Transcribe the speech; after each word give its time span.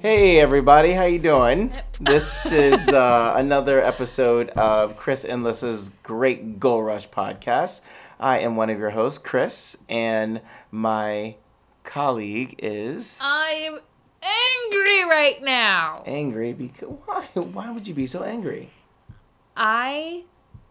Hey 0.00 0.38
everybody, 0.38 0.92
how 0.92 1.04
you 1.04 1.18
doing? 1.18 1.72
This 2.00 2.46
is 2.52 2.88
uh, 2.88 3.34
another 3.36 3.80
episode 3.80 4.50
of 4.50 4.96
Chris 4.96 5.24
and 5.24 5.42
Lissa's 5.42 5.90
Great 6.04 6.60
Goal 6.60 6.82
Rush 6.84 7.08
podcast. 7.08 7.80
I 8.20 8.38
am 8.38 8.54
one 8.54 8.70
of 8.70 8.78
your 8.78 8.90
hosts, 8.90 9.18
Chris, 9.18 9.76
and 9.88 10.40
my 10.70 11.34
colleague 11.82 12.54
is 12.62 13.18
I'm 13.20 13.80
angry 14.22 15.04
right 15.04 15.38
now. 15.42 16.04
angry 16.06 16.52
because 16.52 16.96
why? 17.04 17.26
Why 17.34 17.70
would 17.70 17.88
you 17.88 17.94
be 17.94 18.06
so 18.06 18.22
angry? 18.22 18.70
I 19.56 20.24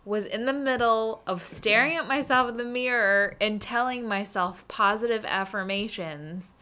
was 0.06 0.26
in 0.26 0.46
the 0.46 0.54
middle 0.54 1.22
of 1.28 1.46
staring 1.46 1.98
at 1.98 2.08
myself 2.08 2.48
in 2.50 2.56
the 2.56 2.64
mirror 2.64 3.36
and 3.42 3.62
telling 3.62 4.08
myself 4.08 4.66
positive 4.70 5.26
affirmations 5.26 6.54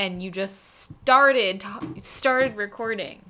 and 0.00 0.22
you 0.22 0.30
just 0.30 0.80
started 1.02 1.62
started 1.98 2.56
recording. 2.56 3.22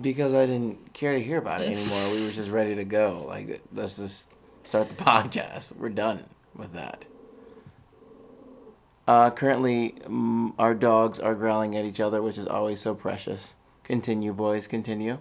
Because 0.00 0.34
I 0.34 0.44
didn't 0.44 0.92
care 0.92 1.12
to 1.12 1.22
hear 1.22 1.38
about 1.38 1.62
it 1.62 1.66
anymore. 1.72 2.10
we 2.12 2.24
were 2.24 2.32
just 2.32 2.50
ready 2.50 2.74
to 2.74 2.84
go. 2.84 3.24
Like, 3.28 3.62
let's 3.72 3.96
just 3.96 4.28
start 4.64 4.88
the 4.88 4.94
podcast. 5.04 5.76
We're 5.76 5.90
done 5.90 6.24
with 6.56 6.72
that. 6.72 7.04
Uh, 9.06 9.30
currently, 9.30 9.94
mm, 10.00 10.52
our 10.58 10.74
dogs 10.74 11.20
are 11.20 11.34
growling 11.36 11.76
at 11.76 11.84
each 11.84 12.00
other, 12.00 12.20
which 12.22 12.38
is 12.38 12.46
always 12.48 12.80
so 12.80 12.94
precious. 12.94 13.54
Continue, 13.84 14.32
boys, 14.32 14.66
continue. 14.66 15.18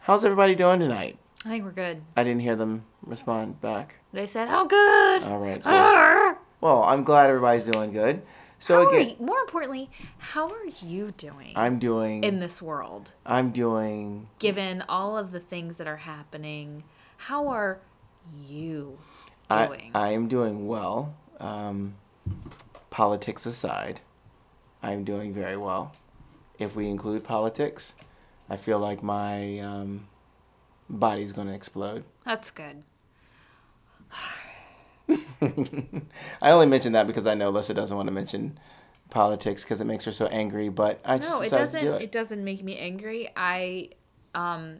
How's 0.00 0.24
everybody 0.24 0.54
doing 0.54 0.78
tonight? 0.78 1.18
I 1.44 1.48
think 1.50 1.64
we're 1.64 1.72
good. 1.72 2.00
I 2.16 2.24
didn't 2.24 2.40
hear 2.40 2.56
them 2.56 2.84
respond 3.04 3.60
back. 3.60 3.96
They 4.12 4.26
said, 4.26 4.48
"Oh, 4.50 4.64
good." 4.64 5.24
All 5.24 5.38
right. 5.38 5.62
cool. 5.62 6.38
Well, 6.60 6.84
I'm 6.84 7.04
glad 7.04 7.28
everybody's 7.28 7.66
doing 7.66 7.92
good. 7.92 8.22
So 8.58 8.82
How 8.82 8.88
again, 8.88 9.16
you, 9.18 9.26
more 9.26 9.38
importantly, 9.40 9.90
how 10.18 10.48
are 10.48 10.66
you 10.82 11.12
doing 11.18 11.52
I'm 11.54 11.78
doing. 11.78 12.24
in 12.24 12.40
this 12.40 12.62
world? 12.62 13.12
I'm 13.24 13.50
doing. 13.50 14.28
Given 14.38 14.82
all 14.88 15.18
of 15.18 15.32
the 15.32 15.40
things 15.40 15.76
that 15.76 15.86
are 15.86 15.96
happening, 15.98 16.84
how 17.18 17.48
are 17.48 17.78
you 18.46 18.98
I, 19.50 19.66
doing? 19.66 19.90
I 19.94 20.12
am 20.12 20.28
doing 20.28 20.66
well. 20.66 21.14
Um, 21.38 21.94
politics 22.90 23.44
aside, 23.44 24.00
I'm 24.82 25.04
doing 25.04 25.34
very 25.34 25.56
well. 25.56 25.92
If 26.58 26.74
we 26.74 26.88
include 26.88 27.24
politics, 27.24 27.94
I 28.48 28.56
feel 28.56 28.78
like 28.78 29.02
my 29.02 29.58
um, 29.58 30.06
body's 30.88 31.32
going 31.34 31.48
to 31.48 31.54
explode. 31.54 32.04
That's 32.24 32.50
good. 32.50 32.82
I 36.42 36.50
only 36.50 36.66
mention 36.66 36.92
that 36.92 37.06
because 37.06 37.26
I 37.26 37.34
know 37.34 37.50
Lissa 37.50 37.74
doesn't 37.74 37.96
want 37.96 38.06
to 38.08 38.12
mention 38.12 38.58
politics 39.10 39.64
because 39.64 39.80
it 39.80 39.84
makes 39.86 40.04
her 40.04 40.12
so 40.12 40.26
angry. 40.26 40.68
But 40.68 41.00
I 41.04 41.18
just 41.18 41.30
No, 41.30 41.40
it 41.42 41.50
doesn't. 41.50 41.80
do 41.80 41.92
It. 41.94 42.02
it. 42.02 42.12
doesn't 42.12 42.42
make 42.42 42.62
me 42.62 42.76
angry. 42.78 43.28
I, 43.36 43.90
um, 44.34 44.78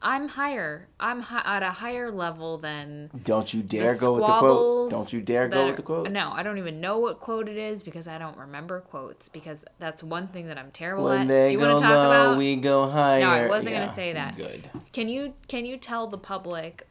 I'm 0.00 0.28
higher. 0.28 0.86
I'm 1.00 1.20
hi- 1.20 1.42
at 1.44 1.64
a 1.64 1.70
higher 1.70 2.12
level 2.12 2.56
than 2.58 3.10
Don't 3.24 3.52
you 3.52 3.62
dare 3.64 3.96
go 3.96 4.14
with 4.14 4.26
the 4.26 4.32
quote. 4.32 4.90
Don't 4.92 5.12
you 5.12 5.20
dare 5.20 5.48
go 5.48 5.62
are- 5.64 5.66
with 5.66 5.76
the 5.76 5.82
quote. 5.82 6.08
No, 6.12 6.30
I 6.32 6.44
don't 6.44 6.56
even 6.58 6.80
know 6.80 6.98
what 7.00 7.18
quote 7.18 7.48
it 7.48 7.56
is 7.56 7.82
because 7.82 8.06
I 8.06 8.16
don't 8.16 8.36
remember 8.36 8.78
quotes 8.80 9.28
because 9.28 9.64
that's 9.80 10.04
one 10.04 10.28
thing 10.28 10.46
that 10.46 10.56
I'm 10.56 10.70
terrible 10.70 11.06
When 11.06 11.22
at. 11.22 11.28
they 11.28 11.48
Do 11.48 11.54
you 11.54 11.58
want 11.58 11.78
to 11.78 11.82
talk 11.82 11.90
low, 11.94 12.26
about? 12.28 12.38
we 12.38 12.54
go 12.54 12.88
higher. 12.88 13.20
No, 13.22 13.28
I 13.28 13.48
wasn't 13.48 13.70
Yeah, 13.74 13.80
gonna 13.86 13.92
say 13.92 14.12
that. 14.12 14.36
Good. 14.36 14.70
Can 14.92 15.08
you 15.08 15.34
can 15.48 15.66
you 15.66 15.76
tell 15.76 16.06
the 16.06 16.16
public 16.18 16.86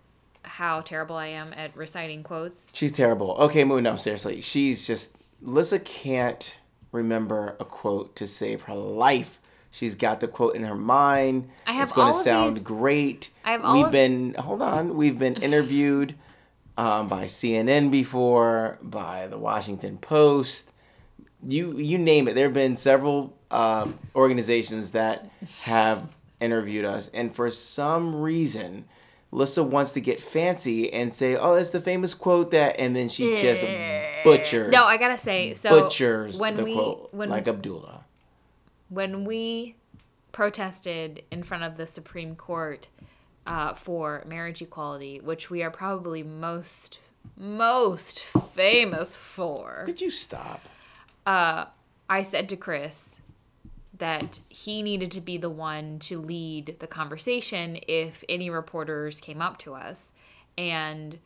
how 0.48 0.82
terrible 0.82 1.16
I 1.16 1.28
am 1.28 1.54
at 1.54 1.76
reciting 1.76 2.24
quotes? 2.24 2.70
She's 2.74 2.92
terrible. 2.92 3.32
Okay, 3.40 3.64
Moon, 3.64 3.84
no, 3.84 3.96
seriously. 3.96 4.42
She's 4.42 4.86
just 4.88 5.16
Lissa 5.42 5.80
can't 5.80 6.58
remember 6.92 7.56
a 7.60 7.66
quote 7.66 8.16
to 8.16 8.28
save 8.28 8.64
her 8.64 8.74
life. 8.76 9.40
She's 9.72 9.96
got 9.96 10.20
the 10.22 10.28
quote 10.28 10.56
in 10.56 10.64
her 10.64 10.76
mind. 10.76 11.50
I 11.68 11.74
have 11.74 11.84
it's 11.84 11.92
going 11.92 12.14
to 12.14 12.20
sound 12.20 12.58
these- 12.58 12.64
great. 12.64 13.30
I 13.46 13.52
have 13.52 13.64
all 13.64 13.76
We've 13.76 13.86
of- 13.86 13.92
been 13.92 14.34
hold 14.36 14.62
on. 14.62 14.96
We've 14.96 15.20
been 15.20 15.36
interviewed 15.36 16.16
um, 16.78 17.08
by 17.08 17.26
CNN 17.26 17.92
before, 17.92 18.80
by 18.82 19.28
the 19.28 19.38
Washington 19.38 19.98
Post. 19.98 20.72
You 21.48 21.78
you 21.78 21.98
name 22.00 22.28
it. 22.28 22.34
There 22.34 22.46
have 22.46 22.54
been 22.54 22.76
several 22.78 23.38
uh, 23.52 23.88
organizations 24.16 24.92
that 24.92 25.30
have 25.62 26.08
interviewed 26.40 26.86
us, 26.86 27.10
and 27.10 27.36
for 27.36 27.52
some 27.52 28.16
reason, 28.16 28.86
Lissa 29.32 29.64
wants 29.64 29.92
to 29.92 30.00
get 30.02 30.20
fancy 30.22 30.92
and 30.94 31.14
say, 31.14 31.36
"Oh, 31.36 31.56
it's 31.56 31.72
the 31.72 31.82
famous 31.82 32.14
quote 32.14 32.52
that," 32.52 32.80
and 32.80 32.96
then 32.96 33.10
she 33.10 33.38
just 33.38 33.64
butchers. 34.24 34.72
No, 34.72 34.84
I 34.86 34.98
gotta 34.98 35.18
say 35.18 35.54
so. 35.54 35.70
butchers 35.82 36.40
when 36.40 36.56
the 36.58 36.64
we 36.64 36.74
quote 36.74 37.10
when 37.14 37.30
like 37.30 37.48
Abdullah. 37.48 38.06
when 38.90 39.26
we 39.26 39.76
protested 40.32 41.24
in 41.32 41.44
front 41.44 41.64
of 41.64 41.78
the 41.78 41.86
Supreme 41.88 42.36
Court 42.36 42.88
uh, 43.46 43.74
for 43.74 44.24
marriage 44.26 44.62
equality, 44.62 45.20
which 45.20 45.50
we 45.50 45.62
are 45.64 45.72
probably 45.72 46.24
most 46.24 47.00
most 47.36 48.22
famous 48.54 49.18
for, 49.18 49.84
Could 49.86 50.00
you 50.02 50.10
stop? 50.12 50.62
uh, 51.26 51.66
I 52.10 52.24
said 52.24 52.48
to 52.50 52.56
Chris 52.56 53.20
that 54.00 54.40
he 54.50 54.84
needed 54.84 55.12
to 55.12 55.22
be 55.22 55.38
the 55.38 55.50
one 55.50 56.00
to 56.00 56.20
lead 56.20 56.76
the 56.80 56.88
conversation 56.88 57.80
if 57.88 58.24
any 58.30 58.50
reporters 58.50 59.20
came 59.20 59.42
up 59.42 59.58
to 59.60 59.74
us. 59.74 60.12
And 60.58 61.20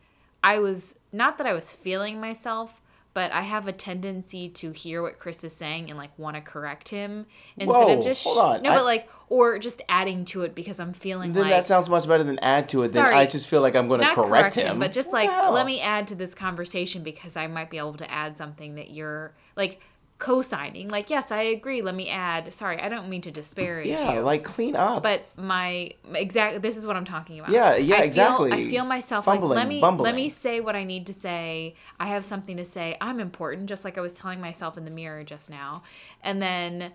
I 0.44 0.58
was 0.58 0.94
not 1.12 1.38
that 1.38 1.46
I 1.46 1.52
was 1.52 1.72
feeling 1.74 2.20
myself, 2.20 2.80
but 3.14 3.30
I 3.32 3.42
have 3.42 3.68
a 3.68 3.72
tendency 3.72 4.48
to 4.48 4.70
hear 4.70 5.02
what 5.02 5.18
Chris 5.18 5.44
is 5.44 5.52
saying 5.52 5.90
and 5.90 5.98
like 5.98 6.18
want 6.18 6.36
to 6.36 6.40
correct 6.42 6.88
him 6.88 7.26
instead 7.58 7.68
Whoa, 7.68 7.98
of 7.98 8.04
just 8.04 8.26
on. 8.26 8.62
no, 8.62 8.70
I- 8.70 8.76
but 8.76 8.84
like 8.84 9.08
or 9.28 9.58
just 9.58 9.80
adding 9.88 10.24
to 10.26 10.42
it 10.42 10.54
because 10.54 10.78
I'm 10.80 10.92
feeling 10.92 11.32
Then 11.32 11.44
like 11.44 11.52
that 11.52 11.64
sounds 11.64 11.88
much 11.88 12.06
better 12.06 12.24
than 12.24 12.38
add 12.40 12.68
to 12.70 12.82
it. 12.82 12.88
Then 12.92 13.04
Sorry. 13.04 13.14
I 13.14 13.26
just 13.26 13.48
feel 13.48 13.60
like 13.62 13.74
I'm 13.76 13.88
going 13.88 14.00
to 14.00 14.14
correct 14.14 14.28
correct 14.28 14.54
him. 14.56 14.78
but 14.78 14.92
just 14.92 15.12
like 15.12 15.28
let 15.50 15.66
me 15.66 15.80
add 15.80 16.08
to 16.08 16.14
this 16.14 16.34
conversation 16.34 17.02
because 17.02 17.36
I 17.36 17.46
might 17.46 17.70
be 17.70 17.78
able 17.78 17.94
to 17.94 18.10
add 18.10 18.36
something 18.38 18.74
that 18.76 18.90
you're 18.90 19.32
like 19.56 19.80
co-signing. 20.22 20.86
Like, 20.88 21.10
yes, 21.10 21.32
I 21.32 21.42
agree. 21.42 21.82
Let 21.82 21.96
me 21.96 22.08
add. 22.08 22.54
Sorry, 22.54 22.80
I 22.80 22.88
don't 22.88 23.08
mean 23.08 23.22
to 23.22 23.32
disparage 23.32 23.88
Yeah, 23.88 24.14
you. 24.14 24.20
like 24.20 24.44
clean 24.44 24.76
up. 24.76 25.02
but 25.02 25.24
my 25.36 25.90
exactly 26.14 26.60
this 26.60 26.76
is 26.76 26.86
what 26.86 26.94
I'm 26.94 27.04
talking 27.04 27.40
about. 27.40 27.50
Yeah, 27.50 27.74
yeah, 27.74 27.96
I 27.96 27.98
feel, 27.98 28.06
exactly. 28.06 28.52
I 28.52 28.70
feel 28.70 28.84
myself 28.84 29.24
Fumbling, 29.24 29.48
like 29.50 29.56
let 29.56 29.68
me 29.68 29.80
bumbling. 29.80 30.04
let 30.04 30.14
me 30.14 30.28
say 30.28 30.60
what 30.60 30.76
I 30.76 30.84
need 30.84 31.08
to 31.08 31.12
say. 31.12 31.74
I 31.98 32.06
have 32.06 32.24
something 32.24 32.56
to 32.56 32.64
say. 32.64 32.96
I'm 33.00 33.18
important, 33.18 33.66
just 33.68 33.84
like 33.84 33.98
I 33.98 34.00
was 34.00 34.14
telling 34.14 34.40
myself 34.40 34.78
in 34.78 34.84
the 34.84 34.92
mirror 34.92 35.24
just 35.24 35.50
now. 35.50 35.82
And 36.22 36.40
then 36.40 36.92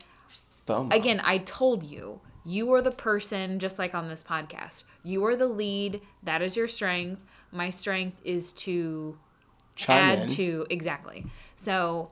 FOMO. 0.65 0.93
again, 0.93 1.19
I 1.21 1.39
told 1.39 1.83
you, 1.83 2.21
you 2.45 2.71
are 2.73 2.81
the 2.81 2.91
person, 2.91 3.59
just 3.59 3.77
like 3.77 3.93
on 3.93 4.07
this 4.07 4.23
podcast. 4.23 4.83
You 5.03 5.25
are 5.25 5.35
the 5.35 5.47
lead. 5.47 5.99
That 6.23 6.41
is 6.41 6.55
your 6.55 6.69
strength. 6.69 7.21
My 7.51 7.71
strength 7.71 8.21
is 8.23 8.53
to 8.53 9.17
Chime 9.75 9.97
add 9.97 10.19
in. 10.19 10.27
to 10.29 10.65
exactly. 10.69 11.25
So 11.57 12.09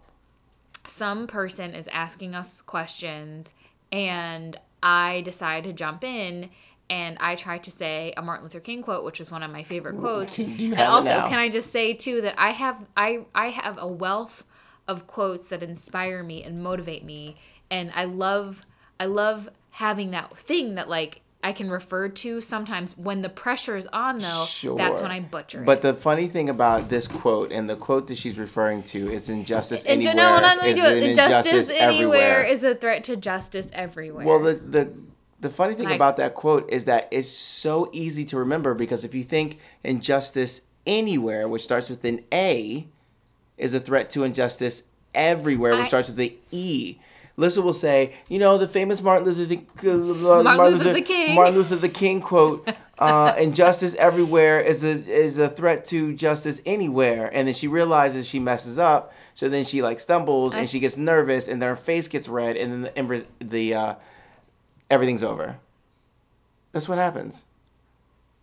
some 0.88 1.28
person 1.28 1.74
is 1.74 1.88
asking 1.90 2.36
us 2.36 2.62
questions 2.62 3.54
and 3.92 4.60
I 4.84 5.22
decide 5.22 5.64
to 5.66 5.74
jump 5.74 6.04
in 6.04 6.50
and 6.90 7.18
I 7.20 7.36
try 7.36 7.58
to 7.58 7.72
say 7.72 8.14
a 8.16 8.22
Martin 8.22 8.44
Luther 8.44 8.60
King 8.60 8.84
quote, 8.84 9.04
which 9.04 9.20
is 9.20 9.32
one 9.32 9.42
of 9.42 9.52
my 9.52 9.64
favorite 9.64 9.98
quotes. 9.98 10.38
And 10.38 10.80
also, 10.80 11.10
can 11.28 11.40
I 11.40 11.50
just 11.50 11.72
say 11.72 11.94
too 11.94 12.22
that 12.22 12.36
I 12.38 12.52
have 12.52 12.78
I 12.96 13.26
I 13.34 13.48
have 13.48 13.78
a 13.80 13.88
wealth 13.88 14.44
of 14.88 15.08
quotes 15.08 15.48
that 15.48 15.64
inspire 15.64 16.24
me 16.24 16.44
and 16.44 16.62
motivate 16.62 17.04
me, 17.04 17.38
and 17.72 17.92
I 17.96 18.06
love 18.06 18.66
I 19.00 19.06
love 19.06 19.50
having 19.72 20.12
that 20.12 20.38
thing 20.38 20.76
that 20.76 20.88
like 20.88 21.22
I 21.46 21.52
can 21.54 21.70
refer 21.70 22.10
to 22.10 22.42
sometimes 22.42 22.98
when 22.98 23.22
the 23.22 23.30
pressure 23.30 23.78
is 23.78 23.86
on 23.94 24.18
though. 24.18 24.46
Sure. 24.48 24.76
That's 24.76 25.00
when 25.00 25.12
I 25.12 25.20
butcher 25.20 25.62
it. 25.62 25.66
But 25.68 25.84
the 25.84 25.94
funny 25.94 26.26
thing 26.26 26.50
about 26.50 26.90
this 26.90 27.08
quote 27.08 27.52
and 27.52 27.70
the 27.70 27.76
quote 27.76 28.08
that 28.08 28.18
she's 28.18 28.36
referring 28.36 28.82
to 28.94 29.12
is 29.12 29.30
injustice 29.30 29.84
And 29.86 30.02
anywhere. 30.02 30.16
no, 30.16 30.30
hold 30.32 30.44
on, 30.44 30.58
let 30.58 30.68
is 30.70 30.76
do 30.76 30.84
it. 30.86 31.04
an 31.04 31.10
Injustice 31.12 31.70
anywhere 31.70 31.90
everywhere. 32.40 32.44
is 32.46 32.64
a 32.64 32.74
threat 32.74 33.04
to 33.04 33.16
justice 33.16 33.70
everywhere. 33.74 34.26
Well, 34.26 34.40
the 34.42 34.56
the 34.56 34.92
the 35.40 35.50
funny 35.52 35.76
thing 35.76 35.86
Like- 35.86 35.96
about 35.98 36.18
that 36.18 36.34
quote 36.34 36.68
is 36.72 36.86
that 36.86 37.08
it's 37.12 37.30
so 37.30 37.90
easy 37.94 38.26
to 38.26 38.38
remember 38.40 38.74
because 38.74 39.06
if 39.06 39.14
you 39.14 39.24
think 39.24 39.60
injustice 39.84 40.62
anywhere, 40.88 41.48
which 41.48 41.64
starts 41.64 41.90
with 41.90 42.04
an 42.06 42.22
A, 42.34 42.88
is 43.60 43.76
a 43.76 43.80
threat 43.80 44.10
to 44.12 44.24
injustice 44.24 44.86
everywhere, 45.14 45.74
which 45.74 45.82
I- 45.82 45.88
starts 45.88 46.08
with 46.08 46.18
the 46.18 46.36
E. 46.50 46.98
Alyssa 47.38 47.62
will 47.62 47.74
say, 47.74 48.14
you 48.30 48.40
know, 48.40 48.58
the 48.58 48.68
famous 48.68 49.02
Martin 49.02 49.26
Luther, 49.26 49.46
the, 49.46 50.44
Martin, 50.44 50.78
Luther 50.78 50.94
the 50.94 51.02
King. 51.02 51.36
Martin 51.36 51.56
Luther 51.56 51.76
the 51.76 51.90
King 51.90 52.22
quote, 52.22 52.70
uh, 53.00 53.34
"Injustice 53.38 53.94
everywhere 53.96 54.60
is 54.60 54.86
a 54.86 54.92
is 54.92 55.38
a 55.38 55.50
threat 55.50 55.84
to 55.86 56.14
justice 56.14 56.62
anywhere." 56.66 57.30
And 57.34 57.48
then 57.48 57.54
she 57.54 57.68
realizes 57.68 58.26
she 58.26 58.40
messes 58.40 58.80
up, 58.80 59.14
so 59.34 59.50
then 59.50 59.66
she 59.66 59.82
like 59.82 60.00
stumbles 60.00 60.56
and 60.56 60.70
she 60.70 60.80
gets 60.80 60.96
nervous, 60.96 61.48
and 61.50 61.62
then 61.62 61.70
her 61.70 61.76
face 61.76 62.08
gets 62.08 62.30
red, 62.30 62.56
and 62.56 62.72
then 62.72 62.82
the, 62.84 62.98
and 62.98 63.26
the 63.52 63.74
uh, 63.74 63.96
everything's 64.90 65.24
over. 65.24 65.58
That's 66.72 66.88
what 66.88 66.98
happens, 66.98 67.44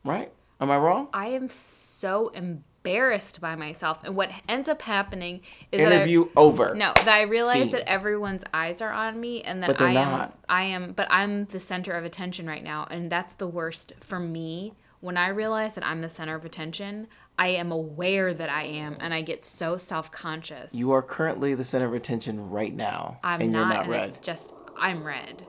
right? 0.04 0.30
Am 0.60 0.70
I 0.70 0.76
wrong? 0.76 1.08
I 1.14 1.28
am 1.28 1.48
so 1.48 2.28
embarrassed 2.28 2.71
by 2.82 3.54
myself, 3.56 3.98
and 4.04 4.16
what 4.16 4.30
ends 4.48 4.68
up 4.68 4.82
happening 4.82 5.40
is 5.70 5.80
Interview 5.80 6.24
that 6.24 6.30
I, 6.36 6.40
over. 6.40 6.74
No, 6.74 6.92
that 6.94 7.08
I 7.08 7.22
realize 7.22 7.64
Scene. 7.64 7.70
that 7.72 7.88
everyone's 7.88 8.42
eyes 8.52 8.80
are 8.80 8.92
on 8.92 9.20
me, 9.20 9.42
and 9.42 9.62
that 9.62 9.80
I 9.80 9.90
am, 9.90 9.94
not. 9.94 10.38
I 10.48 10.62
am, 10.64 10.92
but 10.92 11.06
I'm 11.10 11.44
the 11.46 11.60
center 11.60 11.92
of 11.92 12.04
attention 12.04 12.46
right 12.46 12.62
now, 12.62 12.86
and 12.90 13.10
that's 13.10 13.34
the 13.34 13.46
worst 13.46 13.92
for 14.00 14.18
me. 14.18 14.74
When 15.00 15.16
I 15.16 15.28
realize 15.28 15.74
that 15.74 15.84
I'm 15.84 16.00
the 16.00 16.08
center 16.08 16.34
of 16.34 16.44
attention, 16.44 17.08
I 17.38 17.48
am 17.48 17.72
aware 17.72 18.32
that 18.34 18.50
I 18.50 18.64
am, 18.64 18.96
and 19.00 19.12
I 19.12 19.22
get 19.22 19.44
so 19.44 19.76
self 19.76 20.10
conscious. 20.12 20.74
You 20.74 20.92
are 20.92 21.02
currently 21.02 21.54
the 21.54 21.64
center 21.64 21.86
of 21.86 21.94
attention 21.94 22.50
right 22.50 22.74
now, 22.74 23.18
I'm 23.24 23.40
and 23.40 23.52
not, 23.52 23.58
you're 23.58 23.68
not 23.68 23.80
and 23.82 23.90
red. 23.90 24.08
it's 24.08 24.18
just 24.18 24.52
I'm 24.76 25.04
red. 25.04 25.44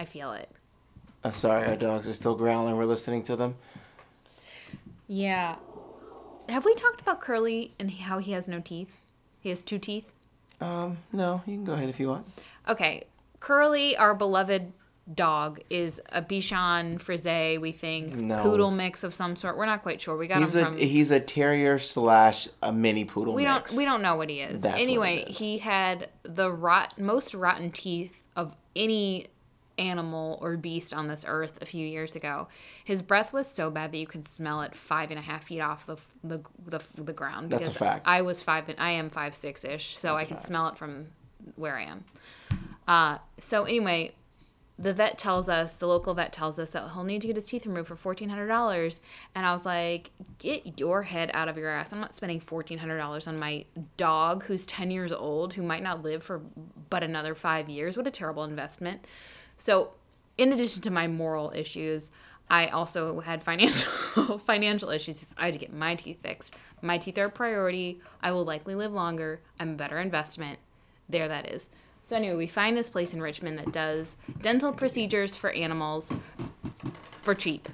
I 0.00 0.04
feel 0.04 0.32
it. 0.32 0.50
Uh, 1.22 1.30
sorry, 1.30 1.66
our 1.68 1.76
dogs 1.76 2.06
are 2.08 2.12
still 2.14 2.34
growling. 2.34 2.76
We're 2.76 2.84
listening 2.84 3.22
to 3.24 3.36
them. 3.36 3.54
Yeah. 5.06 5.56
Have 6.48 6.64
we 6.64 6.74
talked 6.74 7.00
about 7.00 7.20
Curly 7.20 7.72
and 7.78 7.90
how 7.90 8.18
he 8.18 8.32
has 8.32 8.48
no 8.48 8.60
teeth? 8.60 8.90
He 9.40 9.48
has 9.48 9.62
two 9.62 9.78
teeth. 9.78 10.06
Um, 10.60 10.98
no, 11.12 11.42
you 11.46 11.54
can 11.56 11.64
go 11.64 11.72
ahead 11.72 11.88
if 11.88 11.98
you 11.98 12.08
want. 12.08 12.26
Okay, 12.68 13.04
Curly, 13.40 13.96
our 13.96 14.14
beloved 14.14 14.72
dog, 15.14 15.60
is 15.68 16.00
a 16.12 16.22
Bichon 16.22 16.98
Frise, 17.00 17.58
we 17.60 17.72
think, 17.72 18.14
No. 18.14 18.42
poodle 18.42 18.70
mix 18.70 19.04
of 19.04 19.12
some 19.12 19.36
sort. 19.36 19.56
We're 19.58 19.66
not 19.66 19.82
quite 19.82 20.00
sure. 20.00 20.16
We 20.16 20.26
got 20.28 20.38
He's 20.38 20.54
him 20.54 20.66
a 20.66 20.70
from. 20.70 20.78
he's 20.78 21.10
a 21.10 21.20
terrier 21.20 21.78
slash 21.78 22.48
a 22.62 22.72
mini 22.72 23.04
poodle 23.04 23.34
we 23.34 23.44
mix. 23.44 23.70
don't 23.72 23.78
we 23.78 23.84
don't 23.84 24.00
know 24.00 24.16
what 24.16 24.30
he 24.30 24.40
is. 24.40 24.62
That's 24.62 24.74
what 24.74 24.80
anyway, 24.82 25.24
is. 25.28 25.36
he 25.38 25.58
had 25.58 26.08
the 26.22 26.50
rot 26.50 26.98
most 26.98 27.34
rotten 27.34 27.70
teeth 27.70 28.18
of 28.36 28.54
any 28.74 29.26
animal 29.76 30.38
or 30.40 30.56
beast 30.56 30.94
on 30.94 31.08
this 31.08 31.24
earth 31.26 31.58
a 31.60 31.66
few 31.66 31.86
years 31.86 32.14
ago. 32.16 32.48
His 32.84 33.02
breath 33.02 33.32
was 33.32 33.46
so 33.46 33.70
bad 33.70 33.92
that 33.92 33.98
you 33.98 34.06
could 34.06 34.26
smell 34.26 34.62
it 34.62 34.76
five 34.76 35.10
and 35.10 35.18
a 35.18 35.22
half 35.22 35.44
feet 35.44 35.60
off 35.60 35.86
the 35.86 35.96
the 36.22 36.40
the, 36.66 36.80
the 36.94 37.12
ground. 37.12 37.50
That's 37.50 37.68
a 37.68 37.70
because 37.70 37.76
fact. 37.76 38.06
I 38.06 38.22
was 38.22 38.42
five 38.42 38.68
and 38.68 38.78
I 38.78 38.90
am 38.90 39.10
five 39.10 39.34
six 39.34 39.64
ish, 39.64 39.98
so 39.98 40.14
I 40.14 40.24
could 40.24 40.36
fact. 40.36 40.46
smell 40.46 40.68
it 40.68 40.78
from 40.78 41.08
where 41.56 41.76
I 41.76 41.84
am. 41.84 42.04
Uh, 42.86 43.18
so 43.38 43.64
anyway, 43.64 44.12
the 44.78 44.92
vet 44.92 45.18
tells 45.18 45.48
us, 45.48 45.76
the 45.76 45.86
local 45.86 46.14
vet 46.14 46.32
tells 46.32 46.58
us 46.58 46.70
that 46.70 46.90
he'll 46.92 47.04
need 47.04 47.20
to 47.20 47.28
get 47.28 47.36
his 47.36 47.46
teeth 47.46 47.66
removed 47.66 47.88
for 47.88 47.96
fourteen 47.96 48.28
hundred 48.28 48.48
dollars. 48.48 49.00
And 49.34 49.46
I 49.46 49.52
was 49.52 49.64
like, 49.66 50.10
get 50.38 50.78
your 50.78 51.02
head 51.02 51.30
out 51.34 51.48
of 51.48 51.56
your 51.56 51.70
ass. 51.70 51.92
I'm 51.92 52.00
not 52.00 52.14
spending 52.14 52.40
fourteen 52.40 52.78
hundred 52.78 52.98
dollars 52.98 53.26
on 53.26 53.38
my 53.38 53.64
dog 53.96 54.44
who's 54.44 54.66
ten 54.66 54.90
years 54.90 55.12
old, 55.12 55.54
who 55.54 55.62
might 55.62 55.82
not 55.82 56.02
live 56.02 56.22
for 56.22 56.42
but 56.90 57.02
another 57.02 57.34
five 57.34 57.68
years. 57.68 57.96
What 57.96 58.06
a 58.06 58.10
terrible 58.10 58.44
investment. 58.44 59.04
So 59.56 59.94
in 60.38 60.52
addition 60.52 60.82
to 60.82 60.90
my 60.90 61.06
moral 61.06 61.52
issues, 61.54 62.10
I 62.50 62.66
also 62.66 63.20
had 63.20 63.42
financial 63.42 64.38
financial 64.46 64.90
issues. 64.90 65.34
I 65.38 65.46
had 65.46 65.54
to 65.54 65.58
get 65.58 65.72
my 65.72 65.94
teeth 65.94 66.20
fixed. 66.22 66.54
My 66.82 66.98
teeth 66.98 67.16
are 67.18 67.26
a 67.26 67.30
priority. 67.30 68.00
I 68.22 68.32
will 68.32 68.44
likely 68.44 68.74
live 68.74 68.92
longer. 68.92 69.40
I'm 69.58 69.70
a 69.70 69.74
better 69.76 69.98
investment. 69.98 70.58
There 71.08 71.28
that 71.28 71.50
is. 71.50 71.68
So 72.06 72.16
anyway, 72.16 72.36
we 72.36 72.46
find 72.46 72.76
this 72.76 72.90
place 72.90 73.14
in 73.14 73.22
Richmond 73.22 73.58
that 73.58 73.72
does 73.72 74.16
dental 74.42 74.72
procedures 74.72 75.36
for 75.36 75.50
animals 75.50 76.12
for 77.22 77.34
cheap. 77.34 77.68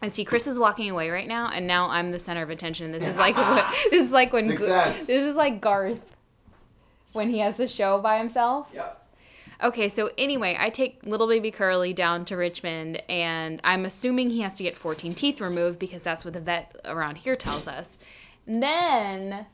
And 0.00 0.12
see, 0.14 0.24
Chris 0.24 0.46
is 0.46 0.58
walking 0.58 0.90
away 0.90 1.10
right 1.10 1.26
now, 1.26 1.50
and 1.52 1.66
now 1.66 1.88
I'm 1.88 2.12
the 2.12 2.18
center 2.18 2.42
of 2.42 2.50
attention. 2.50 2.92
This 2.92 3.06
is 3.06 3.16
like 3.16 3.36
what, 3.36 3.66
this 3.90 4.04
is 4.04 4.12
like 4.12 4.32
when 4.32 4.46
Success. 4.46 5.06
this 5.06 5.22
is 5.22 5.34
like 5.34 5.60
Garth 5.60 6.00
when 7.12 7.30
he 7.30 7.38
has 7.38 7.56
the 7.56 7.66
show 7.66 7.98
by 7.98 8.18
himself. 8.18 8.70
Yep. 8.74 9.05
Okay, 9.62 9.88
so 9.88 10.10
anyway, 10.18 10.56
I 10.58 10.68
take 10.68 11.00
little 11.04 11.26
baby 11.26 11.50
Curly 11.50 11.94
down 11.94 12.26
to 12.26 12.36
Richmond, 12.36 13.02
and 13.08 13.60
I'm 13.64 13.86
assuming 13.86 14.30
he 14.30 14.42
has 14.42 14.56
to 14.58 14.62
get 14.62 14.76
14 14.76 15.14
teeth 15.14 15.40
removed 15.40 15.78
because 15.78 16.02
that's 16.02 16.24
what 16.24 16.34
the 16.34 16.40
vet 16.40 16.76
around 16.84 17.16
here 17.18 17.36
tells 17.36 17.66
us. 17.66 17.96
And 18.46 18.62
then 18.62 19.46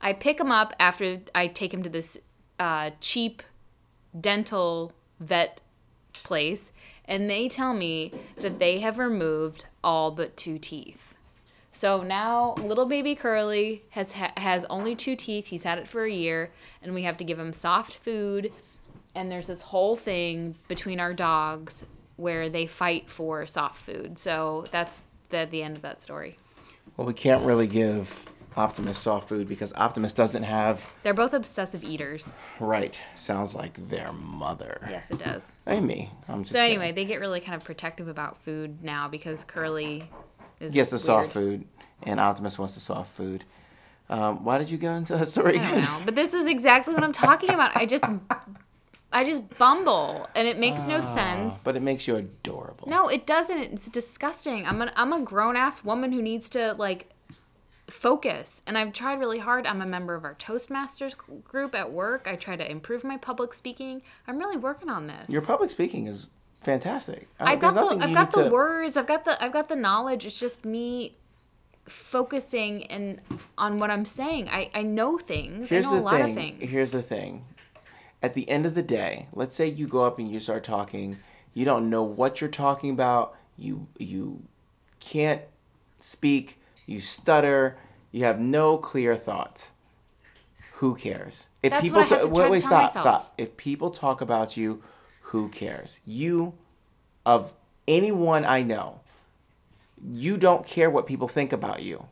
I 0.00 0.12
pick 0.12 0.38
him 0.38 0.52
up 0.52 0.72
after 0.78 1.20
I 1.34 1.48
take 1.48 1.74
him 1.74 1.82
to 1.82 1.90
this 1.90 2.16
uh, 2.60 2.90
cheap 3.00 3.42
dental 4.18 4.92
vet 5.18 5.60
place, 6.12 6.70
and 7.06 7.28
they 7.28 7.48
tell 7.48 7.74
me 7.74 8.12
that 8.36 8.60
they 8.60 8.78
have 8.78 8.98
removed 8.98 9.66
all 9.82 10.12
but 10.12 10.36
two 10.36 10.58
teeth. 10.58 11.14
So 11.72 12.04
now 12.04 12.54
little 12.54 12.86
baby 12.86 13.16
Curly 13.16 13.82
has 13.90 14.12
ha- 14.12 14.32
has 14.36 14.64
only 14.66 14.94
two 14.94 15.16
teeth. 15.16 15.46
He's 15.46 15.64
had 15.64 15.78
it 15.78 15.88
for 15.88 16.04
a 16.04 16.10
year, 16.10 16.52
and 16.80 16.94
we 16.94 17.02
have 17.02 17.16
to 17.16 17.24
give 17.24 17.38
him 17.38 17.52
soft 17.52 17.94
food. 17.94 18.52
And 19.14 19.30
there's 19.30 19.46
this 19.46 19.60
whole 19.62 19.96
thing 19.96 20.54
between 20.68 21.00
our 21.00 21.12
dogs 21.12 21.86
where 22.16 22.48
they 22.48 22.66
fight 22.66 23.08
for 23.10 23.46
soft 23.46 23.76
food. 23.76 24.18
So 24.18 24.66
that's 24.70 25.02
the 25.30 25.46
the 25.50 25.62
end 25.62 25.76
of 25.76 25.82
that 25.82 26.02
story. 26.02 26.36
Well, 26.96 27.06
we 27.06 27.14
can't 27.14 27.44
really 27.44 27.66
give 27.66 28.32
Optimus 28.56 28.98
soft 28.98 29.28
food 29.28 29.48
because 29.48 29.72
Optimus 29.74 30.12
doesn't 30.12 30.44
have 30.44 30.92
They're 31.02 31.12
both 31.14 31.34
obsessive 31.34 31.82
eaters. 31.82 32.34
right. 32.60 32.98
Sounds 33.16 33.54
like 33.54 33.88
their 33.88 34.12
mother. 34.12 34.86
Yes, 34.90 35.10
it 35.10 35.18
does. 35.18 35.56
Hey, 35.66 35.80
me. 35.80 36.10
I'm 36.28 36.42
just. 36.44 36.52
So 36.52 36.60
kidding. 36.60 36.76
anyway, 36.76 36.92
they 36.92 37.04
get 37.04 37.18
really 37.20 37.40
kind 37.40 37.56
of 37.56 37.64
protective 37.64 38.06
about 38.08 38.38
food 38.38 38.82
now 38.82 39.08
because 39.08 39.42
Curly 39.44 40.08
is 40.60 40.72
gets 40.72 40.90
the 40.90 40.98
soft 40.98 41.32
food, 41.32 41.64
and 42.04 42.20
Optimus 42.20 42.58
wants 42.58 42.74
the 42.74 42.80
soft 42.80 43.12
food. 43.12 43.44
Um, 44.08 44.44
why 44.44 44.58
did 44.58 44.70
you 44.70 44.78
go 44.78 44.92
into 44.92 45.16
that 45.16 45.26
story? 45.26 45.58
I 45.58 45.70
don't 45.70 45.82
know, 45.82 46.00
but 46.04 46.14
this 46.14 46.32
is 46.34 46.46
exactly 46.46 46.94
what 46.94 47.02
I'm 47.02 47.12
talking 47.12 47.50
about. 47.50 47.76
I 47.76 47.86
just, 47.86 48.04
I 49.14 49.24
just 49.24 49.58
bumble, 49.58 50.28
and 50.34 50.46
it 50.48 50.58
makes 50.58 50.86
no 50.86 51.00
sense. 51.00 51.54
But 51.64 51.76
it 51.76 51.82
makes 51.82 52.06
you 52.08 52.16
adorable. 52.16 52.88
No, 52.88 53.08
it 53.08 53.26
doesn't. 53.26 53.58
It's 53.72 53.88
disgusting. 53.88 54.66
I'm 54.66 54.82
an, 54.82 54.90
I'm 54.96 55.12
a 55.12 55.20
grown 55.20 55.56
ass 55.56 55.84
woman 55.84 56.10
who 56.12 56.20
needs 56.20 56.50
to 56.50 56.74
like 56.74 57.08
focus, 57.88 58.60
and 58.66 58.76
I've 58.76 58.92
tried 58.92 59.20
really 59.20 59.38
hard. 59.38 59.66
I'm 59.66 59.80
a 59.82 59.86
member 59.86 60.14
of 60.14 60.24
our 60.24 60.34
Toastmasters 60.34 61.14
group 61.44 61.74
at 61.74 61.92
work. 61.92 62.26
I 62.28 62.34
try 62.36 62.56
to 62.56 62.68
improve 62.70 63.04
my 63.04 63.16
public 63.16 63.54
speaking. 63.54 64.02
I'm 64.26 64.36
really 64.38 64.56
working 64.56 64.88
on 64.90 65.06
this. 65.06 65.28
Your 65.28 65.42
public 65.42 65.70
speaking 65.70 66.06
is 66.08 66.26
fantastic. 66.62 67.28
Uh, 67.38 67.44
I've 67.44 67.60
got 67.60 67.74
the 67.74 68.04
I've 68.04 68.14
got 68.14 68.32
the 68.32 68.44
to- 68.44 68.50
words. 68.50 68.96
I've 68.96 69.06
got 69.06 69.24
the 69.24 69.42
I've 69.42 69.52
got 69.52 69.68
the 69.68 69.76
knowledge. 69.76 70.24
It's 70.26 70.40
just 70.40 70.64
me 70.64 71.16
focusing 71.86 72.84
and 72.86 73.20
on 73.58 73.78
what 73.78 73.90
I'm 73.90 74.04
saying. 74.06 74.48
I 74.48 74.70
I 74.74 74.82
know 74.82 75.18
things. 75.18 75.68
Here's 75.70 75.86
I 75.86 75.92
know 75.92 76.00
a 76.00 76.02
lot 76.02 76.14
thing. 76.20 76.30
of 76.30 76.34
things. 76.34 76.70
Here's 76.70 76.90
the 76.92 77.02
thing. 77.02 77.44
At 78.24 78.32
the 78.32 78.48
end 78.48 78.64
of 78.64 78.74
the 78.74 78.82
day, 78.82 79.28
let's 79.34 79.54
say 79.54 79.66
you 79.66 79.86
go 79.86 80.00
up 80.00 80.18
and 80.18 80.30
you 80.30 80.40
start 80.40 80.64
talking. 80.64 81.18
You 81.52 81.66
don't 81.66 81.90
know 81.90 82.02
what 82.02 82.40
you're 82.40 82.48
talking 82.48 82.88
about. 82.88 83.36
You 83.58 83.86
you 83.98 84.44
can't 84.98 85.42
speak. 85.98 86.58
You 86.86 87.00
stutter. 87.00 87.76
You 88.12 88.24
have 88.24 88.40
no 88.40 88.78
clear 88.78 89.14
thoughts. 89.14 89.72
Who 90.76 90.94
cares? 90.94 91.48
If 91.62 91.72
That's 91.72 91.82
people 91.82 92.00
what 92.00 92.12
I 92.12 92.16
have 92.16 92.24
to 92.28 92.32
wait 92.32 92.50
wait 92.50 92.60
stop 92.62 92.94
myself. 92.94 93.00
stop. 93.02 93.34
If 93.36 93.58
people 93.58 93.90
talk 93.90 94.22
about 94.22 94.56
you, 94.56 94.82
who 95.20 95.50
cares? 95.50 96.00
You 96.06 96.54
of 97.26 97.52
anyone 97.86 98.46
I 98.46 98.62
know, 98.62 99.00
you 100.02 100.38
don't 100.38 100.64
care 100.64 100.88
what 100.88 101.06
people 101.06 101.28
think 101.28 101.52
about 101.52 101.82
you. 101.82 102.06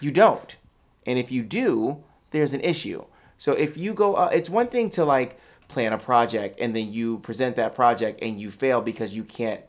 You 0.00 0.10
don't. 0.10 0.56
And 1.04 1.18
if 1.18 1.30
you 1.30 1.42
do, 1.42 2.02
there's 2.30 2.54
an 2.54 2.62
issue. 2.62 3.04
So 3.44 3.52
if 3.52 3.76
you 3.76 3.92
go, 3.92 4.14
uh, 4.14 4.30
it's 4.32 4.48
one 4.48 4.68
thing 4.68 4.88
to 4.92 5.04
like 5.04 5.38
plan 5.68 5.92
a 5.92 5.98
project 5.98 6.58
and 6.60 6.74
then 6.74 6.90
you 6.90 7.18
present 7.18 7.56
that 7.56 7.74
project 7.74 8.20
and 8.22 8.40
you 8.40 8.50
fail 8.50 8.80
because 8.80 9.14
you 9.14 9.22
can't, 9.22 9.60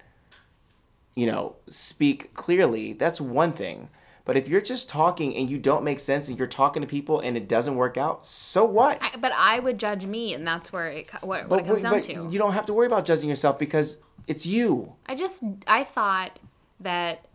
you 1.13 1.25
know, 1.25 1.57
speak 1.67 2.33
clearly. 2.33 2.93
That's 2.93 3.19
one 3.19 3.51
thing. 3.51 3.89
But 4.23 4.37
if 4.37 4.47
you're 4.47 4.61
just 4.61 4.87
talking 4.87 5.35
and 5.35 5.49
you 5.49 5.57
don't 5.57 5.83
make 5.83 5.99
sense 5.99 6.29
and 6.29 6.39
you're 6.39 6.47
talking 6.47 6.83
to 6.83 6.87
people 6.87 7.19
and 7.19 7.35
it 7.35 7.49
doesn't 7.49 7.75
work 7.75 7.97
out, 7.97 8.25
so 8.25 8.63
what? 8.63 8.97
I, 9.01 9.17
but 9.17 9.33
I 9.35 9.59
would 9.59 9.77
judge 9.77 10.05
me, 10.05 10.33
and 10.33 10.47
that's 10.47 10.71
where 10.71 10.87
it 10.87 11.09
what, 11.21 11.49
what 11.49 11.59
it 11.59 11.65
comes 11.65 11.83
but 11.83 11.91
down 11.91 12.01
to. 12.03 12.31
you 12.31 12.39
don't 12.39 12.53
have 12.53 12.67
to 12.67 12.73
worry 12.73 12.87
about 12.87 13.03
judging 13.03 13.29
yourself 13.29 13.59
because 13.59 13.97
it's 14.25 14.45
you. 14.45 14.95
I 15.05 15.15
just 15.15 15.43
I 15.67 15.83
thought 15.83 16.39
that 16.79 17.25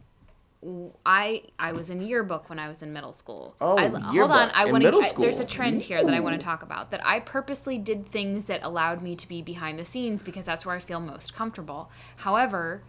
I 1.07 1.43
I 1.59 1.73
was 1.73 1.89
in 1.89 2.03
yearbook 2.03 2.51
when 2.51 2.59
I 2.59 2.69
was 2.69 2.83
in 2.83 2.93
middle 2.93 3.15
school. 3.15 3.55
Oh, 3.61 3.79
I, 3.79 3.89
hold 3.89 4.15
yearbook. 4.15 4.37
on. 4.37 4.51
I 4.55 4.71
want 4.71 4.85
to. 4.85 5.15
There's 5.19 5.41
a 5.41 5.45
trend 5.47 5.81
here 5.83 6.05
that 6.05 6.13
I 6.13 6.21
want 6.21 6.39
to 6.39 6.45
talk 6.45 6.63
about. 6.63 6.91
That 6.91 7.05
I 7.07 7.21
purposely 7.21 7.79
did 7.79 8.11
things 8.11 8.45
that 8.47 8.63
allowed 8.63 9.03
me 9.03 9.17
to 9.17 9.27
be 9.29 9.41
behind 9.41 9.79
the 9.79 9.87
scenes 9.87 10.23
because 10.23 10.45
that's 10.45 10.67
where 10.67 10.77
I 10.77 10.79
feel 10.79 11.01
most 11.01 11.35
comfortable. 11.35 11.91
However, 12.17 12.83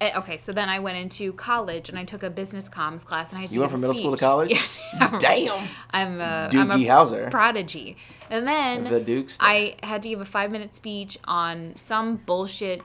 eh, 0.00 0.12
okay, 0.16 0.38
so 0.38 0.52
then 0.52 0.70
I 0.70 0.78
went 0.78 0.96
into 0.96 1.34
college 1.34 1.90
and 1.90 1.98
I 1.98 2.04
took 2.04 2.22
a 2.22 2.30
business 2.30 2.70
comms 2.70 3.04
class 3.04 3.30
and 3.30 3.38
I 3.38 3.42
had 3.42 3.52
You 3.52 3.60
went 3.60 3.72
from 3.72 3.82
middle 3.82 3.94
school 3.94 4.12
to 4.12 4.16
college? 4.16 4.52
Yeah. 4.94 5.18
Damn. 5.18 5.68
I'm 5.90 6.20
a, 6.20 6.48
I'm 6.52 6.68
Doogie 6.70 6.86
a 6.86 6.88
Howser. 6.88 7.30
prodigy. 7.30 7.98
And 8.30 8.46
then 8.48 8.84
The 8.84 9.00
Duke 9.00 9.28
star. 9.28 9.46
I 9.48 9.76
had 9.82 10.02
to 10.02 10.08
give 10.08 10.20
a 10.22 10.24
five 10.24 10.50
minute 10.50 10.74
speech 10.74 11.18
on 11.24 11.74
some 11.76 12.16
bullshit 12.16 12.80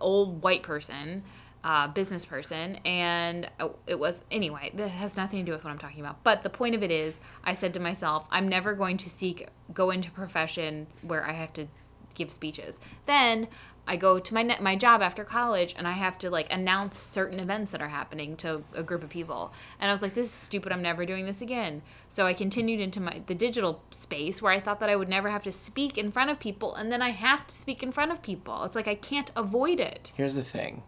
old 0.00 0.42
white 0.42 0.62
person, 0.62 1.22
uh, 1.64 1.88
business 1.88 2.24
person, 2.24 2.76
and 2.84 3.50
uh, 3.60 3.68
it 3.86 3.98
was 3.98 4.24
anyway. 4.30 4.70
This 4.74 4.92
has 4.92 5.16
nothing 5.16 5.40
to 5.40 5.44
do 5.44 5.52
with 5.52 5.64
what 5.64 5.70
I'm 5.70 5.78
talking 5.78 6.00
about. 6.00 6.22
But 6.24 6.42
the 6.42 6.50
point 6.50 6.74
of 6.74 6.82
it 6.82 6.90
is, 6.90 7.20
I 7.44 7.52
said 7.52 7.74
to 7.74 7.80
myself, 7.80 8.26
I'm 8.30 8.48
never 8.48 8.74
going 8.74 8.96
to 8.98 9.10
seek 9.10 9.48
go 9.74 9.90
into 9.90 10.10
profession 10.10 10.86
where 11.02 11.24
I 11.26 11.32
have 11.32 11.52
to 11.54 11.66
give 12.14 12.30
speeches. 12.30 12.80
Then 13.06 13.48
I 13.86 13.96
go 13.96 14.18
to 14.18 14.34
my 14.34 14.42
ne- 14.42 14.60
my 14.60 14.76
job 14.76 15.00
after 15.00 15.24
college 15.24 15.74
and 15.78 15.88
I 15.88 15.92
have 15.92 16.18
to 16.18 16.28
like 16.30 16.52
announce 16.52 16.98
certain 16.98 17.40
events 17.40 17.72
that 17.72 17.80
are 17.80 17.88
happening 17.88 18.36
to 18.36 18.62
a 18.74 18.82
group 18.82 19.02
of 19.02 19.08
people. 19.08 19.52
And 19.80 19.90
I 19.90 19.94
was 19.94 20.02
like, 20.02 20.12
this 20.12 20.26
is 20.26 20.32
stupid. 20.32 20.72
I'm 20.72 20.82
never 20.82 21.06
doing 21.06 21.24
this 21.24 21.40
again. 21.40 21.80
So 22.10 22.26
I 22.26 22.34
continued 22.34 22.80
into 22.80 23.00
my 23.00 23.22
the 23.26 23.34
digital 23.34 23.82
space 23.90 24.42
where 24.42 24.52
I 24.52 24.60
thought 24.60 24.80
that 24.80 24.90
I 24.90 24.96
would 24.96 25.08
never 25.08 25.30
have 25.30 25.42
to 25.44 25.52
speak 25.52 25.96
in 25.96 26.12
front 26.12 26.30
of 26.30 26.38
people, 26.38 26.74
and 26.74 26.92
then 26.92 27.00
I 27.00 27.10
have 27.10 27.46
to 27.46 27.54
speak 27.54 27.82
in 27.82 27.90
front 27.90 28.12
of 28.12 28.20
people. 28.20 28.62
It's 28.64 28.74
like 28.74 28.88
I 28.88 28.94
can't 28.94 29.30
avoid 29.34 29.80
it. 29.80 30.12
Here's 30.16 30.34
the 30.34 30.44
thing, 30.44 30.82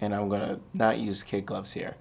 and 0.00 0.14
I'm 0.14 0.28
gonna 0.28 0.60
not 0.74 0.98
use 0.98 1.22
kid 1.22 1.46
gloves 1.46 1.72
here. 1.72 1.96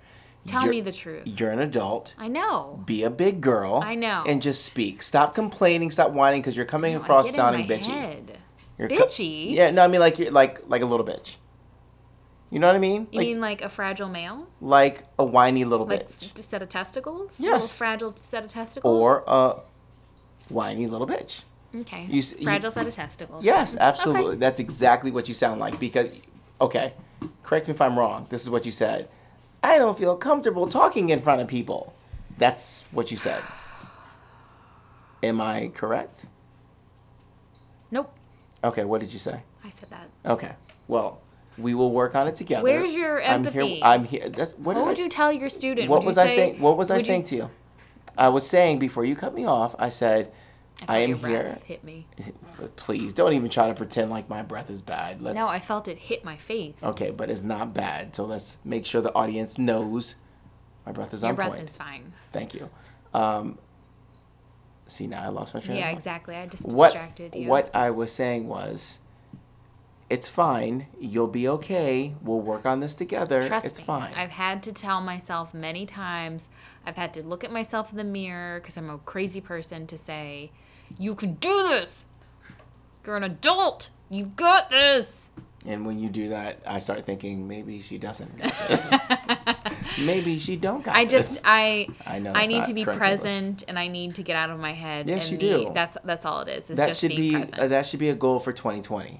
Tell 0.45 0.63
You're- 0.63 0.77
me 0.77 0.81
the 0.81 0.91
truth. 0.91 1.23
You're 1.39 1.51
an 1.51 1.59
adult. 1.59 2.15
I 2.17 2.27
know. 2.27 2.81
Be 2.85 3.03
a 3.03 3.09
big 3.09 3.41
girl. 3.41 3.81
I 3.83 3.95
know. 3.95 4.23
And 4.25 4.41
just 4.41 4.63
speak. 4.65 5.01
Stop 5.01 5.35
complaining. 5.35 5.91
Stop 5.91 6.11
whining 6.11 6.41
because 6.41 6.55
you're 6.55 6.65
coming 6.65 6.95
I 6.95 6.99
across 6.99 7.25
get 7.25 7.35
sounding 7.35 7.61
in 7.63 7.67
my 7.67 7.75
bitchy. 7.75 7.87
Head. 7.91 8.37
You're 8.77 8.87
co- 8.87 8.95
Bitchy? 8.95 9.51
yeah, 9.53 9.71
no, 9.71 9.83
I 9.83 9.87
mean 9.87 9.99
like 9.99 10.17
you're 10.17 10.31
like 10.31 10.61
like 10.67 10.81
a 10.81 10.85
little 10.85 11.05
bitch. 11.05 11.35
You 12.49 12.57
know 12.59 12.65
what 12.67 12.75
I 12.75 12.79
mean? 12.79 13.07
You 13.11 13.19
like, 13.19 13.27
mean 13.27 13.41
like 13.41 13.61
a 13.61 13.69
fragile 13.69 14.09
male? 14.09 14.47
like 14.61 15.03
a 15.19 15.25
whiny 15.25 15.65
little 15.65 15.85
Like 15.85 16.09
bitch, 16.09 16.39
a 16.39 16.41
set 16.41 16.61
of 16.63 16.69
testicles? 16.69 17.35
Yes. 17.37 17.53
Little 17.53 17.67
fragile 17.67 18.13
set 18.15 18.43
of 18.45 18.49
testicles? 18.51 18.91
or 18.97 19.23
a 19.27 19.61
whiny 20.47 20.87
little 20.87 21.05
bitch. 21.05 21.43
okay. 21.75 22.05
you 22.09 22.19
s- 22.19 22.35
you- 22.39 22.45
fragile 22.45 22.71
set 22.71 22.87
of 22.87 22.95
testicles. 22.95 23.43
Yes, 23.43 23.75
absolutely. 23.79 24.31
Okay. 24.31 24.37
That's 24.37 24.59
exactly 24.59 25.11
what 25.11 25.27
you 25.27 25.35
sound 25.35 25.59
like. 25.59 25.77
Because, 25.79 26.09
okay, 26.59 26.93
correct 27.43 27.67
me 27.67 27.73
if 27.73 27.81
I'm 27.81 27.97
wrong. 27.97 28.25
This 28.29 28.41
is 28.41 28.49
what 28.49 28.65
you 28.65 28.71
said. 28.71 29.07
I 29.63 29.77
don't 29.77 29.97
feel 29.97 30.15
comfortable 30.15 30.67
talking 30.67 31.09
in 31.09 31.19
front 31.19 31.41
of 31.41 31.47
people. 31.47 31.93
That's 32.37 32.83
what 32.91 33.11
you 33.11 33.17
said. 33.17 33.41
Am 35.21 35.41
I 35.41 35.71
correct? 35.73 36.27
Nope. 37.91 38.13
Okay, 38.63 38.85
what 38.85 39.01
did 39.01 39.11
you 39.11 39.19
say? 39.19 39.41
I 39.63 39.69
said 39.69 39.89
that. 39.89 40.07
Okay, 40.25 40.53
well, 40.87 41.19
we 41.57 41.73
will 41.73 41.91
work 41.91 42.15
on 42.15 42.27
it 42.27 42.35
together. 42.35 42.63
Where's 42.63 42.93
your 42.93 43.19
empathy? 43.19 43.81
I'm 43.83 44.05
here. 44.05 44.21
I'm 44.21 44.29
here. 44.29 44.29
That's, 44.29 44.53
what 44.53 44.63
What 44.63 44.73
did 44.75 44.85
would 44.85 44.99
I, 44.99 45.03
you 45.03 45.09
tell 45.09 45.33
your 45.33 45.49
student? 45.49 45.89
What 45.89 46.01
Would 46.01 46.05
was 46.05 46.17
I 46.17 46.27
say- 46.27 46.35
saying? 46.35 46.61
What 46.61 46.77
was 46.77 46.89
I 46.89 46.95
would 46.95 47.01
you- 47.01 47.05
saying 47.05 47.23
to 47.23 47.35
you? 47.35 47.49
I 48.17 48.29
was 48.29 48.47
saying 48.47 48.79
before 48.79 49.05
you 49.05 49.15
cut 49.15 49.33
me 49.33 49.45
off. 49.45 49.75
I 49.79 49.89
said, 49.89 50.31
I 50.87 50.99
am 50.99 51.17
here. 51.17 51.57
Hit 51.65 51.83
me. 51.83 52.07
Please 52.75 53.13
don't 53.13 53.33
even 53.33 53.49
try 53.49 53.67
to 53.67 53.73
pretend 53.73 54.09
like 54.09 54.29
my 54.29 54.41
breath 54.41 54.69
is 54.69 54.81
bad. 54.81 55.21
Let's. 55.21 55.35
No, 55.35 55.47
I 55.47 55.59
felt 55.59 55.87
it 55.87 55.97
hit 55.97 56.23
my 56.23 56.37
face. 56.37 56.81
Okay, 56.81 57.11
but 57.11 57.29
it's 57.29 57.43
not 57.43 57.73
bad. 57.73 58.15
So 58.15 58.25
let's 58.25 58.57
make 58.63 58.85
sure 58.85 59.01
the 59.01 59.13
audience 59.13 59.57
knows 59.57 60.15
my 60.85 60.91
breath 60.91 61.13
is 61.13 61.21
Your 61.21 61.29
on 61.29 61.35
breath 61.35 61.49
point. 61.49 61.59
Breath 61.61 61.69
is 61.69 61.77
fine. 61.77 62.13
Thank 62.31 62.53
you. 62.53 62.69
Um, 63.13 63.57
see 64.87 65.07
now 65.07 65.23
I 65.23 65.27
lost 65.29 65.53
my 65.53 65.59
train. 65.59 65.77
Yeah, 65.77 65.83
of 65.83 65.85
thought. 65.85 65.91
Yeah, 65.91 65.97
exactly. 65.97 66.35
I 66.35 66.47
just 66.47 66.67
What 66.67 66.93
distracted 66.93 67.35
you. 67.35 67.47
what 67.47 67.75
I 67.75 67.91
was 67.91 68.11
saying 68.11 68.47
was, 68.47 68.99
it's 70.09 70.27
fine. 70.27 70.87
You'll 70.99 71.27
be 71.27 71.47
okay. 71.47 72.15
We'll 72.21 72.41
work 72.41 72.65
on 72.65 72.79
this 72.79 72.95
together. 72.95 73.47
Trust 73.47 73.65
it's 73.65 73.79
me. 73.79 73.85
fine. 73.85 74.13
I've 74.15 74.31
had 74.31 74.63
to 74.63 74.73
tell 74.73 75.01
myself 75.01 75.53
many 75.53 75.85
times. 75.85 76.49
I've 76.85 76.95
had 76.95 77.13
to 77.13 77.23
look 77.23 77.43
at 77.43 77.51
myself 77.51 77.91
in 77.91 77.97
the 77.97 78.03
mirror 78.03 78.59
because 78.59 78.75
I'm 78.77 78.89
a 78.89 78.97
crazy 78.97 79.41
person 79.41 79.85
to 79.87 79.97
say, 79.97 80.51
"You 80.97 81.15
can 81.15 81.33
do 81.35 81.63
this. 81.69 82.05
You're 83.05 83.17
an 83.17 83.23
adult. 83.23 83.89
You 84.09 84.25
got 84.27 84.69
this." 84.69 85.15
and 85.65 85.85
when 85.85 85.99
you 85.99 86.07
do 86.09 86.29
that, 86.29 86.61
I 86.65 86.79
start 86.79 87.05
thinking 87.05 87.45
maybe 87.47 87.81
she 87.81 87.97
doesn't 87.97 88.37
got 88.37 88.55
this. 88.69 88.93
maybe 89.99 90.39
she 90.39 90.55
don't 90.55 90.83
got 90.83 90.95
I 90.95 91.03
this. 91.03 91.11
just 91.11 91.41
I 91.45 91.87
I 92.05 92.19
know 92.19 92.31
I 92.33 92.45
need 92.45 92.65
to 92.65 92.73
be 92.73 92.83
correct 92.85 93.01
English. 93.01 93.19
present 93.21 93.63
and 93.67 93.77
I 93.77 93.87
need 93.89 94.15
to 94.15 94.23
get 94.23 94.35
out 94.37 94.49
of 94.51 94.59
my 94.59 94.71
head. 94.71 95.07
Yes, 95.09 95.29
and 95.29 95.41
you 95.41 95.57
be- 95.57 95.65
do. 95.65 95.71
That's 95.73 95.97
that's 96.05 96.25
all 96.25 96.41
it 96.41 96.47
is. 96.49 96.69
It's 96.69 96.77
that 96.77 96.87
just 96.89 97.01
should 97.01 97.09
be 97.09 97.31
present. 97.31 97.59
uh, 97.59 97.67
that 97.67 97.85
should 97.85 97.99
be 97.99 98.09
a 98.09 98.15
goal 98.15 98.39
for 98.39 98.53
2020. 98.53 99.19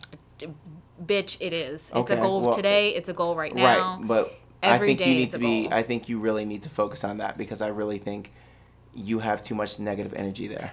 Bitch, 1.06 1.38
it 1.40 1.54
is. 1.54 1.90
It's 1.90 1.92
Okay, 1.94 2.14
a 2.18 2.22
goal 2.22 2.42
well, 2.42 2.54
today. 2.54 2.90
It's 2.96 3.10
a 3.10 3.14
goal 3.14 3.36
right 3.36 3.54
now. 3.56 3.98
Right, 3.98 4.08
but 4.08 4.34
Every 4.62 4.86
I 4.86 4.88
think 4.90 5.00
day 5.00 5.10
you 5.10 5.16
need 5.16 5.32
to 5.34 5.40
be. 5.40 5.64
goal. 5.64 5.74
I 5.74 5.84
think 5.84 6.10
you 6.10 6.20
really 6.20 6.46
need 6.46 6.64
to 6.64 6.70
focus 6.70 7.04
on 7.04 7.18
that 7.18 7.38
because 7.38 7.62
I 7.62 7.68
really 7.70 7.98
think 8.00 8.32
you 8.94 9.20
have 9.20 9.42
too 9.44 9.56
much 9.56 9.80
negative 9.80 10.14
energy 10.14 10.48
there, 10.48 10.72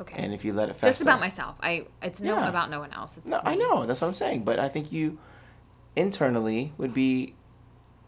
Okay. 0.00 0.16
and 0.16 0.32
if 0.32 0.44
you 0.44 0.52
let 0.52 0.68
it 0.70 0.74
fester, 0.74 0.86
just 0.88 1.02
about 1.02 1.20
myself. 1.20 1.56
I 1.62 1.86
it's 2.02 2.20
no 2.20 2.34
Yeah. 2.36 2.48
about 2.48 2.70
no 2.70 2.80
one 2.80 2.92
else. 2.92 3.16
It's 3.18 3.26
No, 3.26 3.40
I 3.44 3.54
know 3.54 3.84
that's 3.86 4.00
what 4.00 4.08
I'm 4.08 4.14
saying, 4.14 4.44
but 4.44 4.58
I 4.58 4.68
think 4.68 4.90
you 4.92 5.18
internally 5.96 6.72
would 6.78 6.94
be 6.94 7.34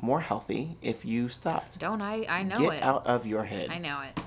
more 0.01 0.21
healthy 0.21 0.77
if 0.83 1.05
you 1.05 1.29
stopped. 1.29 1.79
Don't 1.79 2.01
I? 2.01 2.25
I 2.29 2.43
know 2.43 2.59
Get 2.59 2.75
it. 2.75 2.83
out 2.83 3.07
of 3.07 3.27
your 3.27 3.45
head. 3.45 3.71
I 3.71 3.79
know 3.79 4.01
it. 4.01 4.19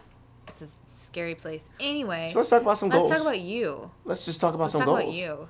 It's 0.47 0.61
a 0.61 0.67
scary 0.93 1.35
place. 1.35 1.69
Anyway, 1.79 2.29
So 2.31 2.39
let's 2.39 2.49
talk 2.49 2.61
about 2.61 2.77
some 2.77 2.89
goals. 2.89 3.09
let's 3.09 3.23
talk 3.23 3.31
about 3.33 3.41
you. 3.41 3.91
let's 4.05 4.25
just 4.25 4.39
talk 4.39 4.53
about 4.53 4.63
Let's 4.65 4.73
some 4.73 4.81
talk 4.81 4.99
goals. 5.01 5.17
about 5.17 5.27
you. 5.39 5.49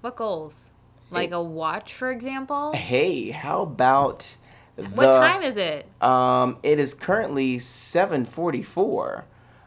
What 0.00 0.16
goals? 0.16 0.68
Like 1.10 1.30
a 1.30 1.42
watch, 1.42 1.94
for 1.94 2.10
example. 2.10 2.72
Hey, 2.74 3.30
how 3.30 3.62
about 3.62 4.34
the? 4.74 4.82
what 4.84 5.12
time 5.12 5.42
is 5.42 5.56
it? 5.56 5.86
Um, 6.02 6.58
it 6.64 6.78
is 6.80 6.92
currently 6.92 7.58
7:44. 7.58 9.24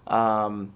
Um, 0.08 0.74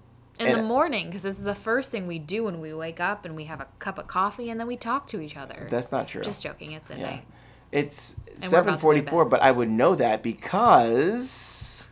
In 0.50 0.56
the 0.56 0.62
morning, 0.62 1.06
because 1.06 1.22
this 1.22 1.38
is 1.38 1.44
the 1.44 1.54
first 1.54 1.90
thing 1.90 2.06
we 2.06 2.18
do 2.18 2.44
when 2.44 2.60
we 2.60 2.72
wake 2.74 3.00
up 3.00 3.24
and 3.24 3.34
we 3.36 3.44
have 3.44 3.60
a 3.60 3.66
cup 3.78 3.98
of 3.98 4.06
coffee 4.06 4.50
and 4.50 4.58
then 4.58 4.66
we 4.66 4.76
talk 4.76 5.06
to 5.08 5.20
each 5.20 5.36
other. 5.36 5.66
that's 5.70 5.92
not 5.92 6.08
true. 6.08 6.22
Just 6.22 6.42
joking. 6.42 6.72
It's 6.72 6.90
at 6.90 6.98
Yeah. 6.98 7.10
night. 7.10 7.24
It's 7.70 8.16
we're 8.16 8.30
about 8.30 8.40
to 8.42 8.48
seven 8.48 8.78
forty-four, 8.78 9.24
but 9.26 9.40
I 9.42 9.50
would 9.50 9.70
know 9.70 9.94
that 9.94 10.22
because 10.22 11.86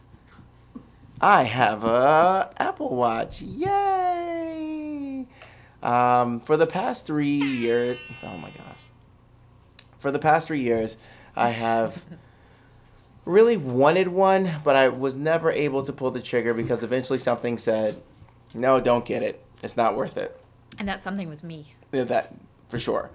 I 1.21 1.45
have 1.45 1.85
a 1.85 2.50
Apple 2.59 2.95
Watch. 2.97 3.40
Yay! 3.42 5.26
Um, 5.83 6.40
for 6.40 6.57
the 6.59 6.66
past 6.66 7.07
three 7.07 7.26
years, 7.26 7.97
oh 8.23 8.37
my 8.37 8.50
gosh, 8.50 8.78
for 9.99 10.11
the 10.11 10.19
past 10.19 10.47
three 10.47 10.61
years, 10.61 10.99
I 11.35 11.49
have 11.50 12.04
really 13.25 13.57
wanted 13.57 14.09
one, 14.09 14.50
but 14.64 14.76
I 14.76 14.88
was 14.88 15.16
never 15.16 15.50
able 15.50 15.83
to 15.85 15.92
pull 15.92 16.11
the 16.11 16.21
trigger 16.21 16.52
because 16.52 16.83
eventually 16.85 17.19
something 17.19 17.57
said, 17.57 18.02
"No, 18.54 18.80
don't 18.80 19.04
get 19.04 19.23
it. 19.23 19.45
It's 19.62 19.76
not 19.76 19.97
worth 19.97 20.16
it." 20.16 20.38
And 20.78 20.88
that 20.88 21.02
something 21.02 21.28
was 21.28 21.42
me. 21.42 21.75
Yeah, 21.92 22.04
that 22.04 22.35
for 22.69 22.78
sure. 22.78 23.11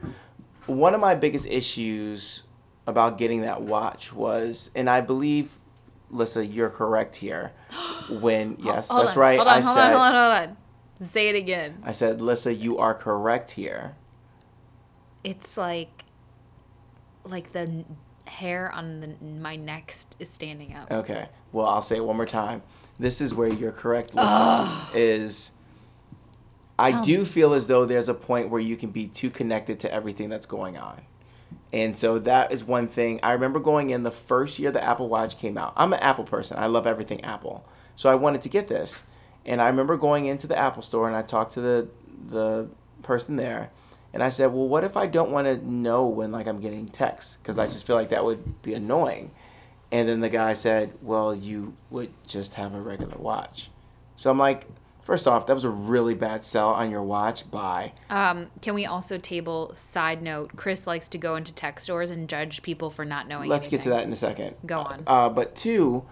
One 0.68 0.94
of 0.94 1.02
my 1.02 1.16
biggest 1.16 1.48
issues 1.48 2.44
about 2.88 3.18
getting 3.18 3.42
that 3.42 3.62
watch 3.62 4.14
was, 4.14 4.72
and 4.76 4.90
I 4.90 5.02
believe, 5.02 5.60
Lissa, 6.10 6.46
you're 6.46 6.70
correct 6.70 7.16
here. 7.18 7.52
When 8.08 8.58
yes, 8.60 8.90
Hold 8.90 9.02
that's 9.02 9.16
on, 9.16 9.20
right. 9.20 9.36
Hold 9.38 9.48
on, 9.48 9.58
I 9.58 9.62
hold 9.62 9.78
said, 9.78 9.86
on, 9.86 9.92
hold 9.92 10.04
on, 10.04 10.14
hold 10.14 10.50
on. 11.02 11.08
Say 11.12 11.30
it 11.30 11.36
again. 11.36 11.82
I 11.84 11.92
said, 11.92 12.22
Lissa, 12.22 12.54
you 12.54 12.78
are 12.78 12.94
correct 12.94 13.50
here. 13.50 13.96
It's 15.24 15.58
like, 15.58 16.04
like 17.24 17.52
the 17.52 17.84
hair 18.28 18.72
on 18.72 19.00
the, 19.00 19.16
my 19.26 19.56
neck 19.56 19.94
is 20.20 20.30
standing 20.30 20.76
up. 20.76 20.92
Okay. 20.92 21.28
Well, 21.52 21.66
I'll 21.66 21.82
say 21.82 21.98
it 21.98 22.06
one 22.06 22.16
more 22.16 22.28
time. 22.28 22.62
This 22.98 23.22
is 23.22 23.34
where 23.34 23.50
you're 23.50 23.72
correct, 23.72 24.16
Lissa. 24.16 24.88
Is 24.94 25.52
I 26.78 26.92
Tell 26.92 27.04
do 27.04 27.26
feel 27.26 27.54
as 27.54 27.68
though 27.68 27.86
there's 27.86 28.10
a 28.10 28.14
point 28.14 28.50
where 28.50 28.62
you 28.62 28.76
can 28.76 28.92
be 28.92 29.08
too 29.08 29.30
connected 29.30 29.80
to 29.82 29.94
everything 29.94 30.30
that's 30.30 30.46
going 30.46 30.78
on. 30.78 31.02
And 31.72 31.98
so 31.98 32.20
that 32.20 32.52
is 32.52 32.64
one 32.64 32.88
thing. 32.88 33.20
I 33.22 33.34
remember 33.34 33.60
going 33.60 33.90
in 33.90 34.04
the 34.04 34.12
first 34.12 34.60
year 34.60 34.72
the 34.72 34.84
Apple 34.84 35.10
Watch 35.10 35.38
came 35.38 35.58
out. 35.58 35.74
I'm 35.76 35.94
an 35.94 36.00
Apple 36.00 36.24
person. 36.24 36.58
I 36.58 36.68
love 36.68 36.88
everything 36.88 37.24
Apple. 37.24 37.66
So 37.96 38.10
I 38.10 38.16
wanted 38.16 38.42
to 38.44 38.50
get 38.50 38.68
this. 38.68 39.04
And 39.46 39.62
I 39.62 39.68
remember 39.68 39.98
going 39.98 40.26
into 40.26 40.48
the 40.48 40.58
Apple 40.58 40.82
store 40.82 41.08
and 41.08 41.16
I 41.16 41.22
talked 41.22 41.54
to 41.54 41.62
the 41.62 41.88
the 42.28 42.68
person 43.04 43.36
there 43.36 43.70
and 44.14 44.24
I 44.24 44.30
said, 44.30 44.48
"Well, 44.48 44.68
what 44.68 44.84
if 44.84 44.98
I 44.98 45.06
don't 45.06 45.32
want 45.32 45.48
to 45.48 45.58
know 45.70 46.08
when 46.08 46.32
like 46.32 46.48
I'm 46.48 46.60
getting 46.60 46.88
texts 46.88 47.38
because 47.42 47.60
I 47.60 47.68
mm. 47.68 47.72
just 47.72 47.86
feel 47.86 47.96
like 47.96 48.10
that 48.10 48.24
would 48.26 48.62
be 48.62 48.74
annoying." 48.74 49.32
And 49.96 50.10
then 50.10 50.20
the 50.20 50.28
guy 50.28 50.52
said, 50.52 50.92
"Well, 51.02 51.34
you 51.34 51.74
would 51.90 52.12
just 52.28 52.56
have 52.56 52.76
a 52.76 52.82
regular 52.82 53.18
watch." 53.18 53.70
So 54.18 54.30
I'm 54.30 54.38
like, 54.38 54.68
first 55.04 55.26
off, 55.26 55.48
that 55.48 55.54
was 55.54 55.64
a 55.64 55.70
really 55.70 56.16
bad 56.16 56.44
sell 56.44 56.72
on 56.72 56.92
your 56.92 57.02
watch. 57.02 57.50
Bye. 57.50 57.94
Um, 58.10 58.48
can 58.62 58.74
we 58.74 58.86
also 58.86 59.18
table 59.18 59.72
side 59.74 60.22
note? 60.22 60.52
Chris 60.58 60.86
likes 60.86 61.08
to 61.10 61.18
go 61.18 61.38
into 61.38 61.54
tech 61.54 61.80
stores 61.80 62.12
and 62.12 62.28
judge 62.28 62.62
people 62.62 62.90
for 62.90 63.06
not 63.06 63.30
knowing. 63.30 63.50
Let's 63.50 63.70
get 63.70 63.84
to 63.84 63.90
that 63.92 64.04
in 64.04 64.12
a 64.12 64.18
second. 64.18 64.58
Go 64.66 64.80
on. 64.80 65.04
Uh, 65.08 65.30
but 65.30 65.56
two, 65.56 66.04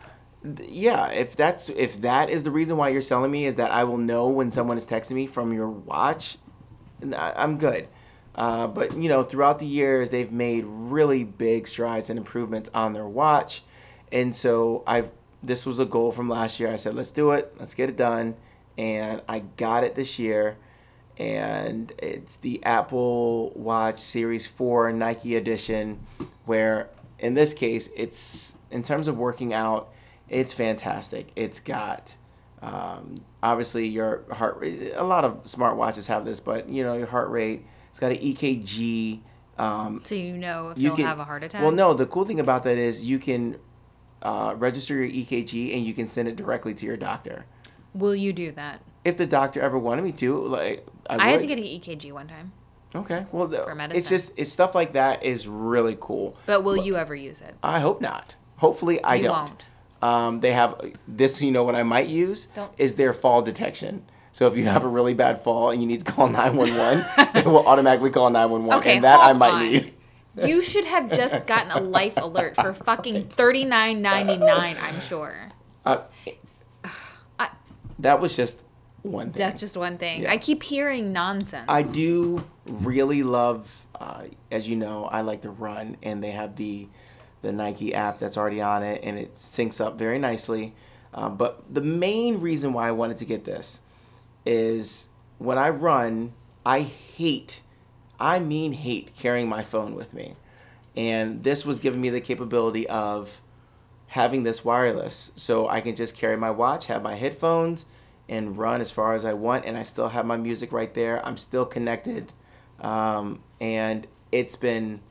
th- 0.44 0.70
yeah, 0.70 1.08
if 1.10 1.36
that's 1.36 1.68
if 1.68 2.00
that 2.04 2.30
is 2.30 2.44
the 2.44 2.52
reason 2.52 2.78
why 2.78 2.88
you're 2.88 3.02
selling 3.02 3.32
me 3.32 3.46
is 3.46 3.56
that 3.56 3.72
I 3.72 3.84
will 3.84 3.98
know 3.98 4.30
when 4.30 4.50
someone 4.50 4.78
is 4.78 4.88
texting 4.88 5.16
me 5.16 5.28
from 5.28 5.52
your 5.52 5.68
watch, 5.68 6.38
I'm 7.13 7.58
good. 7.58 7.90
Uh, 8.36 8.68
but 8.68 8.98
you 8.98 9.10
know, 9.10 9.24
throughout 9.24 9.60
the 9.60 9.66
years, 9.66 10.10
they've 10.10 10.32
made 10.32 10.63
really 10.66 11.24
big 11.25 11.68
strides 11.68 12.10
and 12.10 12.18
improvements 12.18 12.70
on 12.74 12.94
their 12.94 13.08
watch, 13.08 13.63
and 14.13 14.34
so 14.34 14.84
I've 14.88 15.12
this 15.41 15.65
was 15.65 15.79
a 15.82 15.86
goal 15.86 16.13
from 16.13 16.29
last 16.29 16.58
year. 16.60 16.72
I 16.72 16.77
said, 16.77 16.96
let's 16.96 17.12
do 17.12 17.32
it, 17.32 17.53
let's 17.60 17.74
get 17.74 17.89
it 17.89 17.98
done, 17.98 18.36
and 18.77 19.22
I 19.27 19.39
got 19.39 19.84
it 19.84 19.96
this 19.96 20.17
year, 20.17 20.55
and 21.17 21.91
it's 21.98 22.38
the 22.38 22.63
Apple 22.63 23.51
Watch 23.55 24.00
Series 24.00 24.48
Four 24.48 24.93
Nike 24.93 25.36
Edition, 25.36 26.00
where 26.46 26.89
in 27.20 27.34
this 27.34 27.53
case, 27.53 27.89
it's 27.96 28.58
in 28.72 28.84
terms 28.84 29.08
of 29.08 29.17
working 29.17 29.53
out, 29.53 29.89
it's 30.29 30.53
fantastic. 30.53 31.27
It's 31.36 31.60
got 31.60 32.15
um, 32.62 33.15
obviously 33.41 33.88
your 33.88 34.24
heart 34.32 34.60
rate. 34.60 34.93
A 34.96 35.03
lot 35.03 35.25
of 35.25 35.43
smartwatches 35.43 36.08
have 36.08 36.24
this, 36.24 36.39
but 36.39 36.70
you 36.70 36.84
know 36.84 36.93
your 36.96 37.08
heart 37.08 37.29
rate. 37.29 37.65
It's 37.89 38.00
got 38.00 38.12
an 38.12 38.17
EKG. 38.17 39.20
Um, 39.58 40.01
So 40.03 40.15
you 40.15 40.38
know 40.38 40.70
if 40.70 40.77
you 40.77 40.86
you'll 40.86 40.96
can 40.96 41.05
have 41.05 41.20
a 41.20 41.25
heart 41.25 41.43
attack. 41.43 41.62
Well, 41.62 41.72
no. 41.72 41.93
The 41.93 42.05
cool 42.05 42.25
thing 42.25 42.39
about 42.39 42.63
that 42.63 42.77
is 42.77 43.05
you 43.05 43.20
can 43.20 43.58
uh, 44.24 44.56
register 44.58 44.96
your 44.96 45.08
EKG 45.08 45.75
and 45.75 45.86
you 45.86 45.94
can 45.94 46.08
send 46.08 46.27
it 46.27 46.36
directly 46.36 46.74
to 46.74 46.86
your 46.86 46.98
doctor. 46.98 47.46
Will 47.94 48.15
you 48.15 48.34
do 48.34 48.51
that? 48.53 48.82
If 49.06 49.18
the 49.18 49.27
doctor 49.27 49.62
ever 49.62 49.77
wanted 49.77 50.03
me 50.03 50.13
to, 50.13 50.38
like 50.46 50.88
I, 51.10 51.18
I, 51.18 51.32
had 51.32 51.42
to 51.42 51.48
get 51.48 51.58
an 51.58 51.65
EKG 51.65 52.12
one 52.13 52.27
time. 52.27 52.53
Okay, 52.96 53.25
well, 53.32 53.48
the, 53.48 53.63
it's 53.65 53.75
medicine. 53.75 54.03
just 54.18 54.34
it's 54.38 54.51
stuff 54.51 54.74
like 54.75 54.94
that 54.94 55.24
is 55.24 55.48
really 55.48 55.98
cool. 56.00 56.38
But 56.46 56.63
will 56.63 56.77
you 56.77 56.96
ever 56.96 57.13
use 57.15 57.42
it? 57.42 57.53
I 57.62 57.80
hope 57.80 58.01
not. 58.01 58.36
Hopefully, 58.58 59.03
I 59.03 59.15
You 59.15 59.24
don't. 59.24 59.38
won't. 59.38 59.68
Um, 60.01 60.39
they 60.42 60.51
have 60.53 60.80
this. 61.08 61.42
You 61.42 61.51
know 61.51 61.63
what 61.63 61.75
I 61.75 61.84
might 61.84 62.08
use 62.08 62.46
Don't- 62.56 62.72
is 62.77 62.96
their 62.96 63.13
fall 63.13 63.42
detection. 63.42 64.06
So 64.32 64.48
if 64.48 64.56
you 64.56 64.63
have 64.65 64.84
a 64.84 64.88
really 64.88 65.13
bad 65.13 65.42
fall 65.42 65.70
and 65.70 65.82
you 65.82 65.88
need 65.88 66.03
to 66.06 66.12
call 66.12 66.27
nine 66.30 66.56
one 66.56 66.75
one, 66.77 67.06
it 67.36 67.46
will 67.46 67.65
automatically 67.68 68.10
call 68.10 68.30
nine 68.30 68.50
one 68.50 68.65
one, 68.65 68.77
Okay, 68.80 68.96
and 68.96 69.03
that 69.03 69.20
I 69.20 69.34
might 69.34 69.53
on. 69.53 69.63
need. 69.63 69.94
You 70.42 70.62
should 70.62 70.86
have 70.86 71.12
just 71.13 71.46
gotten 71.48 71.72
a 71.72 71.80
life 71.80 72.18
alert 72.18 72.56
for 72.56 72.74
fucking 72.74 73.28
thirty 73.30 73.66
nine 73.66 74.02
ninety 74.02 74.38
nine. 74.38 74.78
I'm 74.82 75.00
sure. 75.02 75.36
Uh, 75.86 76.04
I- 77.40 77.52
that 78.00 78.20
was 78.20 78.36
just 78.36 78.62
one 79.04 79.32
thing. 79.32 79.40
That's 79.40 79.60
just 79.60 79.78
one 79.78 79.98
thing. 79.98 80.24
Yeah. 80.24 80.32
I 80.32 80.38
keep 80.38 80.63
hearing 80.63 81.13
nonsense. 81.13 81.66
I 81.68 81.84
do 81.84 82.44
really 82.66 83.22
love, 83.22 83.86
uh, 84.00 84.24
as 84.52 84.68
you 84.68 84.75
know, 84.75 85.06
I 85.06 85.22
like 85.22 85.42
to 85.42 85.50
run, 85.52 85.98
and 86.02 86.24
they 86.24 86.32
have 86.32 86.56
the 86.56 86.88
the 87.42 87.52
Nike 87.52 87.94
app 87.94 88.20
that's 88.20 88.38
already 88.38 88.62
on 88.62 88.84
it, 88.84 89.02
and 89.04 89.20
it 89.20 89.34
syncs 89.36 89.84
up 89.86 89.98
very 89.98 90.18
nicely. 90.18 90.74
Um, 91.13 91.36
but 91.36 91.62
the 91.72 91.82
main 91.82 92.40
reason 92.40 92.72
why 92.72 92.88
I 92.88 92.92
wanted 92.92 93.18
to 93.18 93.25
get 93.25 93.44
this 93.44 93.82
is 94.46 95.10
when 95.38 95.58
I 95.58 95.70
run, 95.70 96.32
I 96.66 96.80
hate, 96.82 97.62
I 98.24 98.39
mean 98.39 98.72
hate 98.72 99.12
carrying 99.18 99.50
my 99.50 99.63
phone 99.63 99.96
with 99.96 100.13
me, 100.13 100.36
and 100.96 101.44
this 101.44 101.65
was 101.65 101.82
giving 101.82 102.00
me 102.00 102.10
the 102.10 102.22
capability 102.22 102.88
of 102.88 103.42
having 104.08 104.44
this 104.44 104.63
wireless, 104.63 105.34
so 105.36 105.68
I 105.68 105.82
can 105.82 105.94
just 105.94 106.15
carry 106.15 106.38
my 106.38 106.50
watch, 106.50 106.86
have 106.86 107.03
my 107.03 107.15
headphones, 107.15 107.86
and 108.30 108.58
run 108.58 108.80
as 108.80 108.92
far 108.92 109.13
as 109.13 109.25
I 109.25 109.34
want, 109.34 109.65
and 109.65 109.77
I 109.77 109.84
still 109.84 110.08
have 110.08 110.25
my 110.25 110.38
music 110.38 110.72
right 110.72 110.94
there. 110.94 111.25
I'm 111.25 111.36
still 111.36 111.65
connected, 111.65 112.32
um, 112.80 113.44
and 113.60 114.08
it's 114.32 114.56
been 114.56 115.01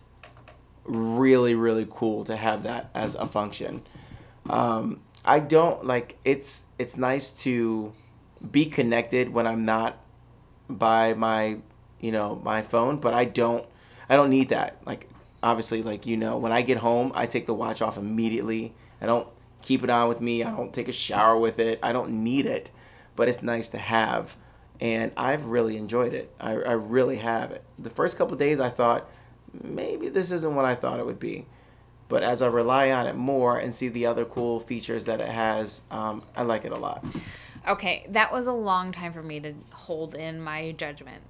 really 0.85 1.55
really 1.55 1.87
cool 1.91 2.25
to 2.25 2.35
have 2.35 2.63
that 2.63 2.91
as 2.95 3.15
a 3.15 3.27
function. 3.27 3.83
Um, 4.49 5.01
I 5.23 5.39
don't 5.39 5.85
like 5.85 6.17
it's 6.25 6.65
it's 6.79 6.97
nice 6.97 7.31
to 7.45 7.93
be 8.51 8.65
connected 8.65 9.35
when 9.35 9.47
I'm 9.47 9.67
not 9.67 9.99
by 10.67 11.13
my 11.13 11.59
you 12.03 12.13
know 12.13 12.39
my 12.45 12.61
phone, 12.61 12.99
but 12.99 13.15
I 13.15 13.25
don't 13.25 13.65
I 14.11 14.17
don't 14.17 14.29
need 14.29 14.51
that. 14.51 14.77
Like 14.85 15.09
obviously 15.43 15.83
like 15.83 16.05
you 16.05 16.19
know 16.19 16.37
when 16.37 16.53
I 16.53 16.61
get 16.61 16.79
home, 16.79 17.13
I 17.15 17.25
take 17.25 17.47
the 17.47 17.55
watch 17.55 17.81
off 17.81 17.97
immediately. 17.97 18.75
I 19.01 19.07
don't 19.07 19.27
keep 19.63 19.83
it 19.83 19.89
on 19.89 20.09
with 20.09 20.21
me. 20.21 20.45
I 20.45 20.51
don't 20.51 20.75
take 20.75 20.89
a 20.89 20.93
shower 20.93 21.39
with 21.39 21.59
it. 21.59 21.79
I 21.83 21.93
don't 21.93 22.23
need 22.23 22.45
it, 22.45 22.71
but 23.17 23.29
it's 23.29 23.43
nice 23.43 23.71
to 23.71 23.79
have. 23.79 24.37
And 24.81 25.13
I've 25.17 25.47
really 25.47 25.77
enjoyed 25.77 26.13
it. 26.13 26.35
I, 26.41 26.53
I 26.53 26.73
really 26.73 27.17
have 27.17 27.53
it. 27.53 27.65
The 27.79 27.91
first 27.91 28.19
couple 28.19 28.37
days, 28.37 28.59
I 28.59 28.69
thought 28.69 29.09
maybe 29.63 30.09
this 30.09 30.31
isn't 30.33 30.55
what 30.55 30.65
I 30.65 30.75
thought 30.75 30.99
it 30.99 31.07
would 31.07 31.21
be. 31.21 31.47
But 32.09 32.23
as 32.23 32.43
I 32.43 32.49
rely 32.49 32.91
on 32.91 33.07
it 33.07 33.17
more 33.17 33.59
and 33.59 33.75
see 33.75 33.89
the 33.89 34.07
other 34.07 34.25
cool 34.25 34.61
features 34.61 35.07
that 35.07 35.21
it 35.21 35.29
has, 35.29 35.83
um, 35.91 36.23
I 36.37 36.43
like 36.43 36.65
it 36.65 36.73
a 36.73 36.79
lot. 36.79 37.05
okay, 37.69 38.05
that 38.11 38.33
was 38.33 38.47
a 38.47 38.53
long 38.53 38.93
time 38.93 39.13
for 39.13 39.23
me 39.23 39.41
to 39.41 39.55
hold 39.71 40.15
in 40.15 40.41
my 40.41 40.73
judgment. 40.73 41.23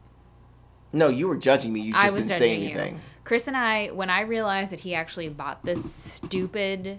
No, 0.93 1.09
you 1.09 1.27
were 1.29 1.37
judging 1.37 1.73
me. 1.73 1.81
You 1.81 1.95
I 1.97 2.05
just 2.05 2.17
was 2.19 2.27
didn't 2.29 2.39
say 2.39 2.57
judging 2.57 2.73
anything. 2.77 2.95
you. 2.97 3.01
Chris 3.25 3.47
and 3.49 3.57
I, 3.57 3.89
when 3.89 4.11
I 4.11 4.23
realized 4.23 4.73
that 4.73 4.81
he 4.81 4.95
actually 4.95 5.29
bought 5.29 5.65
this 5.65 5.83
stupid, 5.95 6.99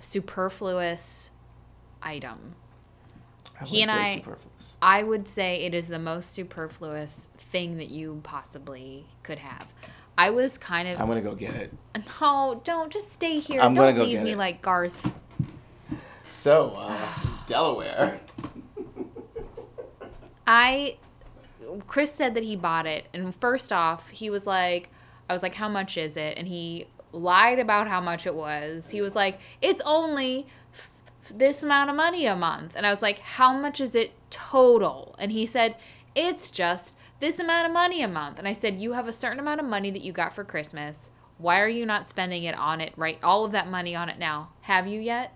superfluous 0.00 1.30
item, 2.02 2.54
I 3.60 3.64
He 3.64 3.82
and 3.82 3.90
wouldn't 3.90 4.06
say 4.06 4.12
I- 4.12 4.16
superfluous. 4.16 4.76
I 4.82 5.02
would 5.02 5.28
say 5.28 5.62
it 5.64 5.74
is 5.74 5.88
the 5.88 5.98
most 5.98 6.32
superfluous 6.32 7.28
thing 7.38 7.76
that 7.78 7.88
you 7.90 8.20
possibly 8.22 9.06
could 9.22 9.38
have. 9.38 9.66
I 10.16 10.30
was 10.30 10.58
kind 10.58 10.88
of 10.88 11.00
I'm 11.00 11.06
gonna 11.08 11.20
go 11.22 11.34
get 11.34 11.54
it. 11.54 11.72
no, 12.20 12.60
don't 12.64 12.92
just 12.92 13.10
stay 13.12 13.38
here. 13.38 13.60
I'm 13.60 13.74
don't 13.74 13.86
gonna 13.86 13.96
go 13.96 14.04
leave 14.04 14.18
get 14.18 14.24
me 14.24 14.32
it. 14.32 14.38
like 14.38 14.60
Garth. 14.62 15.12
So, 16.28 16.74
uh, 16.76 17.08
Delaware. 17.46 18.20
I 20.46 20.96
Chris 21.86 22.12
said 22.12 22.34
that 22.34 22.44
he 22.44 22.56
bought 22.56 22.86
it 22.86 23.06
and 23.12 23.34
first 23.34 23.72
off, 23.72 24.10
he 24.10 24.30
was 24.30 24.46
like 24.46 24.90
I 25.28 25.32
was 25.32 25.42
like 25.42 25.54
how 25.54 25.68
much 25.68 25.96
is 25.96 26.16
it? 26.16 26.38
And 26.38 26.48
he 26.48 26.86
lied 27.12 27.58
about 27.58 27.88
how 27.88 28.00
much 28.00 28.26
it 28.26 28.34
was. 28.34 28.90
He 28.90 29.00
was 29.00 29.14
like 29.14 29.40
it's 29.60 29.82
only 29.82 30.46
f- 30.72 30.90
this 31.32 31.62
amount 31.62 31.90
of 31.90 31.96
money 31.96 32.26
a 32.26 32.36
month. 32.36 32.74
And 32.76 32.86
I 32.86 32.92
was 32.92 33.02
like 33.02 33.20
how 33.20 33.52
much 33.52 33.80
is 33.80 33.94
it 33.94 34.12
total? 34.30 35.14
And 35.18 35.32
he 35.32 35.46
said 35.46 35.76
it's 36.14 36.50
just 36.50 36.96
this 37.20 37.38
amount 37.38 37.66
of 37.66 37.72
money 37.72 38.02
a 38.02 38.08
month. 38.08 38.38
And 38.38 38.48
I 38.48 38.52
said 38.52 38.76
you 38.76 38.92
have 38.92 39.06
a 39.06 39.12
certain 39.12 39.38
amount 39.38 39.60
of 39.60 39.66
money 39.66 39.90
that 39.90 40.02
you 40.02 40.12
got 40.12 40.34
for 40.34 40.44
Christmas. 40.44 41.10
Why 41.38 41.60
are 41.60 41.68
you 41.68 41.86
not 41.86 42.08
spending 42.08 42.44
it 42.44 42.58
on 42.58 42.80
it 42.80 42.92
right 42.96 43.18
all 43.22 43.44
of 43.44 43.52
that 43.52 43.68
money 43.70 43.94
on 43.94 44.08
it 44.08 44.18
now? 44.18 44.50
Have 44.62 44.86
you 44.86 45.00
yet? 45.00 45.32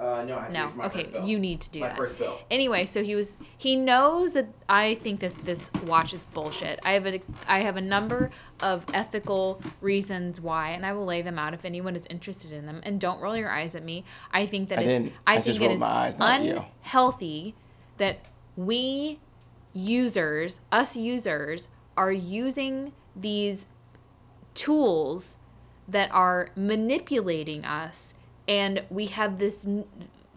Uh, 0.00 0.24
no, 0.24 0.36
I 0.36 0.50
No. 0.50 0.72
Okay, 0.86 1.06
you 1.24 1.38
need 1.38 1.60
to 1.60 1.70
do 1.70 1.80
My 1.80 1.88
that. 1.88 1.96
first 1.96 2.18
bill. 2.18 2.36
Anyway, 2.50 2.84
so 2.84 3.04
he 3.04 3.14
was 3.14 3.36
he 3.56 3.76
knows 3.76 4.32
that 4.32 4.48
I 4.68 4.94
think 4.96 5.20
that 5.20 5.44
this 5.44 5.70
watch 5.86 6.12
is 6.12 6.24
bullshit. 6.24 6.80
I 6.84 6.92
have 6.92 7.06
a 7.06 7.20
I 7.46 7.60
have 7.60 7.76
a 7.76 7.80
number 7.80 8.30
of 8.60 8.84
ethical 8.92 9.60
reasons 9.80 10.40
why, 10.40 10.70
and 10.70 10.84
I 10.84 10.92
will 10.92 11.04
lay 11.04 11.22
them 11.22 11.38
out 11.38 11.54
if 11.54 11.64
anyone 11.64 11.94
is 11.94 12.06
interested 12.10 12.50
in 12.50 12.66
them. 12.66 12.80
And 12.82 13.00
don't 13.00 13.20
roll 13.20 13.36
your 13.36 13.50
eyes 13.50 13.76
at 13.76 13.84
me. 13.84 14.04
I 14.32 14.46
think 14.46 14.68
that 14.70 14.78
I 14.80 14.82
it's- 14.82 14.94
didn't. 15.02 15.12
I 15.26 15.32
I 15.32 15.34
think 15.36 15.44
just 15.46 15.60
it 15.60 15.62
rolled 15.62 15.74
is 15.76 15.80
my 15.80 15.86
eyes, 15.86 16.18
not 16.18 16.42
you. 16.42 16.50
unhealthy 16.56 17.54
that 17.98 18.18
we 18.56 19.20
users, 19.72 20.60
us 20.72 20.96
users, 20.96 21.68
are 21.96 22.12
using 22.12 22.92
these 23.14 23.68
tools 24.54 25.36
that 25.88 26.10
are 26.12 26.48
manipulating 26.56 27.64
us 27.64 28.14
and 28.46 28.84
we 28.90 29.06
have 29.06 29.38
this 29.38 29.66
n- 29.66 29.86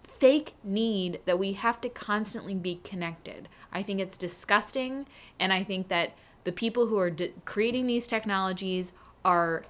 fake 0.03 0.53
need 0.63 1.19
that 1.25 1.37
we 1.37 1.53
have 1.53 1.79
to 1.81 1.89
constantly 1.89 2.55
be 2.55 2.79
connected 2.83 3.47
i 3.71 3.83
think 3.83 3.99
it's 3.99 4.17
disgusting 4.17 5.05
and 5.39 5.53
i 5.53 5.63
think 5.63 5.87
that 5.89 6.17
the 6.43 6.51
people 6.51 6.87
who 6.87 6.97
are 6.97 7.09
d- 7.09 7.33
creating 7.45 7.87
these 7.87 8.07
technologies 8.07 8.93
are 9.25 9.65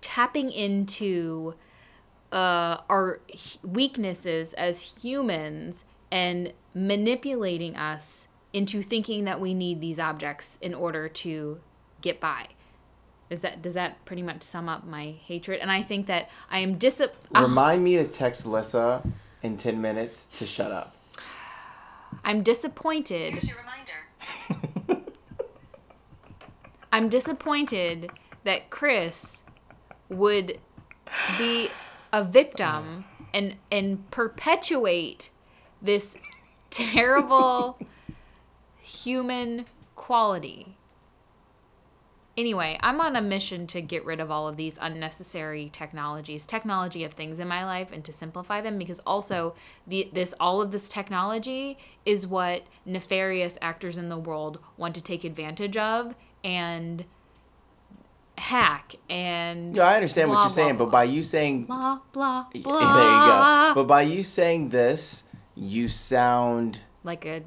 tapping 0.00 0.50
into 0.50 1.54
uh, 2.32 2.76
our 2.90 3.20
weaknesses 3.62 4.52
as 4.54 4.94
humans 5.02 5.84
and 6.10 6.52
manipulating 6.74 7.76
us 7.76 8.28
into 8.52 8.82
thinking 8.82 9.24
that 9.24 9.40
we 9.40 9.54
need 9.54 9.80
these 9.80 9.98
objects 9.98 10.58
in 10.60 10.74
order 10.74 11.08
to 11.08 11.60
get 12.00 12.20
by. 12.20 12.46
Does 13.30 13.42
that 13.42 13.60
does 13.60 13.74
that 13.74 14.04
pretty 14.04 14.22
much 14.22 14.42
sum 14.42 14.68
up 14.68 14.86
my 14.86 15.14
hatred? 15.24 15.60
And 15.60 15.70
I 15.70 15.82
think 15.82 16.06
that 16.06 16.30
I 16.50 16.60
am 16.60 16.78
dis. 16.78 17.02
Ah. 17.34 17.42
Remind 17.42 17.84
me 17.84 17.96
to 17.96 18.04
text 18.04 18.46
Lissa 18.46 19.02
in 19.42 19.56
10 19.56 19.80
minutes 19.80 20.26
to 20.38 20.46
shut 20.46 20.72
up. 20.72 20.96
I'm 22.24 22.42
disappointed. 22.42 23.32
Here's 23.32 23.48
your 23.48 23.58
reminder. 23.58 25.02
I'm 26.92 27.08
disappointed 27.08 28.10
that 28.44 28.70
Chris 28.70 29.42
would 30.08 30.58
be 31.36 31.68
a 32.12 32.24
victim 32.24 33.04
and 33.34 33.56
and 33.70 34.10
perpetuate 34.10 35.30
this 35.82 36.16
terrible 36.70 37.78
human 38.80 39.66
quality. 39.96 40.77
Anyway, 42.38 42.78
I'm 42.84 43.00
on 43.00 43.16
a 43.16 43.20
mission 43.20 43.66
to 43.66 43.80
get 43.80 44.04
rid 44.04 44.20
of 44.20 44.30
all 44.30 44.46
of 44.46 44.56
these 44.56 44.78
unnecessary 44.80 45.70
technologies, 45.72 46.46
technology 46.46 47.02
of 47.02 47.12
things 47.12 47.40
in 47.40 47.48
my 47.48 47.64
life, 47.64 47.88
and 47.90 48.04
to 48.04 48.12
simplify 48.12 48.60
them. 48.60 48.78
Because 48.78 49.00
also, 49.00 49.56
the 49.88 50.08
this 50.12 50.34
all 50.38 50.62
of 50.62 50.70
this 50.70 50.88
technology 50.88 51.78
is 52.06 52.28
what 52.28 52.62
nefarious 52.86 53.58
actors 53.60 53.98
in 53.98 54.08
the 54.08 54.16
world 54.16 54.60
want 54.76 54.94
to 54.94 55.00
take 55.00 55.24
advantage 55.24 55.76
of 55.76 56.14
and 56.44 57.04
hack 58.36 58.94
and 59.10 59.72
No, 59.72 59.82
I 59.82 59.96
understand 59.96 60.28
blah, 60.28 60.36
what 60.36 60.42
you're 60.44 60.50
saying, 60.50 60.76
blah, 60.76 60.86
but 60.86 60.92
by 60.92 61.02
you 61.02 61.24
saying 61.24 61.64
blah 61.64 61.98
blah 62.12 62.46
blah, 62.52 62.52
there 62.52 62.62
you 62.62 63.18
blah. 63.18 63.68
go. 63.70 63.74
But 63.74 63.88
by 63.88 64.02
you 64.02 64.22
saying 64.22 64.68
this, 64.68 65.24
you 65.56 65.88
sound 65.88 66.78
like 67.02 67.26
a 67.26 67.42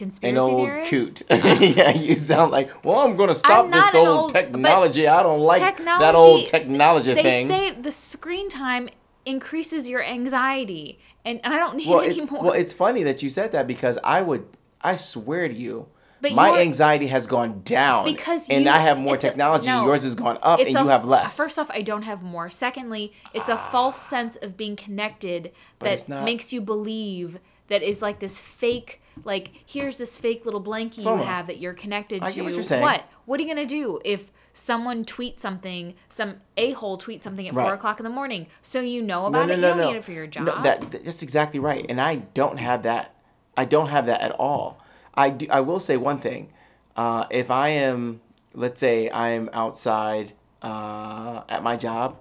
conspiracy 0.00 0.36
an 0.36 0.38
old 0.38 0.68
theorist? 0.68 0.90
coot. 0.90 1.22
yeah, 1.30 1.90
you 1.94 2.16
sound 2.16 2.50
like, 2.50 2.84
well, 2.84 2.98
I'm 3.00 3.16
gonna 3.16 3.34
stop 3.34 3.70
this 3.70 3.94
old, 3.94 4.08
old- 4.08 4.32
technology. 4.32 5.06
I 5.06 5.22
don't 5.22 5.40
like 5.40 5.76
that 5.78 6.14
old 6.14 6.46
technology 6.46 7.14
They 7.14 7.22
thing. 7.22 7.48
say 7.48 7.70
the 7.72 7.92
screen 7.92 8.48
time 8.48 8.88
increases 9.24 9.88
your 9.88 10.02
anxiety, 10.02 10.98
and, 11.24 11.40
and 11.44 11.52
I 11.54 11.58
don't 11.58 11.76
need 11.76 11.88
well, 11.88 12.00
it 12.00 12.16
anymore. 12.16 12.42
well, 12.42 12.52
it's 12.52 12.72
funny 12.72 13.02
that 13.04 13.22
you 13.22 13.30
said 13.30 13.52
that 13.52 13.66
because 13.66 13.98
I 14.02 14.22
would, 14.22 14.46
I 14.80 14.96
swear 14.96 15.46
to 15.46 15.54
you, 15.54 15.86
But 16.22 16.32
my 16.32 16.60
anxiety 16.60 17.06
has 17.08 17.26
gone 17.26 17.60
down 17.62 18.04
Because 18.06 18.48
and 18.48 18.66
I 18.68 18.78
have 18.78 18.98
more 18.98 19.14
it's 19.16 19.24
a- 19.24 19.28
technology. 19.28 19.68
no. 19.68 19.84
yours 19.84 20.02
has 20.04 20.14
gone 20.14 20.38
up, 20.42 20.58
and 20.58 20.68
It's 20.68 20.78
you 20.78 20.88
have 20.88 21.04
less. 21.06 21.36
First 21.36 21.58
off, 21.58 21.70
I 21.70 21.82
don't 21.82 22.02
have 22.02 22.22
more. 22.22 22.48
Secondly, 22.50 23.12
it's 23.34 23.48
a 23.48 23.54
ah. 23.54 23.68
false 23.70 24.00
sense 24.00 24.36
of 24.36 24.56
being 24.56 24.76
connected 24.76 25.52
that 25.80 26.08
not- 26.08 26.24
makes 26.24 26.52
you 26.52 26.60
believe 26.60 27.38
that 27.68 27.82
is 27.82 28.02
like 28.02 28.18
this 28.18 28.40
fake. 28.40 28.99
Like 29.24 29.62
here's 29.66 29.98
this 29.98 30.18
fake 30.18 30.44
little 30.44 30.62
blankie 30.62 31.04
FOMO. 31.04 31.18
you 31.18 31.24
have 31.24 31.46
that 31.48 31.58
you're 31.58 31.74
connected 31.74 32.22
I 32.22 32.30
to. 32.30 32.42
what 32.42 32.54
you're 32.54 32.62
saying. 32.62 32.82
What? 32.82 33.04
What 33.26 33.38
are 33.40 33.42
you 33.42 33.48
gonna 33.48 33.66
do 33.66 34.00
if 34.04 34.30
someone 34.52 35.04
tweets 35.04 35.40
something? 35.40 35.94
Some 36.08 36.36
a 36.56 36.72
hole 36.72 36.98
tweets 36.98 37.22
something 37.22 37.46
at 37.46 37.54
Right. 37.54 37.64
four 37.64 37.74
o'clock 37.74 38.00
in 38.00 38.04
the 38.04 38.10
morning, 38.10 38.46
so 38.62 38.80
you 38.80 39.02
know 39.02 39.26
about 39.26 39.50
it. 39.50 39.56
you 39.56 39.62
don't 39.62 39.78
need 39.78 39.96
it 39.96 40.04
for 40.04 40.12
your 40.12 40.26
job. 40.26 40.46
No, 40.46 40.62
that 40.62 40.90
that's 41.04 41.22
exactly 41.22 41.60
right, 41.60 41.84
and 41.88 42.00
I 42.00 42.16
don't 42.34 42.58
have 42.58 42.82
that. 42.84 43.14
I 43.56 43.64
don't 43.64 43.88
have 43.88 44.06
that 44.06 44.20
at 44.20 44.32
all. 44.32 44.78
I 45.14 45.30
do. 45.30 45.46
I 45.50 45.60
will 45.60 45.80
say 45.80 45.96
one 45.96 46.18
thing. 46.18 46.52
Uh, 46.96 47.26
if 47.30 47.50
I 47.50 47.68
am, 47.68 48.20
let's 48.54 48.80
say, 48.80 49.08
I 49.10 49.28
am 49.30 49.50
outside 49.52 50.32
uh, 50.62 51.42
at 51.48 51.62
my 51.62 51.76
job, 51.76 52.18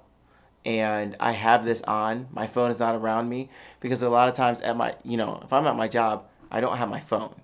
and 0.66 1.16
I 1.20 1.32
have 1.32 1.66
this 1.66 1.82
on, 1.84 2.28
my 2.32 2.48
phone 2.48 2.72
is 2.72 2.80
not 2.80 2.96
around 2.96 3.30
me 3.30 3.50
because 3.80 4.02
a 4.02 4.10
lot 4.10 4.30
of 4.30 4.36
times 4.36 4.62
at 4.62 4.76
my, 4.78 4.96
you 5.04 5.18
know, 5.18 5.40
if 5.44 5.52
I'm 5.54 5.66
at 5.68 5.76
my 5.76 5.88
job, 5.88 6.26
I 6.52 6.62
don't 6.62 6.78
have 6.78 6.90
my 6.90 7.00
phone. 7.00 7.36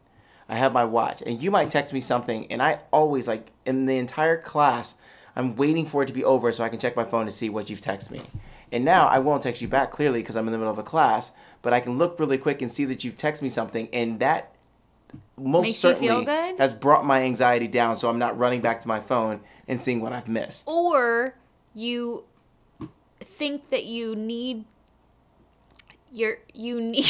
I 0.47 0.55
have 0.55 0.73
my 0.73 0.85
watch, 0.85 1.23
and 1.25 1.41
you 1.41 1.49
might 1.49 1.71
text 1.71 1.91
me 1.93 2.01
something, 2.01 2.45
and 2.51 2.61
I 2.61 2.79
always 2.91 3.27
like 3.27 3.51
in 3.65 3.87
the 3.87 3.97
entire 3.97 4.37
class, 4.37 4.93
I'm 5.35 5.55
waiting 5.55 5.87
for 5.87 6.03
it 6.03 6.05
to 6.05 6.13
be 6.13 6.23
over 6.23 6.51
so 6.51 6.63
I 6.63 6.69
can 6.69 6.77
check 6.79 6.95
my 6.95 7.03
phone 7.03 7.25
to 7.25 7.31
see 7.31 7.49
what 7.49 7.69
you've 7.69 7.81
texted 7.81 8.11
me. 8.11 8.21
And 8.71 8.85
now 8.85 9.07
I 9.07 9.19
won't 9.19 9.41
text 9.41 9.61
you 9.61 9.67
back 9.67 9.91
clearly 9.91 10.21
because 10.21 10.35
I'm 10.35 10.45
in 10.47 10.51
the 10.51 10.57
middle 10.59 10.71
of 10.71 10.77
a 10.77 10.83
class, 10.83 11.31
but 11.63 11.73
I 11.73 11.79
can 11.79 11.97
look 11.97 12.19
really 12.19 12.37
quick 12.37 12.61
and 12.61 12.71
see 12.71 12.85
that 12.85 13.03
you've 13.03 13.15
texted 13.15 13.41
me 13.41 13.49
something, 13.49 13.89
and 13.91 14.19
that 14.19 14.51
most 15.37 15.63
Makes 15.63 15.77
certainly 15.77 16.25
has 16.57 16.75
brought 16.75 17.05
my 17.05 17.23
anxiety 17.23 17.67
down, 17.67 17.95
so 17.95 18.09
I'm 18.09 18.19
not 18.19 18.37
running 18.37 18.61
back 18.61 18.81
to 18.81 18.87
my 18.87 18.99
phone 18.99 19.41
and 19.67 19.81
seeing 19.81 19.99
what 20.01 20.13
I've 20.13 20.27
missed. 20.27 20.67
or 20.67 21.35
you 21.73 22.23
think 23.19 23.69
that 23.69 23.85
you 23.85 24.15
need 24.15 24.63
your 26.11 26.37
you 26.53 26.79
need 26.95 27.05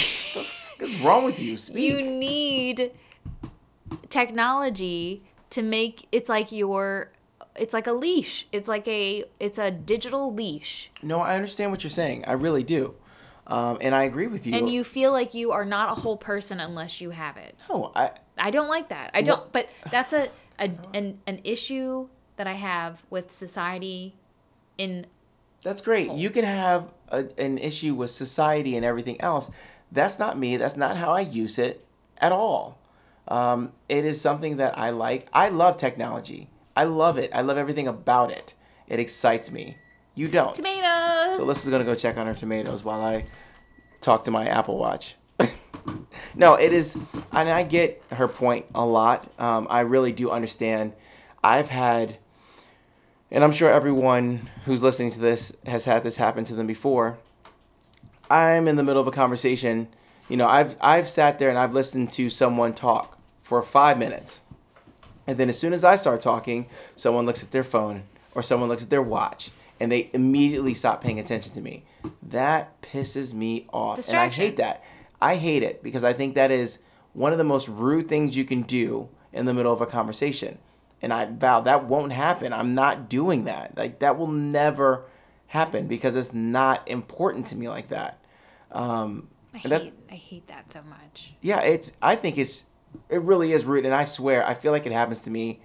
What's 0.77 0.95
wrong 0.99 1.23
with 1.23 1.39
you? 1.39 1.57
Speak. 1.57 1.83
you 1.83 2.01
need 2.01 2.91
technology 4.09 5.23
to 5.51 5.61
make 5.61 6.07
it's 6.11 6.29
like 6.29 6.51
your 6.51 7.11
it's 7.55 7.73
like 7.73 7.87
a 7.87 7.91
leash 7.93 8.47
it's 8.51 8.67
like 8.67 8.87
a 8.87 9.23
it's 9.39 9.57
a 9.57 9.71
digital 9.71 10.33
leash 10.33 10.91
No, 11.01 11.19
I 11.21 11.35
understand 11.35 11.71
what 11.71 11.83
you're 11.83 11.91
saying. 11.91 12.25
I 12.25 12.33
really 12.33 12.63
do. 12.63 12.95
Um, 13.47 13.77
and 13.79 13.93
I 13.93 14.03
agree 14.03 14.25
with 14.27 14.47
you. 14.47 14.55
and 14.55 14.67
you 14.67 14.83
feel 14.83 15.11
like 15.11 15.35
you 15.35 15.51
are 15.51 15.65
not 15.65 15.95
a 15.95 16.01
whole 16.01 16.17
person 16.17 16.59
unless 16.59 16.99
you 16.99 17.11
have 17.11 17.37
it 17.37 17.61
No, 17.69 17.91
I, 17.95 18.09
i 18.39 18.49
don't 18.49 18.67
like 18.69 18.89
that 18.89 19.11
i 19.13 19.21
don't 19.21 19.51
but 19.51 19.69
that's 19.91 20.13
a, 20.13 20.29
a 20.57 20.71
an, 20.95 21.19
an 21.27 21.41
issue 21.43 22.07
that 22.37 22.47
i 22.47 22.53
have 22.53 23.03
with 23.11 23.31
society 23.31 24.15
in 24.79 25.05
that's 25.61 25.81
great. 25.81 26.11
You 26.11 26.29
can 26.29 26.45
have 26.45 26.91
a, 27.09 27.25
an 27.39 27.57
issue 27.57 27.95
with 27.95 28.11
society 28.11 28.75
and 28.75 28.85
everything 28.85 29.19
else. 29.19 29.49
That's 29.91 30.19
not 30.19 30.37
me. 30.37 30.57
That's 30.57 30.77
not 30.77 30.97
how 30.97 31.11
I 31.11 31.21
use 31.21 31.57
it 31.59 31.85
at 32.17 32.31
all. 32.31 32.77
Um, 33.27 33.71
it 33.89 34.05
is 34.05 34.21
something 34.21 34.57
that 34.57 34.77
I 34.77 34.91
like. 34.91 35.27
I 35.33 35.49
love 35.49 35.77
technology. 35.77 36.49
I 36.75 36.83
love 36.83 37.17
it. 37.17 37.31
I 37.33 37.41
love 37.41 37.57
everything 37.57 37.87
about 37.87 38.31
it. 38.31 38.53
It 38.87 38.99
excites 38.99 39.51
me. 39.51 39.77
You 40.13 40.27
don't. 40.27 40.55
tomatoes 40.55 41.35
So 41.35 41.45
Alyssa's 41.45 41.69
gonna 41.69 41.83
go 41.83 41.95
check 41.95 42.17
on 42.17 42.27
her 42.27 42.33
tomatoes 42.33 42.83
while 42.83 43.01
I 43.01 43.25
talk 44.01 44.23
to 44.25 44.31
my 44.31 44.47
Apple 44.47 44.77
Watch. 44.77 45.15
no, 46.35 46.55
it 46.55 46.71
is, 46.71 46.95
and 47.31 47.49
I 47.49 47.63
get 47.63 48.01
her 48.11 48.27
point 48.27 48.65
a 48.73 48.85
lot. 48.85 49.29
Um, 49.39 49.67
I 49.69 49.81
really 49.81 50.13
do 50.13 50.31
understand. 50.31 50.93
I've 51.43 51.69
had, 51.69 52.17
and 53.29 53.43
I'm 53.43 53.51
sure 53.51 53.69
everyone 53.69 54.49
who's 54.63 54.83
listening 54.83 55.11
to 55.11 55.19
this 55.19 55.55
has 55.65 55.85
had 55.85 56.03
this 56.03 56.17
happen 56.17 56.43
to 56.45 56.55
them 56.55 56.67
before. 56.67 57.17
I'm 58.35 58.67
in 58.67 58.75
the 58.75 58.83
middle 58.83 59.01
of 59.01 59.07
a 59.07 59.11
conversation. 59.11 59.87
You 60.27 60.35
know, 60.35 60.45
I've 60.45 60.75
I've 60.81 61.07
sat 61.07 61.39
there 61.39 61.49
and 61.49 61.57
I've 61.57 61.73
listened 61.73 62.11
to 62.11 62.29
someone 62.29 62.73
talk 62.73 63.17
for 63.41 63.61
five 63.61 63.97
minutes. 63.97 64.41
And 65.25 65.37
then 65.37 65.47
as 65.47 65.57
soon 65.57 65.71
as 65.71 65.85
I 65.85 65.95
start 65.95 66.19
talking, 66.19 66.67
someone 66.97 67.25
looks 67.25 67.43
at 67.43 67.51
their 67.51 67.63
phone 67.63 68.03
or 68.33 68.43
someone 68.43 68.67
looks 68.67 68.83
at 68.83 68.89
their 68.89 69.01
watch 69.01 69.51
and 69.79 69.89
they 69.89 70.09
immediately 70.13 70.73
stop 70.73 71.01
paying 71.01 71.17
attention 71.17 71.53
to 71.53 71.61
me. 71.61 71.85
That 72.21 72.81
pisses 72.81 73.33
me 73.33 73.67
off. 73.71 74.05
And 74.09 74.17
I 74.17 74.27
hate 74.27 74.57
that. 74.57 74.83
I 75.21 75.37
hate 75.37 75.63
it 75.63 75.81
because 75.81 76.03
I 76.03 76.11
think 76.11 76.35
that 76.35 76.51
is 76.51 76.79
one 77.13 77.31
of 77.31 77.37
the 77.37 77.45
most 77.45 77.69
rude 77.69 78.09
things 78.09 78.35
you 78.35 78.43
can 78.43 78.63
do 78.63 79.07
in 79.31 79.45
the 79.45 79.53
middle 79.53 79.71
of 79.71 79.79
a 79.79 79.85
conversation. 79.85 80.57
And 81.01 81.13
I 81.13 81.25
vow 81.25 81.61
that 81.61 81.85
won't 81.85 82.11
happen. 82.11 82.51
I'm 82.51 82.75
not 82.75 83.07
doing 83.07 83.45
that. 83.45 83.77
Like 83.77 83.99
that 83.99 84.17
will 84.17 84.27
never 84.27 85.05
happen 85.47 85.87
because 85.87 86.17
it's 86.17 86.33
not 86.33 86.85
important 86.85 87.47
to 87.47 87.55
me 87.55 87.69
like 87.69 87.87
that. 87.89 88.19
Um, 88.71 89.27
I 89.53 89.61
and 89.63 89.73
hate, 89.73 89.93
I 90.11 90.15
hate 90.15 90.47
that 90.47 90.71
so 90.73 90.81
much 90.83 91.33
yeah, 91.41 91.61
it's. 91.61 91.91
I 92.01 92.15
think 92.15 92.37
it's. 92.37 92.65
It 93.09 93.21
really 93.21 93.51
is 93.51 93.65
rude, 93.65 93.85
and 93.85 93.93
I 93.93 94.03
swear, 94.05 94.45
I 94.47 94.53
feel 94.53 94.71
like 94.71 94.85
it 94.85 94.91
happens 94.91 95.19
to 95.21 95.29
me 95.29 95.59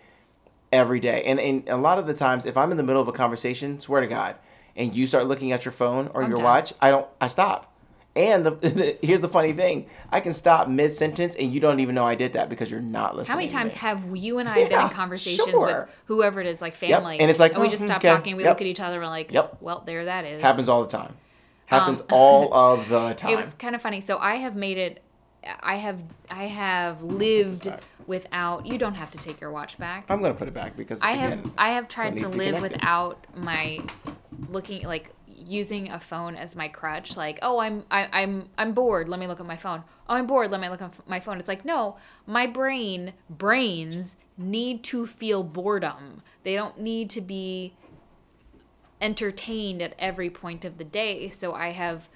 every 0.72 1.00
day. 1.00 1.22
And 1.24 1.40
and 1.40 1.68
a 1.68 1.76
lot 1.76 1.98
of 1.98 2.06
the 2.06 2.14
times, 2.14 2.46
if 2.46 2.56
I'm 2.56 2.70
in 2.70 2.76
the 2.76 2.82
middle 2.82 3.02
of 3.02 3.08
a 3.08 3.12
conversation, 3.12 3.80
swear 3.80 4.00
to 4.00 4.06
God, 4.06 4.36
and 4.76 4.94
you 4.94 5.06
start 5.06 5.26
looking 5.26 5.52
at 5.52 5.64
your 5.64 5.72
phone 5.72 6.08
or 6.14 6.22
I'm 6.22 6.30
your 6.30 6.38
done. 6.38 6.44
watch, 6.44 6.72
I 6.80 6.90
don't. 6.90 7.06
I 7.20 7.26
stop. 7.28 7.66
And 8.16 8.44
the, 8.44 8.50
the, 8.50 8.98
here's 9.02 9.20
the 9.20 9.28
funny 9.28 9.52
thing: 9.52 9.86
I 10.10 10.20
can 10.20 10.32
stop 10.32 10.68
mid 10.68 10.92
sentence, 10.92 11.36
and 11.36 11.52
you 11.52 11.60
don't 11.60 11.80
even 11.80 11.94
know 11.94 12.04
I 12.04 12.14
did 12.16 12.32
that 12.34 12.48
because 12.48 12.70
you're 12.70 12.80
not 12.80 13.16
listening. 13.16 13.32
How 13.32 13.38
many 13.38 13.48
times 13.48 13.72
me. 13.72 13.78
have 13.78 14.16
you 14.16 14.38
and 14.38 14.48
I 14.48 14.68
been 14.68 14.72
in 14.72 14.88
conversations 14.90 15.48
sure. 15.50 15.64
with 15.64 15.88
whoever 16.06 16.40
it 16.40 16.46
is, 16.46 16.60
like 16.60 16.74
family, 16.74 17.20
and 17.20 17.30
it's 17.30 17.38
like, 17.40 17.56
we 17.56 17.68
"Mm, 17.68 17.70
just 17.70 17.84
stop 17.84 17.98
okay, 17.98 18.08
talking, 18.08 18.36
we 18.36 18.42
yep. 18.42 18.50
look 18.50 18.60
at 18.60 18.66
each 18.66 18.80
other, 18.80 18.96
and 18.96 19.04
we're 19.04 19.08
like, 19.08 19.32
Yep. 19.32 19.58
well, 19.60 19.82
there 19.86 20.04
that 20.06 20.24
is. 20.24 20.42
happens 20.42 20.68
all 20.68 20.82
the 20.82 20.90
time? 20.90 21.14
Happens 21.70 22.00
Um, 22.00 22.06
all 22.10 22.52
of 22.72 22.88
the 22.88 23.14
time. 23.14 23.32
It 23.32 23.36
was 23.36 23.54
kind 23.54 23.74
of 23.74 23.80
funny. 23.80 24.00
So 24.00 24.18
I 24.18 24.36
have 24.36 24.56
made 24.56 24.76
it. 24.76 25.02
I 25.62 25.76
have 25.76 26.02
I 26.30 26.44
have 26.44 27.02
lived 27.02 27.72
without. 28.06 28.66
You 28.66 28.76
don't 28.76 28.96
have 28.96 29.10
to 29.12 29.18
take 29.18 29.40
your 29.40 29.50
watch 29.52 29.78
back. 29.78 30.04
I'm 30.08 30.20
gonna 30.20 30.34
put 30.34 30.48
it 30.48 30.54
back 30.54 30.76
because 30.76 31.00
I 31.00 31.12
again, 31.12 31.30
have 31.30 31.50
I 31.56 31.70
have 31.70 31.88
tried 31.88 32.14
to 32.14 32.20
to 32.20 32.28
live 32.28 32.60
without 32.60 33.24
my 33.36 33.80
looking 34.48 34.84
like 34.84 35.10
using 35.28 35.90
a 35.90 35.98
phone 36.00 36.34
as 36.36 36.54
my 36.54 36.68
crutch 36.68 37.16
like 37.16 37.38
oh 37.40 37.58
I'm 37.58 37.84
I, 37.90 38.08
I'm 38.12 38.50
I'm 38.58 38.72
bored 38.72 39.08
let 39.08 39.18
me 39.18 39.26
look 39.26 39.40
at 39.40 39.46
my 39.46 39.56
phone 39.56 39.82
oh 40.08 40.14
I'm 40.14 40.26
bored 40.26 40.50
let 40.50 40.60
me 40.60 40.68
look 40.68 40.82
at 40.82 40.92
my 41.08 41.18
phone 41.18 41.38
it's 41.38 41.48
like 41.48 41.64
no 41.64 41.96
my 42.26 42.46
brain 42.46 43.14
brains 43.30 44.16
need 44.36 44.84
to 44.84 45.06
feel 45.06 45.42
boredom 45.42 46.22
they 46.42 46.54
don't 46.54 46.78
need 46.78 47.08
to 47.10 47.22
be 47.22 47.72
entertained 49.00 49.80
at 49.82 49.94
every 49.98 50.30
point 50.30 50.64
of 50.64 50.78
the 50.78 50.84
day 50.84 51.30
so 51.30 51.52
I 51.54 51.70
have 51.70 52.08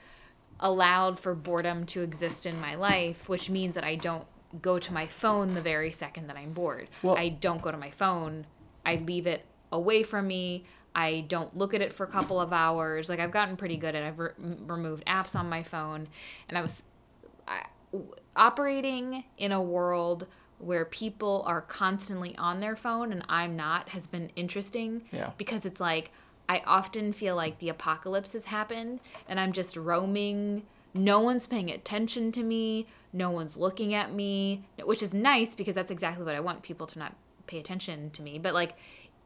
allowed 0.60 1.18
for 1.18 1.34
boredom 1.34 1.84
to 1.86 2.02
exist 2.02 2.46
in 2.46 2.60
my 2.60 2.74
life 2.74 3.28
which 3.28 3.50
means 3.50 3.74
that 3.74 3.84
I 3.84 3.96
don't 3.96 4.26
go 4.62 4.78
to 4.78 4.92
my 4.92 5.06
phone 5.06 5.54
the 5.54 5.60
very 5.60 5.90
second 5.90 6.28
that 6.28 6.36
I'm 6.36 6.52
bored 6.52 6.88
Well- 7.02 7.16
I 7.18 7.28
don't 7.30 7.60
go 7.62 7.70
to 7.70 7.76
my 7.76 7.90
phone. 7.90 8.46
I 8.86 8.96
leave 8.96 9.26
it 9.26 9.44
away 9.72 10.02
from 10.02 10.26
me. 10.28 10.64
I 10.94 11.24
don't 11.26 11.56
look 11.56 11.74
at 11.74 11.80
it 11.80 11.92
for 11.92 12.04
a 12.04 12.06
couple 12.06 12.38
of 12.38 12.52
hours. 12.52 13.08
Like 13.08 13.18
I've 13.18 13.32
gotten 13.32 13.56
pretty 13.56 13.76
good 13.76 13.94
at. 13.94 14.02
I've 14.04 14.18
re- 14.18 14.30
removed 14.38 15.04
apps 15.06 15.34
on 15.34 15.48
my 15.48 15.62
phone, 15.62 16.06
and 16.48 16.56
I 16.56 16.60
was 16.62 16.82
I, 17.48 17.64
operating 18.36 19.24
in 19.38 19.52
a 19.52 19.60
world 19.62 20.26
where 20.58 20.84
people 20.84 21.42
are 21.46 21.62
constantly 21.62 22.36
on 22.36 22.60
their 22.60 22.76
phone 22.76 23.12
and 23.12 23.24
I'm 23.28 23.56
not 23.56 23.88
has 23.88 24.06
been 24.06 24.30
interesting. 24.36 25.02
Yeah. 25.10 25.30
Because 25.36 25.66
it's 25.66 25.80
like 25.80 26.12
I 26.48 26.62
often 26.66 27.12
feel 27.12 27.36
like 27.36 27.58
the 27.58 27.68
apocalypse 27.68 28.32
has 28.34 28.46
happened 28.46 29.00
and 29.28 29.40
I'm 29.40 29.52
just 29.52 29.76
roaming. 29.76 30.64
No 30.92 31.20
one's 31.20 31.46
paying 31.46 31.70
attention 31.70 32.32
to 32.32 32.42
me. 32.42 32.86
No 33.12 33.30
one's 33.30 33.56
looking 33.56 33.94
at 33.94 34.12
me, 34.12 34.64
which 34.84 35.02
is 35.02 35.14
nice 35.14 35.54
because 35.54 35.74
that's 35.74 35.90
exactly 35.90 36.24
what 36.24 36.34
I 36.34 36.40
want 36.40 36.62
people 36.62 36.86
to 36.88 36.98
not 36.98 37.14
pay 37.46 37.58
attention 37.60 38.10
to 38.10 38.22
me. 38.22 38.38
But 38.38 38.54
like 38.54 38.76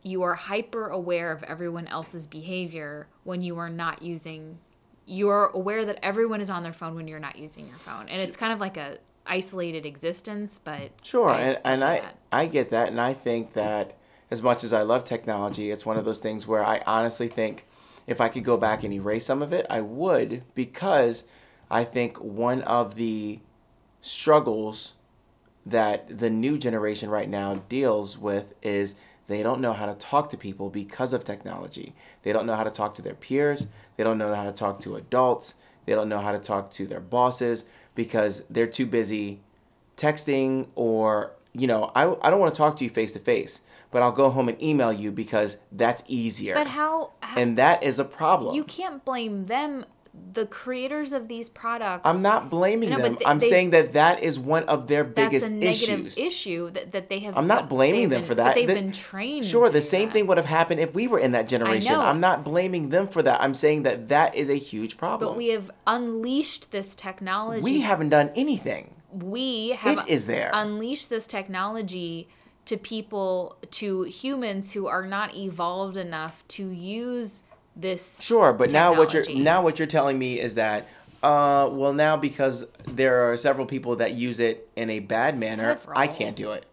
you 0.03 0.23
are 0.23 0.35
hyper 0.35 0.89
aware 0.89 1.33
of 1.33 1.43
everyone 1.43 1.87
else's 1.89 2.27
behavior 2.27 3.09
when 3.25 3.41
you 3.41 3.59
are 3.59 3.71
not 3.71 4.03
using 4.03 4.59
you're 5.09 5.47
aware 5.55 5.87
that 5.87 5.99
everyone 6.03 6.41
is 6.41 6.51
on 6.51 6.63
their 6.63 6.73
phone 6.73 6.95
when 6.95 7.09
you're 7.09 7.19
not 7.19 7.39
using 7.39 7.67
your 7.67 7.79
phone. 7.79 8.09
And 8.11 8.21
it's 8.21 8.37
kind 8.37 8.53
of 8.53 8.61
like 8.61 8.77
a 8.77 8.99
isolated 9.27 9.87
existence, 9.87 10.61
but 10.63 10.91
Sure, 11.03 11.31
I 11.31 11.41
and, 11.41 11.59
and 11.65 11.85
I 11.85 12.01
that. 12.01 12.19
I 12.31 12.47
get 12.47 12.71
that, 12.71 12.89
and 12.89 13.01
I 13.01 13.15
think 13.15 13.55
that 13.55 13.97
as 14.31 14.43
much 14.43 14.65
as 14.65 14.73
I 14.73 14.83
love 14.83 15.05
technology, 15.05 15.71
it's 15.71 15.87
one 15.87 15.97
of 15.97 16.05
those 16.05 16.19
things 16.19 16.47
where 16.47 16.65
I 16.65 16.83
honestly 16.87 17.29
think 17.29 17.67
if 18.07 18.21
I 18.21 18.29
could 18.29 18.45
go 18.45 18.57
back 18.57 18.85
and 18.85 18.93
erase 18.93 19.27
some 19.27 19.43
of 19.43 19.53
it, 19.53 19.67
I 19.69 19.81
would 19.81 20.43
because 20.55 21.25
I 21.71 21.85
think 21.85 22.19
one 22.19 22.63
of 22.63 22.95
the 22.95 23.41
struggles 24.01 24.95
that 25.67 26.19
the 26.19 26.31
new 26.31 26.57
generation 26.57 27.11
right 27.11 27.29
now 27.29 27.57
deals 27.69 28.17
with 28.17 28.55
is 28.63 28.97
they 29.27 29.43
don't 29.43 29.61
know 29.61 29.75
how 29.75 29.87
to 29.87 29.95
talk 29.95 30.31
to 30.31 30.39
people 30.39 30.71
because 30.71 31.13
of 31.13 31.25
technology. 31.25 31.95
They 32.23 32.33
don't 32.33 32.47
know 32.47 32.57
how 32.57 32.65
to 32.65 32.71
talk 32.71 32.95
to 32.95 33.03
their 33.03 33.15
peers. 33.15 33.69
They 33.97 34.05
don't 34.05 34.17
know 34.17 34.35
how 34.35 34.45
to 34.45 34.53
talk 34.53 34.81
to 34.81 34.97
adults. 34.97 35.55
They 35.85 35.95
don't 35.95 36.09
know 36.09 36.21
how 36.21 36.33
to 36.33 36.39
talk 36.39 36.71
to 36.73 36.87
their 36.87 37.01
bosses 37.01 37.67
because 37.95 38.45
they're 38.49 38.67
too 38.67 38.87
busy 38.87 39.41
texting 39.97 40.69
or, 40.75 41.33
you 41.53 41.67
know, 41.67 41.91
I, 41.95 42.15
I 42.23 42.31
don't 42.31 42.41
want 42.41 42.55
to 42.55 42.59
talk 42.59 42.77
to 42.79 42.85
you 42.85 42.91
face 42.91 43.13
to 43.13 43.19
face, 43.19 43.61
but 43.91 44.03
I'll 44.03 44.13
go 44.13 44.31
home 44.31 44.49
and 44.49 44.61
email 44.63 44.93
you 44.93 45.11
because 45.13 45.59
that's 45.73 46.03
easier. 46.07 46.55
But 46.55 46.67
how, 46.67 47.13
how 47.23 47.41
and 47.41 47.57
that 47.59 47.83
is 47.83 47.99
a 47.99 48.05
problem. 48.05 48.55
you 48.55 48.65
can't 48.65 49.05
blame 49.05 49.47
them, 49.47 49.85
the 50.33 50.47
creators 50.47 51.13
of 51.13 51.29
these 51.29 51.49
products. 51.49 52.03
I'm 52.05 52.23
not 52.23 52.51
blaming 52.51 52.91
No, 52.91 52.99
them. 52.99 53.17
th- 53.17 53.27
I'm 53.29 53.39
they- 53.39 53.49
saying 53.49 53.71
that 53.71 53.93
that 53.93 54.21
is 54.21 54.37
one 54.39 54.65
of 54.65 54.89
their 54.89 55.05
that's 55.05 55.15
biggest 55.15 55.47
a 55.47 55.51
negative 55.51 56.07
issues. 56.09 56.19
issue 56.19 56.71
that, 56.71 56.91
that 56.93 57.09
they 57.09 57.21
have. 57.21 57.37
I'm 57.39 57.47
not 57.47 57.69
blaming 57.69 58.09
them 58.09 58.23
been- 58.23 58.29
for 58.29 58.35
that. 58.35 58.57
They've 58.57 58.67
The- 58.67 58.75
been 58.75 58.91
trained. 58.93 59.45
Sure, 59.45 59.71
the 59.71 59.81
same 59.81 60.09
that. 60.09 60.13
thing 60.15 60.27
would 60.27 60.37
have 60.37 60.47
happened 60.47 60.81
if 60.81 60.93
we 60.93 61.07
were 61.07 61.21
in 61.21 61.33
that 61.33 61.47
generation. 61.49 61.93
know. 61.93 62.01
I'm 62.01 62.21
not 62.21 62.43
blaming 62.45 62.89
them 62.89 63.07
for 63.07 63.23
that. 63.23 63.41
I'm 63.41 63.55
saying 63.55 63.85
that 63.85 64.09
that 64.09 64.35
is 64.35 64.49
a 64.51 64.57
huge 64.57 64.97
problem. 64.99 65.31
But 65.31 65.37
we 65.37 65.49
have 65.49 65.71
unleashed 65.87 66.73
this 66.73 66.95
technology. 66.97 67.63
we 67.63 67.81
haven't 67.81 68.09
done 68.09 68.31
anything. 68.35 68.95
we 69.11 69.71
have 69.71 69.99
It 70.01 70.09
is 70.09 70.27
there. 70.27 70.51
unleashed 70.53 71.09
this 71.11 71.27
technology 71.27 72.29
to 72.69 72.77
people 72.77 73.57
to 73.71 74.03
humans 74.03 74.75
who 74.75 74.87
are 74.87 75.07
not 75.07 75.35
evolved 75.35 75.97
enough 75.97 76.47
to 76.49 76.69
use 76.69 77.43
this 77.75 78.21
Sure, 78.21 78.53
but 78.53 78.71
now 78.71 78.93
what 78.93 79.15
you're 79.15 79.27
now 79.31 79.63
what 79.63 79.79
you're 79.79 79.89
telling 79.89 80.19
me 80.19 80.39
is 80.39 80.55
that 80.55 80.87
uh 81.23 81.67
well 81.73 81.95
now 81.95 82.15
because 82.19 82.67
there 82.85 83.33
are 83.33 83.39
several 83.39 83.65
people 83.65 83.97
that 83.97 84.13
use 84.13 84.39
it 84.39 84.69
in 84.77 84.91
a 84.91 85.01
bad 85.01 85.39
manner, 85.39 85.79
I 85.97 86.09
can't 86.09 86.37
do 86.37 86.53
it. 86.53 86.67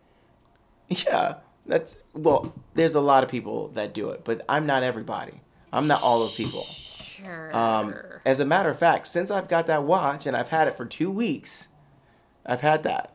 Yeah, 0.90 1.36
that's 1.66 1.96
well, 2.14 2.54
there's 2.74 2.96
a 2.96 3.02
lot 3.02 3.24
of 3.24 3.30
people 3.30 3.70
that 3.70 3.94
do 3.94 4.10
it, 4.10 4.26
but 4.26 4.44
I'm 4.50 4.66
not 4.66 4.84
everybody. 4.84 5.40
I'm 5.72 5.88
not 5.88 6.04
all 6.04 6.20
those 6.20 6.36
people. 6.36 6.64
sure 6.64 7.56
Um, 7.56 7.96
as 8.26 8.42
a 8.42 8.46
matter 8.46 8.70
of 8.70 8.78
fact, 8.78 9.08
since 9.08 9.32
I've 9.32 9.48
got 9.48 9.68
that 9.68 9.84
watch 9.84 10.26
and 10.26 10.36
I've 10.36 10.50
had 10.50 10.68
it 10.68 10.76
for 10.76 10.86
two 10.86 11.10
weeks, 11.10 11.70
I've 12.46 12.62
had 12.62 12.84
that. 12.84 13.15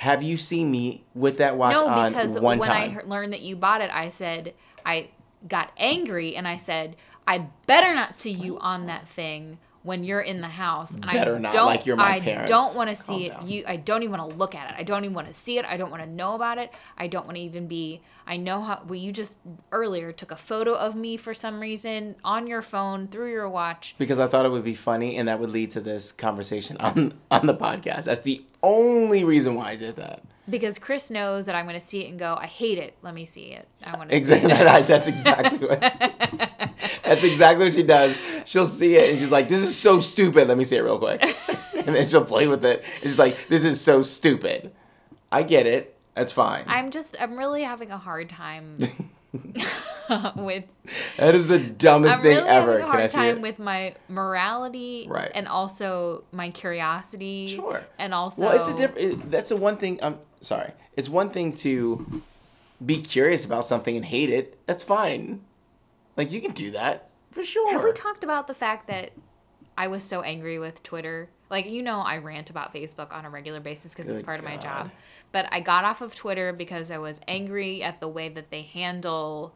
Have 0.00 0.22
you 0.22 0.38
seen 0.38 0.70
me 0.70 1.04
with 1.14 1.36
that 1.38 1.58
watch 1.58 1.76
no 1.76 1.86
on 1.86 2.10
because 2.10 2.38
one 2.40 2.58
when 2.58 2.70
i 2.70 2.86
time? 2.86 2.90
heard, 2.92 3.06
learned 3.06 3.34
that 3.34 3.42
you 3.42 3.54
bought 3.54 3.82
it 3.82 3.90
i 3.92 4.08
said 4.08 4.54
i 4.86 5.08
got 5.46 5.70
angry 5.76 6.34
and 6.36 6.48
i 6.48 6.56
said 6.56 6.96
i 7.26 7.36
better 7.66 7.94
not 7.94 8.18
see 8.18 8.30
you 8.30 8.58
on 8.60 8.86
that 8.86 9.06
thing 9.06 9.58
when 9.82 10.04
you're 10.04 10.20
in 10.20 10.40
the 10.40 10.46
house 10.48 10.92
and 10.92 11.06
Better 11.06 11.36
i 11.36 11.38
not, 11.38 11.52
don't 11.52 11.66
like 11.66 11.86
you're 11.86 11.96
my 11.96 12.16
i 12.16 12.20
parents. 12.20 12.50
don't 12.50 12.76
want 12.76 12.90
to 12.90 12.96
see 12.96 13.26
it 13.26 13.30
down. 13.30 13.48
you 13.48 13.64
i 13.66 13.76
don't 13.76 14.02
even 14.02 14.18
want 14.18 14.30
to 14.30 14.36
look 14.36 14.54
at 14.54 14.70
it 14.70 14.76
i 14.78 14.82
don't 14.82 15.04
even 15.04 15.14
want 15.14 15.26
to 15.28 15.34
see 15.34 15.58
it 15.58 15.64
i 15.64 15.76
don't 15.76 15.90
want 15.90 16.02
to 16.02 16.08
know 16.08 16.34
about 16.34 16.58
it 16.58 16.72
i 16.98 17.06
don't 17.06 17.24
want 17.24 17.36
to 17.36 17.42
even 17.42 17.66
be 17.66 18.00
i 18.26 18.36
know 18.36 18.60
how 18.60 18.82
well 18.86 18.94
you 18.94 19.10
just 19.12 19.38
earlier 19.72 20.12
took 20.12 20.30
a 20.30 20.36
photo 20.36 20.74
of 20.74 20.94
me 20.94 21.16
for 21.16 21.32
some 21.32 21.60
reason 21.60 22.14
on 22.24 22.46
your 22.46 22.60
phone 22.62 23.08
through 23.08 23.30
your 23.30 23.48
watch 23.48 23.94
because 23.98 24.18
I 24.18 24.26
thought 24.26 24.44
it 24.46 24.50
would 24.50 24.64
be 24.64 24.74
funny 24.74 25.16
and 25.16 25.28
that 25.28 25.38
would 25.40 25.50
lead 25.50 25.70
to 25.72 25.80
this 25.80 26.12
conversation 26.12 26.76
on 26.78 27.14
on 27.30 27.46
the 27.46 27.54
podcast. 27.54 28.04
That's 28.04 28.20
the 28.20 28.44
only 28.62 29.24
reason 29.24 29.54
why 29.54 29.70
I 29.70 29.76
did 29.76 29.96
that. 29.96 30.22
Because 30.48 30.78
chris 30.78 31.10
knows 31.10 31.46
that 31.46 31.54
i'm 31.54 31.66
going 31.66 31.78
to 31.78 31.84
see 31.86 32.04
it 32.04 32.10
and 32.10 32.18
go 32.18 32.36
i 32.40 32.46
hate 32.46 32.78
it 32.78 32.94
let 33.02 33.14
me 33.14 33.26
see 33.26 33.52
it 33.52 33.68
i 33.84 33.96
want 33.96 34.10
to 34.10 34.16
Exactly. 34.16 34.48
That's 34.50 35.08
exactly 35.08 35.58
what. 35.66 35.80
That's 37.04 37.24
exactly 37.24 37.64
what 37.66 37.74
she 37.74 37.82
does. 37.82 38.16
She'll 38.44 38.66
see 38.66 38.94
it 38.96 39.10
and 39.10 39.18
she's 39.18 39.30
like, 39.30 39.48
"This 39.48 39.60
is 39.62 39.76
so 39.76 39.98
stupid." 39.98 40.46
Let 40.48 40.56
me 40.56 40.62
see 40.64 40.76
it 40.76 40.80
real 40.82 40.98
quick, 40.98 41.20
and 41.74 41.94
then 41.94 42.08
she'll 42.08 42.24
play 42.24 42.46
with 42.46 42.64
it. 42.64 42.84
And 43.00 43.02
she's 43.02 43.18
like, 43.18 43.48
"This 43.48 43.64
is 43.64 43.80
so 43.80 44.02
stupid." 44.02 44.72
I 45.32 45.42
get 45.42 45.66
it. 45.66 45.96
That's 46.14 46.32
fine. 46.32 46.64
i'm 46.66 46.90
just 46.90 47.16
i'm 47.20 47.36
really 47.36 47.62
having 47.62 47.90
a 47.90 47.98
hard 47.98 48.28
time 48.28 48.78
with 50.36 50.64
that 51.16 51.34
is 51.34 51.46
the 51.46 51.58
dumbest 51.58 52.16
I'm 52.16 52.22
thing 52.22 52.36
really 52.36 52.48
ever. 52.48 52.72
having 52.80 52.82
a 52.82 52.86
Can 52.86 52.94
I 52.94 52.98
hard 52.98 53.10
see 53.10 53.16
time 53.16 53.36
it? 53.36 53.42
with 53.42 53.58
my 53.58 53.94
morality, 54.08 55.06
Right. 55.08 55.30
and 55.34 55.46
also 55.46 56.24
my 56.32 56.50
curiosity. 56.50 57.48
Sure. 57.48 57.82
And 57.98 58.12
also, 58.12 58.42
Well, 58.46 58.54
it's 58.56 58.68
a 58.68 58.76
different. 58.76 59.30
That's 59.30 59.50
the 59.50 59.56
one 59.56 59.76
thing. 59.76 59.98
I'm 60.02 60.18
sorry. 60.40 60.72
It's 60.96 61.08
one 61.08 61.30
thing 61.30 61.52
to 61.54 62.22
be 62.84 62.96
curious 62.98 63.44
about 63.44 63.64
something 63.64 63.96
and 63.96 64.04
hate 64.04 64.30
it. 64.30 64.58
That's 64.66 64.82
fine. 64.82 65.42
Like 66.16 66.32
you 66.32 66.40
can 66.40 66.52
do 66.52 66.72
that 66.72 67.08
for 67.30 67.44
sure. 67.44 67.70
Have 67.72 67.84
we 67.84 67.92
talked 67.92 68.24
about 68.24 68.48
the 68.48 68.54
fact 68.54 68.88
that 68.88 69.12
I 69.78 69.86
was 69.86 70.02
so 70.02 70.22
angry 70.22 70.58
with 70.58 70.82
Twitter? 70.82 71.28
Like, 71.50 71.66
you 71.68 71.82
know, 71.82 72.00
I 72.00 72.18
rant 72.18 72.48
about 72.50 72.72
Facebook 72.72 73.12
on 73.12 73.24
a 73.24 73.30
regular 73.30 73.60
basis 73.60 73.92
because 73.94 74.08
it's 74.08 74.22
part 74.24 74.38
of 74.38 74.44
my 74.44 74.56
job. 74.56 74.90
But 75.32 75.48
I 75.52 75.60
got 75.60 75.84
off 75.84 76.00
of 76.00 76.14
Twitter 76.14 76.52
because 76.52 76.90
I 76.90 76.98
was 76.98 77.20
angry 77.28 77.82
at 77.82 78.00
the 78.00 78.08
way 78.08 78.28
that 78.30 78.50
they 78.50 78.62
handle 78.62 79.54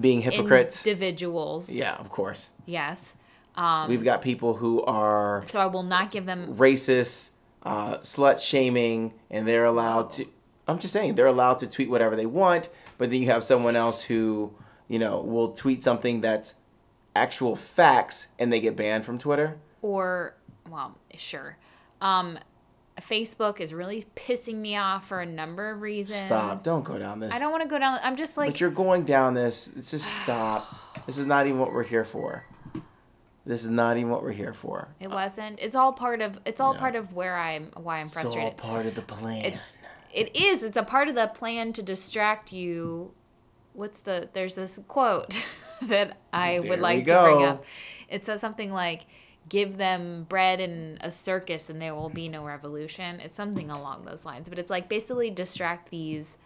Being 0.00 0.22
hypocrites. 0.22 0.86
individuals. 0.86 1.68
yeah, 1.70 1.94
of 1.96 2.08
course. 2.08 2.50
Yes. 2.66 3.14
Um, 3.56 3.88
We've 3.88 4.02
got 4.04 4.22
people 4.22 4.54
who 4.54 4.82
are 4.84 5.44
so 5.48 5.60
I 5.60 5.66
will 5.66 5.82
not 5.82 6.10
give 6.10 6.26
them. 6.26 6.54
racist, 6.56 7.30
uh, 7.62 7.98
slut 7.98 8.40
shaming, 8.40 9.12
and 9.30 9.46
they're 9.46 9.64
allowed 9.64 10.10
to. 10.10 10.26
I'm 10.66 10.78
just 10.78 10.92
saying 10.92 11.14
they're 11.14 11.26
allowed 11.26 11.58
to 11.60 11.66
tweet 11.66 11.90
whatever 11.90 12.16
they 12.16 12.26
want, 12.26 12.68
but 12.98 13.10
then 13.10 13.20
you 13.20 13.26
have 13.26 13.44
someone 13.44 13.76
else 13.76 14.02
who, 14.04 14.54
you 14.88 14.98
know, 14.98 15.20
will 15.20 15.52
tweet 15.52 15.82
something 15.82 16.20
that's 16.22 16.54
actual 17.14 17.54
facts, 17.54 18.28
and 18.38 18.52
they 18.52 18.60
get 18.60 18.74
banned 18.74 19.04
from 19.04 19.18
Twitter. 19.18 19.58
or 19.82 20.34
well, 20.70 20.96
sure. 21.16 21.58
Um, 22.00 22.38
Facebook 23.00 23.60
is 23.60 23.74
really 23.74 24.04
pissing 24.14 24.56
me 24.56 24.76
off 24.76 25.08
for 25.08 25.20
a 25.20 25.26
number 25.26 25.70
of 25.70 25.82
reasons. 25.82 26.20
Stop! 26.20 26.62
Don't 26.62 26.84
go 26.84 26.98
down 26.98 27.20
this. 27.20 27.34
I 27.34 27.38
don't 27.38 27.50
want 27.50 27.62
to 27.64 27.68
go 27.68 27.78
down. 27.78 27.98
I'm 28.04 28.16
just 28.16 28.36
like 28.36 28.50
But 28.50 28.60
you're 28.60 28.70
going 28.70 29.04
down 29.04 29.34
this. 29.34 29.68
It's 29.76 29.90
just 29.90 30.22
stop. 30.22 30.66
This 31.06 31.18
is 31.18 31.26
not 31.26 31.46
even 31.46 31.58
what 31.58 31.72
we're 31.72 31.82
here 31.82 32.04
for. 32.04 32.44
This 33.46 33.62
is 33.62 33.70
not 33.70 33.96
even 33.98 34.10
what 34.10 34.22
we're 34.22 34.32
here 34.32 34.54
for. 34.54 34.88
it 35.00 35.10
wasn't. 35.10 35.58
It's 35.60 35.74
all 35.76 35.92
part 35.92 36.22
of. 36.22 36.38
It's 36.46 36.60
all 36.60 36.72
No. 36.72 36.78
part 36.80 36.96
of 36.96 37.12
where 37.12 37.36
I'm. 37.36 37.70
Why 37.76 37.98
I'm 37.98 38.06
frustrated. 38.06 38.52
It's 38.54 38.62
all 38.62 38.70
part 38.70 38.86
of 38.86 38.94
the 38.94 39.02
plan. 39.02 39.44
It's. 39.44 39.58
It 40.12 40.36
is. 40.36 40.62
It's 40.62 40.76
a 40.76 40.82
part 40.84 41.08
of 41.08 41.14
the 41.16 41.26
plan 41.26 41.72
to 41.74 41.82
distract 41.82 42.52
you. 42.52 43.12
What's 43.72 44.00
the? 44.00 44.28
There's 44.32 44.54
this 44.54 44.78
quote 44.88 45.44
that 45.82 46.16
I 46.32 46.58
There 46.60 46.70
would 46.70 46.80
like 46.80 47.04
to 47.04 47.22
bring 47.22 47.42
up. 47.44 47.64
It 48.08 48.24
says 48.24 48.40
something 48.40 48.72
like, 48.72 49.02
"Give 49.48 49.76
them 49.76 50.24
bread 50.28 50.60
and 50.60 50.98
a 51.00 51.10
circus, 51.10 51.68
and 51.70 51.80
there 51.80 51.94
will 51.94 52.08
be 52.08 52.28
no 52.28 52.44
revolution." 52.44 53.20
It's 53.20 53.36
something 53.36 53.70
along 53.70 54.04
those 54.04 54.24
lines. 54.24 54.48
But 54.48 54.58
it's 54.58 54.70
like 54.70 54.88
basically 54.88 55.30
distract 55.30 55.90
these 55.90 56.38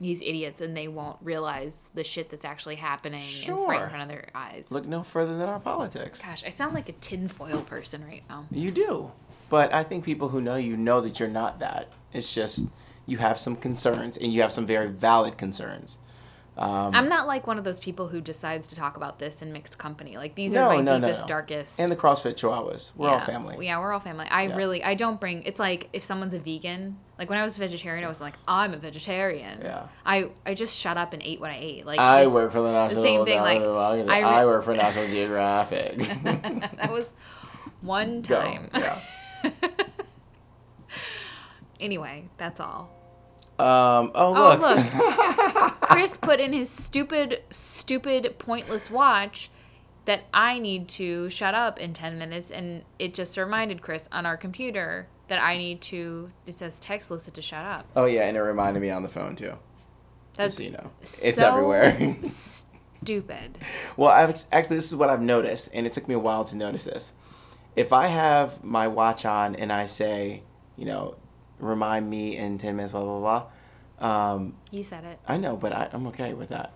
these 0.00 0.20
idiots, 0.22 0.60
and 0.60 0.76
they 0.76 0.88
won't 0.88 1.16
realize 1.22 1.90
the 1.94 2.02
shit 2.02 2.28
that's 2.28 2.44
actually 2.44 2.74
happening 2.74 3.20
right 3.20 3.28
Sure. 3.28 3.72
in 3.74 3.88
front 3.88 4.02
of 4.02 4.08
their 4.08 4.28
eyes. 4.34 4.64
Look 4.68 4.84
no 4.84 5.04
further 5.04 5.38
than 5.38 5.48
our 5.48 5.60
politics. 5.60 6.20
Gosh, 6.20 6.42
I 6.44 6.50
sound 6.50 6.74
like 6.74 6.88
a 6.88 6.92
tinfoil 6.92 7.60
person 7.62 8.04
right 8.04 8.24
now. 8.28 8.46
You 8.50 8.72
do. 8.72 9.12
But 9.48 9.72
I 9.72 9.84
think 9.84 10.04
people 10.04 10.30
who 10.30 10.40
know 10.40 10.56
you 10.56 10.76
know 10.76 11.00
that 11.02 11.20
you're 11.20 11.28
not 11.28 11.60
that. 11.60 11.88
It's 12.12 12.34
just 12.34 12.66
you 13.06 13.18
have 13.18 13.38
some 13.38 13.54
concerns 13.54 14.16
and 14.16 14.32
you 14.32 14.42
have 14.42 14.50
some 14.50 14.66
very 14.66 14.88
valid 14.88 15.36
concerns. 15.38 15.98
Um, 16.58 16.90
I'm 16.94 17.08
not 17.08 17.26
like 17.26 17.46
one 17.46 17.56
of 17.56 17.64
those 17.64 17.78
people 17.78 18.08
who 18.08 18.20
decides 18.20 18.68
to 18.68 18.76
talk 18.76 18.98
about 18.98 19.18
this 19.18 19.40
in 19.40 19.52
mixed 19.54 19.78
company. 19.78 20.18
Like 20.18 20.34
these 20.34 20.52
No, 20.52 20.64
are 20.64 20.68
my 20.74 20.80
no, 20.82 20.98
no, 20.98 21.06
deepest, 21.06 21.22
no. 21.22 21.28
darkest. 21.28 21.80
and 21.80 21.90
the 21.90 21.96
CrossFit 21.96 22.34
Chihuahuas. 22.34 22.92
We're 22.94 23.08
all 23.08 23.20
family. 23.20 23.64
Yeah, 23.66 23.80
we're 23.80 23.90
all 23.92 24.00
family. 24.00 24.26
I 24.30 24.48
Yeah. 24.48 24.56
really, 24.56 24.84
I 24.84 24.94
don't 24.94 25.18
bring. 25.18 25.44
It's 25.44 25.58
like 25.58 25.88
if 25.94 26.04
someone's 26.04 26.34
a 26.34 26.38
vegan. 26.38 26.98
Like 27.18 27.30
when 27.30 27.38
I 27.38 27.42
was 27.42 27.56
vegetarian, 27.56 28.04
I 28.04 28.08
was 28.08 28.20
like, 28.20 28.34
I'm 28.46 28.74
a 28.74 28.76
vegetarian. 28.76 29.60
Yeah. 29.62 29.86
I 30.04 30.30
I 30.44 30.52
just 30.54 30.76
shut 30.76 30.98
up 30.98 31.14
and 31.14 31.22
ate 31.22 31.40
what 31.40 31.50
I 31.50 31.56
ate. 31.58 31.86
Like 31.86 31.98
I 31.98 32.24
this- 32.24 32.32
work 32.32 32.52
for 32.52 32.60
the 32.60 32.70
National 32.72 33.02
The 33.02 33.08
same 33.08 33.24
thing, 33.24 33.40
like, 33.40 33.62
I, 33.62 34.20
I 34.20 34.20
I 34.20 34.40
re- 34.40 34.46
work 34.46 34.64
for 34.64 34.74
National 34.74 35.06
Geographic. 35.06 35.96
that 36.24 36.88
was 36.90 37.12
one 37.80 38.20
Go. 38.22 38.36
time. 38.40 38.70
Yeah. 38.74 38.98
Anyway, 41.80 42.28
that's 42.36 42.60
all. 42.60 42.90
Um, 43.58 44.10
oh, 44.14 44.34
Oh, 44.34 44.56
look. 44.58 44.60
look. 44.60 45.80
Chris 45.82 46.16
put 46.16 46.40
in 46.40 46.52
his 46.52 46.68
stupid, 46.70 47.42
stupid, 47.50 48.36
pointless 48.38 48.90
watch 48.90 49.50
that 50.04 50.22
I 50.34 50.58
need 50.58 50.88
to 50.88 51.28
shut 51.30 51.54
up 51.54 51.78
in 51.78 51.92
10 51.92 52.18
minutes. 52.18 52.50
And 52.50 52.84
it 52.98 53.14
just 53.14 53.36
reminded 53.36 53.82
Chris 53.82 54.08
on 54.10 54.26
our 54.26 54.36
computer 54.36 55.06
that 55.28 55.40
I 55.40 55.56
need 55.58 55.80
to, 55.82 56.30
it 56.46 56.54
says 56.54 56.80
text 56.80 57.10
Lissa 57.10 57.30
to 57.30 57.42
shut 57.42 57.64
up. 57.64 57.86
oh, 57.94 58.06
yeah, 58.06 58.26
and 58.26 58.36
it 58.36 58.40
reminded 58.42 58.80
me 58.80 58.90
on 58.90 59.02
the 59.02 59.08
phone, 59.08 59.36
too. 59.36 59.54
That's 60.34 60.56
so 60.56 60.62
you 60.62 60.70
know. 60.70 60.90
It's 61.00 61.36
so 61.36 61.46
everywhere. 61.46 62.16
stupid. 62.24 63.58
Well, 63.96 64.10
I've 64.10 64.44
actually 64.50 64.76
this 64.76 64.88
is 64.90 64.96
what 64.96 65.10
I've 65.10 65.20
noticed, 65.20 65.68
and 65.74 65.86
it 65.86 65.92
took 65.92 66.08
me 66.08 66.14
a 66.14 66.18
while 66.18 66.44
to 66.44 66.56
notice 66.56 66.84
this. 66.84 67.12
If 67.76 67.92
I 67.92 68.06
have 68.06 68.62
my 68.64 68.88
watch 68.88 69.24
on 69.24 69.54
and 69.56 69.72
I 69.72 69.86
say, 69.86 70.42
you 70.76 70.86
know, 70.86 71.16
remind 71.62 72.08
me 72.10 72.36
in 72.36 72.58
ten 72.58 72.76
minutes, 72.76 72.92
blah 72.92 73.02
blah 73.02 73.46
blah, 73.98 74.32
Um, 74.32 74.54
You 74.70 74.84
said 74.84 75.04
it. 75.04 75.18
I 75.26 75.36
know, 75.36 75.56
but 75.56 75.72
I, 75.72 75.88
I'm 75.92 76.06
okay 76.08 76.34
with 76.34 76.50
that. 76.50 76.72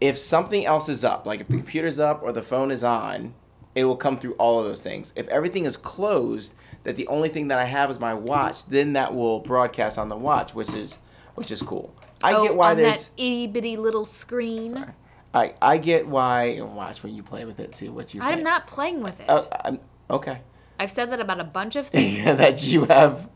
If 0.00 0.18
something 0.18 0.64
else 0.66 0.88
is 0.88 1.04
up, 1.04 1.26
like 1.26 1.40
if 1.40 1.48
the 1.48 1.56
computer's 1.56 1.98
up 2.00 2.22
or 2.22 2.32
the 2.32 2.42
phone 2.42 2.70
is 2.70 2.82
on, 2.82 3.34
it 3.74 3.84
will 3.84 3.96
come 3.96 4.18
through 4.18 4.34
all 4.34 4.58
of 4.58 4.64
those 4.66 4.80
things. 4.80 5.12
If 5.16 5.28
everything 5.28 5.64
is 5.64 5.76
closed, 5.76 6.54
that 6.84 6.96
the 6.96 7.06
only 7.08 7.28
thing 7.28 7.48
that 7.48 7.58
I 7.58 7.64
have 7.64 7.90
is 7.90 7.98
my 8.00 8.14
watch, 8.14 8.66
then 8.66 8.94
that 8.94 9.14
will 9.14 9.40
broadcast 9.40 9.98
on 9.98 10.08
the 10.08 10.16
watch, 10.16 10.54
which 10.54 10.74
is 10.74 10.98
which 11.34 11.50
is 11.50 11.62
cool. 11.62 11.94
I 12.22 12.34
oh, 12.34 12.44
get 12.44 12.54
why 12.54 12.72
on 12.72 12.76
there's 12.76 13.06
that 13.06 13.12
itty 13.16 13.46
bitty 13.46 13.76
little 13.76 14.04
screen. 14.04 14.92
I 15.34 15.54
I 15.62 15.78
get 15.78 16.06
why 16.06 16.44
and 16.44 16.76
watch 16.76 17.02
when 17.02 17.14
you 17.14 17.22
play 17.22 17.44
with 17.44 17.60
it, 17.60 17.74
see 17.74 17.88
what 17.88 18.14
you. 18.14 18.20
I'm 18.22 18.42
not 18.42 18.66
playing 18.66 19.02
with 19.02 19.18
it. 19.20 19.28
Uh, 19.28 19.46
I'm, 19.64 19.80
okay. 20.10 20.40
I've 20.78 20.90
said 20.90 21.10
that 21.12 21.20
about 21.20 21.40
a 21.40 21.44
bunch 21.44 21.76
of 21.76 21.86
things. 21.88 22.38
that 22.38 22.64
you 22.66 22.84
have 22.86 23.28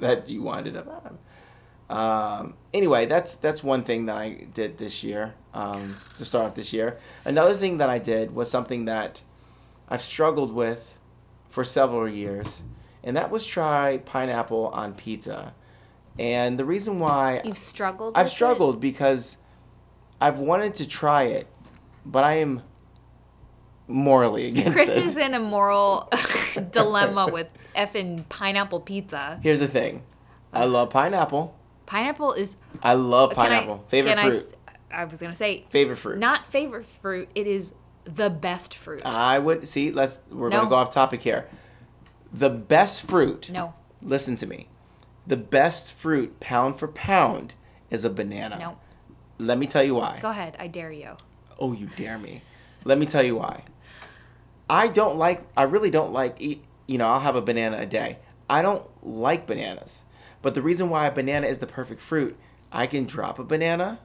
that 0.00 0.28
you 0.28 0.42
wanted 0.42 0.74
to 0.74 0.84
have. 0.84 1.18
Um, 1.88 2.54
anyway, 2.72 3.06
that's 3.06 3.36
that's 3.36 3.62
one 3.64 3.82
thing 3.84 4.06
that 4.06 4.16
I 4.16 4.46
did 4.54 4.78
this 4.78 5.02
year 5.02 5.34
um, 5.54 5.96
to 6.18 6.24
start 6.24 6.46
off 6.46 6.54
this 6.54 6.72
year. 6.72 6.98
Another 7.24 7.54
thing 7.54 7.78
that 7.78 7.88
I 7.88 7.98
did 7.98 8.34
was 8.34 8.50
something 8.50 8.84
that 8.84 9.22
I've 9.88 10.02
struggled 10.02 10.52
with 10.52 10.96
for 11.48 11.64
several 11.64 12.08
years, 12.08 12.62
and 13.02 13.16
that 13.16 13.30
was 13.30 13.44
try 13.44 13.98
pineapple 14.04 14.68
on 14.68 14.94
pizza. 14.94 15.54
And 16.18 16.58
the 16.58 16.64
reason 16.64 16.98
why 17.00 17.40
You've 17.44 17.58
struggled. 17.58 18.16
I've 18.16 18.26
with 18.26 18.32
it? 18.32 18.36
struggled 18.36 18.80
because 18.80 19.38
I've 20.20 20.38
wanted 20.38 20.74
to 20.76 20.86
try 20.86 21.24
it, 21.24 21.48
but 22.06 22.22
I 22.22 22.34
am 22.34 22.62
morally 23.90 24.46
against 24.46 24.72
Chris 24.74 24.90
is 24.90 25.16
in 25.16 25.34
a 25.34 25.40
moral 25.40 26.08
dilemma 26.70 27.28
with 27.32 27.48
effing 27.74 28.28
pineapple 28.28 28.80
pizza. 28.80 29.38
Here's 29.42 29.60
the 29.60 29.68
thing. 29.68 30.02
I 30.52 30.64
love 30.64 30.90
pineapple. 30.90 31.56
Pineapple 31.86 32.32
is 32.34 32.56
I 32.82 32.94
love 32.94 33.30
can 33.30 33.38
I- 33.40 33.48
pineapple. 33.48 33.84
Favorite 33.88 34.18
I 34.18 34.28
fruit. 34.30 34.42
s- 34.46 34.54
I 34.92 35.04
was 35.04 35.20
gonna 35.20 35.34
say 35.34 35.64
Favorite 35.68 35.96
fruit. 35.98 36.18
not 36.18 36.46
favorite 36.46 36.86
fruit. 36.86 37.28
It 37.34 37.46
is 37.46 37.74
the 38.04 38.28
best 38.30 38.74
fruit. 38.74 39.02
I 39.04 39.38
would 39.38 39.68
see. 39.68 39.92
Let's. 39.92 40.20
We're 40.30 40.48
No. 40.48 40.58
gonna 40.58 40.70
go 40.70 40.76
off 40.76 40.90
topic 40.92 41.22
here. 41.22 41.48
The 42.32 42.50
best 42.50 43.02
fruit. 43.02 43.50
no, 43.52 43.74
Listen 44.02 44.36
to 44.36 44.46
me. 44.46 44.68
The 45.26 45.36
best 45.36 45.92
fruit, 45.92 46.40
pound 46.40 46.78
for 46.78 46.88
pound, 46.88 47.54
is 47.90 48.04
a 48.04 48.10
banana. 48.10 48.58
no. 48.58 48.78
Let 49.38 49.58
me 49.58 49.66
tell 49.66 49.82
you 49.82 49.94
why. 49.94 50.18
Go 50.20 50.30
ahead. 50.30 50.56
I 50.58 50.66
dare 50.66 50.90
you. 50.92 51.10
Oh, 51.58 51.72
you 51.72 51.86
dare 51.96 52.18
me. 52.18 52.42
Let 52.84 52.98
me 52.98 53.06
tell 53.06 53.22
you 53.22 53.36
why. 53.36 53.62
I 54.70 54.88
don't 54.88 55.16
like, 55.16 55.42
I 55.56 55.64
really 55.64 55.90
don't 55.90 56.12
like, 56.12 56.36
eat, 56.38 56.64
you 56.86 56.96
know, 56.98 57.06
I'll 57.08 57.20
have 57.20 57.36
a 57.36 57.42
banana 57.42 57.78
a 57.78 57.86
day. 57.86 58.18
I 58.48 58.62
don't 58.62 58.84
like 59.04 59.46
bananas. 59.46 60.04
But 60.42 60.54
the 60.54 60.62
reason 60.62 60.88
why 60.90 61.06
a 61.06 61.10
banana 61.12 61.46
is 61.46 61.58
the 61.58 61.66
perfect 61.66 62.00
fruit, 62.00 62.36
I 62.72 62.86
can 62.86 63.04
drop 63.04 63.38
a 63.38 63.44
banana, 63.44 63.98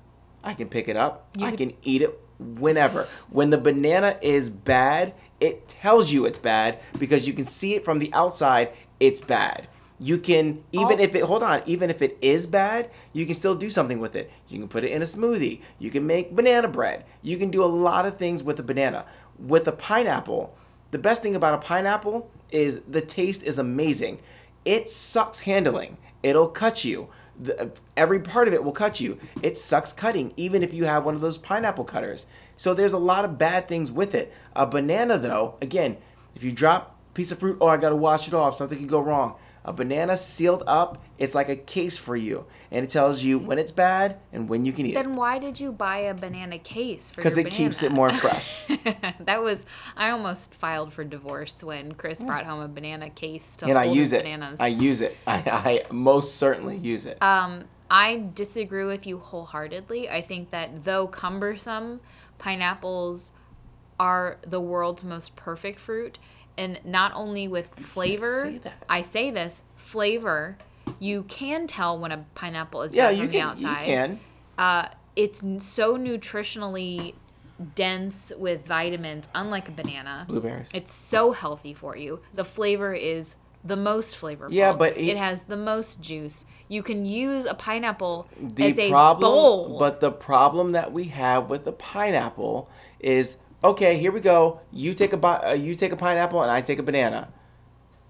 I 0.43 0.53
can 0.53 0.67
pick 0.67 0.87
it 0.87 0.97
up, 0.97 1.27
You 1.37 1.45
I 1.47 1.49
could- 1.51 1.59
can 1.59 1.73
eat 1.83 2.01
it 2.01 2.19
whenever. 2.39 3.07
When 3.29 3.51
the 3.51 3.57
banana 3.57 4.17
is 4.21 4.49
bad, 4.49 5.13
it 5.39 5.67
tells 5.67 6.11
you 6.11 6.25
it's 6.25 6.39
bad 6.39 6.79
because 6.97 7.27
you 7.27 7.33
can 7.33 7.45
see 7.45 7.75
it 7.75 7.85
from 7.85 7.99
the 7.99 8.11
outside, 8.13 8.69
it's 8.99 9.21
bad. 9.21 9.67
You 9.97 10.17
can 10.17 10.63
even 10.73 10.97
All- 10.99 10.99
if 10.99 11.15
it 11.15 11.23
hold 11.23 11.41
on, 11.41 11.61
even 11.65 11.89
if 11.89 12.01
it 12.01 12.17
is 12.21 12.47
bad, 12.47 12.89
you 13.13 13.25
can 13.25 13.33
still 13.33 13.55
do 13.55 13.69
something 13.69 13.99
with 13.99 14.13
it. 14.13 14.29
You 14.49 14.59
can 14.59 14.67
put 14.67 14.83
it 14.83 14.91
in 14.91 15.01
a 15.01 15.05
smoothie. 15.05 15.61
You 15.79 15.89
can 15.89 16.05
make 16.05 16.35
banana 16.35 16.67
bread. 16.67 17.05
You 17.21 17.37
can 17.37 17.49
do 17.49 17.63
a 17.63 17.65
lot 17.65 18.05
of 18.05 18.17
things 18.17 18.43
with 18.43 18.59
a 18.59 18.63
banana. 18.63 19.05
With 19.39 19.67
a 19.67 19.71
pineapple, 19.71 20.55
the 20.91 20.99
best 20.99 21.21
thing 21.21 21.35
about 21.35 21.53
a 21.55 21.65
pineapple 21.65 22.29
is 22.51 22.81
the 22.87 23.01
taste 23.01 23.43
is 23.43 23.59
amazing. 23.59 24.19
It 24.63 24.89
sucks 24.89 25.41
handling. 25.41 25.97
It'll 26.23 26.47
cut 26.47 26.85
you. 26.85 27.09
The, 27.39 27.71
every 27.97 28.19
part 28.19 28.47
of 28.47 28.53
it 28.53 28.63
will 28.63 28.71
cut 28.71 28.99
you. 28.99 29.19
It 29.43 29.57
sucks 29.57 29.91
cutting, 29.91 30.33
even 30.37 30.63
if 30.63 30.73
you 30.73 30.85
have 30.85 31.03
one 31.03 31.15
of 31.15 31.21
those 31.21 31.37
pineapple 31.37 31.83
cutters. 31.83 32.27
So 32.57 32.73
there's 32.73 32.93
a 32.93 32.97
lot 32.97 33.25
of 33.25 33.37
bad 33.37 33.67
things 33.67 33.91
with 33.91 34.15
it. 34.15 34.33
A 34.55 34.65
banana, 34.65 35.17
though, 35.17 35.55
again, 35.61 35.97
if 36.33 36.43
you 36.43 36.51
drop 36.51 36.95
piece 37.13 37.31
of 37.31 37.39
fruit, 37.39 37.57
oh, 37.59 37.67
I 37.67 37.77
gotta 37.77 37.95
wash 37.95 38.27
it 38.27 38.33
off, 38.33 38.57
something 38.57 38.77
could 38.77 38.87
go 38.87 38.99
wrong. 39.01 39.35
A 39.67 39.73
banana 39.73 40.15
sealed 40.15 40.61
up, 40.67 41.03
it's 41.17 41.33
like 41.33 41.49
a 41.49 41.55
case 41.55 41.97
for 41.97 42.15
you, 42.15 42.45
and 42.69 42.85
it 42.85 42.89
tells 42.91 43.23
you 43.23 43.39
when 43.39 43.57
it's 43.57 43.71
bad 43.71 44.19
and 44.31 44.47
when 44.47 44.63
you 44.63 44.71
can 44.71 44.85
eat 44.85 44.91
it. 44.91 44.93
Then 44.93 45.15
why 45.15 45.39
did 45.39 45.59
you 45.59 45.71
buy 45.71 45.97
a 45.97 46.13
banana 46.13 46.59
case 46.59 47.09
for? 47.09 47.15
Because 47.15 47.39
it 47.39 47.49
keeps 47.49 47.81
it 47.81 47.91
more 47.91 48.11
fresh. 48.23 48.63
that 49.21 49.41
was 49.41 49.65
I 49.97 50.11
almost 50.11 50.53
filed 50.53 50.93
for 50.93 51.03
divorce 51.03 51.63
when 51.63 51.93
Chris 51.95 52.21
brought 52.21 52.45
home 52.45 52.61
a 52.61 52.67
banana 52.67 53.09
case 53.09 53.55
to 53.57 53.65
and 53.65 53.77
I 53.77 53.85
use 53.85 54.13
it. 54.13 54.23
bananas. 54.23 54.59
I 54.59 54.67
use 54.67 55.01
it. 55.01 55.17
I, 55.25 55.83
I 55.89 55.91
most 55.91 56.35
certainly 56.35 56.77
use 56.77 57.07
it. 57.07 57.21
Um, 57.23 57.63
I 57.89 58.25
disagree 58.35 58.85
with 58.85 59.07
you 59.07 59.17
wholeheartedly. 59.17 60.09
I 60.09 60.21
think 60.21 60.51
that 60.51 60.85
though 60.85 61.07
cumbersome, 61.07 62.01
pineapples 62.37 63.31
are 63.99 64.37
the 64.45 64.59
world's 64.59 65.03
most 65.03 65.35
perfect 65.35 65.79
fruit, 65.79 66.19
and 66.57 66.79
not 66.85 67.11
only 67.15 67.47
with 67.47 67.67
flavor. 67.75 68.51
say. 68.63 68.71
I 68.89 69.01
say 69.01 69.31
this 69.31 69.63
flavor. 69.75 70.57
You 70.99 71.23
can 71.23 71.67
tell 71.67 71.97
when 71.97 72.11
a 72.11 72.25
pineapple 72.35 72.83
is 72.83 72.93
yeah, 72.93 73.09
you 73.09 73.27
can. 73.27 73.57
You 73.57 73.75
can. 73.75 74.19
Uh, 74.57 74.87
it's 75.15 75.39
so 75.59 75.97
nutritionally 75.97 77.13
dense 77.75 78.31
with 78.37 78.65
vitamins, 78.65 79.27
unlike 79.33 79.67
a 79.69 79.71
banana. 79.71 80.25
Blueberries. 80.27 80.69
It's 80.73 80.93
so 80.93 81.31
healthy 81.31 81.73
for 81.73 81.95
you. 81.95 82.19
The 82.33 82.45
flavor 82.45 82.93
is 82.93 83.37
the 83.63 83.75
most 83.75 84.15
flavorful. 84.15 84.49
Yeah, 84.51 84.73
but 84.73 84.97
it, 84.97 85.09
it- 85.09 85.17
has 85.17 85.43
the 85.43 85.57
most 85.57 86.01
juice. 86.01 86.45
You 86.67 86.83
can 86.83 87.05
use 87.05 87.45
a 87.45 87.53
pineapple 87.53 88.27
the 88.39 88.65
as 88.65 88.79
a 88.79 88.89
problem, 88.89 89.31
bowl. 89.31 89.79
but 89.79 89.99
the 89.99 90.11
problem 90.11 90.71
that 90.73 90.91
we 90.91 91.05
have 91.05 91.49
with 91.49 91.63
the 91.63 91.71
pineapple 91.71 92.69
is 92.99 93.37
okay. 93.71 93.97
Here 93.97 94.11
we 94.11 94.19
go. 94.19 94.61
You 94.71 94.93
take 94.93 95.13
a 95.13 95.27
uh, 95.27 95.53
you 95.53 95.75
take 95.75 95.91
a 95.91 95.97
pineapple, 95.97 96.41
and 96.41 96.51
I 96.51 96.61
take 96.61 96.79
a 96.79 96.83
banana. 96.83 97.31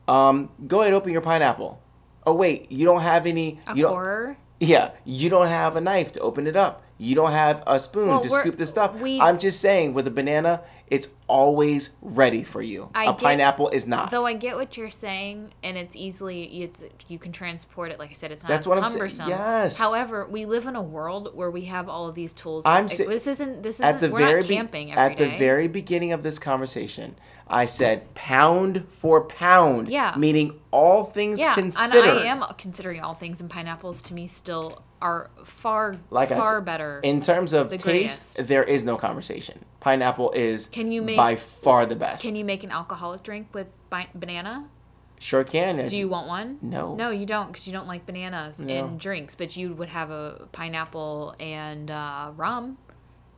Um, 0.07 0.49
go 0.67 0.81
ahead, 0.81 0.93
open 0.93 1.11
your 1.11 1.21
pineapple. 1.21 1.81
Oh 2.25 2.33
wait, 2.33 2.71
you 2.71 2.85
don't 2.85 3.01
have 3.01 3.25
any. 3.25 3.59
a 3.67 3.75
you 3.75 3.83
don't. 3.83 3.91
horror. 3.91 4.37
Yeah, 4.59 4.91
you 5.03 5.29
don't 5.29 5.47
have 5.47 5.75
a 5.75 5.81
knife 5.81 6.13
to 6.13 6.19
open 6.21 6.47
it 6.47 6.55
up. 6.55 6.81
You 6.97 7.13
don't 7.15 7.31
have 7.31 7.61
a 7.67 7.79
spoon 7.79 8.07
Well, 8.07 8.21
to 8.21 8.29
scoop 8.29 8.57
the 8.57 8.65
stuff. 8.65 8.95
we- 8.99 9.19
I'm 9.19 9.37
just 9.37 9.59
saying, 9.59 9.93
with 9.93 10.07
a 10.07 10.11
banana, 10.11 10.61
it's 10.87 11.09
always 11.27 11.89
ready 12.01 12.43
for 12.43 12.61
you. 12.61 12.89
I 12.95 13.05
A 13.05 13.07
get- 13.07 13.17
pineapple 13.17 13.69
is 13.69 13.85
not. 13.87 14.11
Though 14.11 14.25
I 14.25 14.33
get 14.33 14.55
what 14.55 14.77
you're 14.77 14.91
saying, 14.91 15.49
and 15.63 15.77
it's 15.77 15.95
easily 15.95 16.43
it's 16.61 16.83
you 17.07 17.17
can 17.19 17.31
transport 17.31 17.91
it. 17.91 17.97
Like 17.99 18.11
I 18.11 18.13
said, 18.13 18.31
it's 18.31 18.43
not 18.43 18.47
That's 18.49 18.67
what 18.67 18.77
I'm 18.77 18.83
saying. 18.85 18.99
cumbersome. 18.99 19.29
Yes. 19.29 19.77
However, 19.77 20.27
we 20.29 20.45
live 20.45 20.67
in 20.67 20.75
a 20.75 20.81
world 20.81 21.31
where 21.33 21.49
we 21.51 21.61
have 21.65 21.89
all 21.89 22.07
of 22.07 22.13
these 22.15 22.33
tools. 22.33 22.63
I'm 22.65 22.85
Like, 22.85 22.97
this 22.97 23.25
isn't 23.27 23.63
this 23.63 23.75
isn't 23.77 23.85
at 23.85 23.99
the 23.99 24.09
we're 24.11 24.19
very 24.19 24.41
not 24.41 24.47
be- 24.49 24.55
camping 24.55 24.91
every 24.93 25.01
at 25.03 25.17
the 25.17 25.37
very 25.37 25.67
beginning 25.67 26.11
of 26.13 26.21
this 26.23 26.37
conversation, 26.37 27.15
I 27.47 27.65
said 27.65 28.13
pound 28.13 28.85
for 28.91 29.21
pound. 29.21 29.87
Yeah. 29.89 30.13
Meaning 30.15 30.59
all 30.71 31.03
things 31.03 31.39
yeah, 31.39 31.55
considered. 31.55 32.05
and 32.09 32.19
I 32.19 32.25
am 32.27 32.43
considering 32.59 33.01
all 33.01 33.15
things, 33.15 33.41
and 33.41 33.49
pineapples 33.49 34.03
to 34.03 34.13
me 34.13 34.27
still 34.27 34.83
are 35.05 35.29
far 35.45 35.95
Like 36.09 36.29
far 36.29 36.57
said, 36.57 36.65
better. 36.65 36.99
In 37.03 37.21
terms 37.21 37.53
of 37.53 37.69
The 37.69 37.77
taste, 37.77 38.33
greatest. 38.33 38.47
there 38.49 38.63
is 38.63 38.83
no 38.83 38.97
conversation. 38.97 39.63
Pineapple 39.79 40.31
is 40.31 40.67
Can 40.67 40.91
you 40.91 41.01
make- 41.03 41.17
by 41.17 41.35
far 41.35 41.85
the 41.85 41.95
best. 41.95 42.23
Can 42.23 42.35
you 42.35 42.43
make 42.43 42.63
an 42.63 42.71
alcoholic 42.71 43.21
drink 43.23 43.47
with 43.53 43.69
bi- 43.91 44.07
banana? 44.15 44.67
Sure 45.19 45.43
can. 45.43 45.87
Do 45.87 45.95
you 45.95 46.07
want 46.09 46.27
one? 46.27 46.57
No. 46.61 46.95
No, 46.95 47.09
you 47.09 47.25
don't, 47.25 47.47
because 47.47 47.67
you 47.67 47.73
don't 47.73 47.87
like 47.87 48.05
bananas 48.05 48.59
No. 48.59 48.73
in 48.73 48.97
drinks. 48.97 49.35
But 49.35 49.55
you 49.55 49.73
would 49.73 49.89
have 49.89 50.09
a 50.11 50.47
pineapple 50.51 51.35
and 51.39 51.89
uh, 51.91 52.31
rum. 52.35 52.77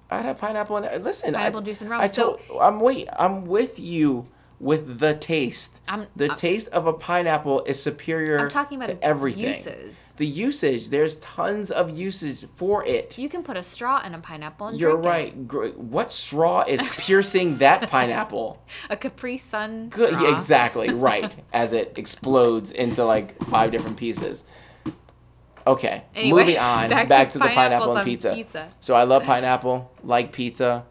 I'd 0.10 0.24
have 0.26 0.38
pineapple 0.38 0.78
and 0.78 1.04
listen. 1.04 1.34
Pineapple 1.34 1.60
I, 1.60 1.64
juice 1.64 1.82
and 1.82 1.90
rum. 1.90 2.02
I 2.02 2.08
So- 2.08 2.40
told, 2.48 2.62
I'm 2.62 2.80
wait. 2.80 3.10
I'm 3.20 3.46
with 3.46 3.78
you 3.80 4.28
with 4.60 4.98
the 5.00 5.14
taste. 5.14 5.80
I'm- 5.88 6.08
the 6.16 6.30
I'm- 6.30 6.36
taste 6.38 6.68
of 6.70 6.88
a 6.88 6.94
pineapple 6.94 7.64
is 7.66 7.80
superior 7.82 8.40
I'm 8.40 8.50
talking 8.50 8.82
about 8.82 9.00
to 9.00 9.06
everything. 9.06 9.44
uses. 9.44 10.14
The 10.18 10.26
usage. 10.26 10.90
There's 10.90 11.18
tons 11.18 11.70
of 11.70 11.96
usage 11.96 12.44
for 12.56 12.84
it. 12.84 13.18
You 13.20 13.30
can 13.30 13.44
put 13.44 13.56
a 13.56 13.62
straw 13.62 14.02
in 14.04 14.16
a 14.16 14.18
pineapple 14.20 14.68
and 14.68 14.80
You're 14.80 14.94
drink 14.94 15.06
it. 15.06 15.10
right. 15.10 15.48
Gr- 15.48 15.68
What 15.78 16.12
straw 16.12 16.64
is 16.68 16.82
piercing 16.98 17.60
that 17.60 17.88
pineapple? 17.92 18.60
A 18.90 18.98
Capri 18.98 19.38
Sun 19.38 19.90
Good. 19.90 20.16
straw. 20.16 20.34
exactly. 20.34 20.90
Right. 21.08 21.36
As 21.54 21.74
it 21.74 21.94
explodes 21.96 22.72
into 22.72 23.06
like 23.06 23.40
five 23.46 23.72
different 23.72 23.98
pieces. 23.98 24.44
Okay. 25.68 26.04
Anyway, 26.16 26.40
moving 26.42 26.58
on. 26.58 26.90
back 26.90 27.08
Back, 27.10 27.28
to 27.30 27.34
to, 27.34 27.40
the 27.40 27.46
pineapple 27.50 27.96
and 27.98 28.06
pizza. 28.06 28.34
pizza. 28.34 28.70
So 28.80 28.96
I 28.96 29.04
love 29.04 29.24
pineapple. 29.24 29.92
Like 30.04 30.32
pizza. 30.32 30.86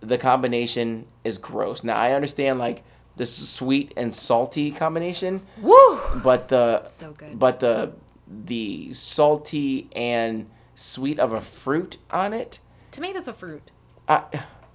The 0.00 0.16
combination 0.16 1.06
is 1.24 1.36
gross. 1.36 1.84
Now 1.84 1.96
I 1.96 2.12
understand 2.12 2.58
like 2.58 2.82
the 3.20 3.24
s- 3.24 3.32
sweet 3.32 3.92
and 3.98 4.14
salty 4.14 4.70
combination, 4.70 5.42
Woo! 5.60 6.00
but 6.24 6.48
the 6.48 6.82
So 6.84 7.14
but 7.34 7.60
the 7.60 7.92
the 8.26 8.92
salty 8.94 9.90
and 9.94 10.48
sweet 10.74 11.18
of 11.18 11.34
a 11.34 11.40
fruit 11.42 11.98
on 12.10 12.32
it 12.32 12.60
Tomato's 12.90 13.28
a 13.28 13.32
fruit. 13.32 13.70
I, 14.08 14.24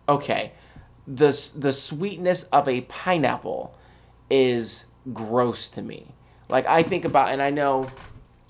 okay, 0.07 0.53
the 1.07 1.31
the 1.57 1.73
sweetness 1.73 2.43
of 2.45 2.67
a 2.67 2.81
pineapple 2.81 3.75
is 4.29 4.85
gross 5.11 5.69
to 5.69 5.81
me. 5.81 6.13
Like 6.47 6.67
I 6.67 6.83
think 6.83 7.03
about, 7.05 7.31
and 7.31 7.41
I 7.41 7.49
know 7.49 7.87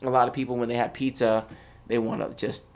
a 0.01 0.09
lot 0.09 0.27
of 0.27 0.33
people 0.33 0.57
when 0.57 0.67
they 0.69 0.75
have 0.75 0.93
pizza, 0.93 1.45
they 1.87 1.97
want 1.97 2.21
to 2.21 2.35
just 2.35 2.67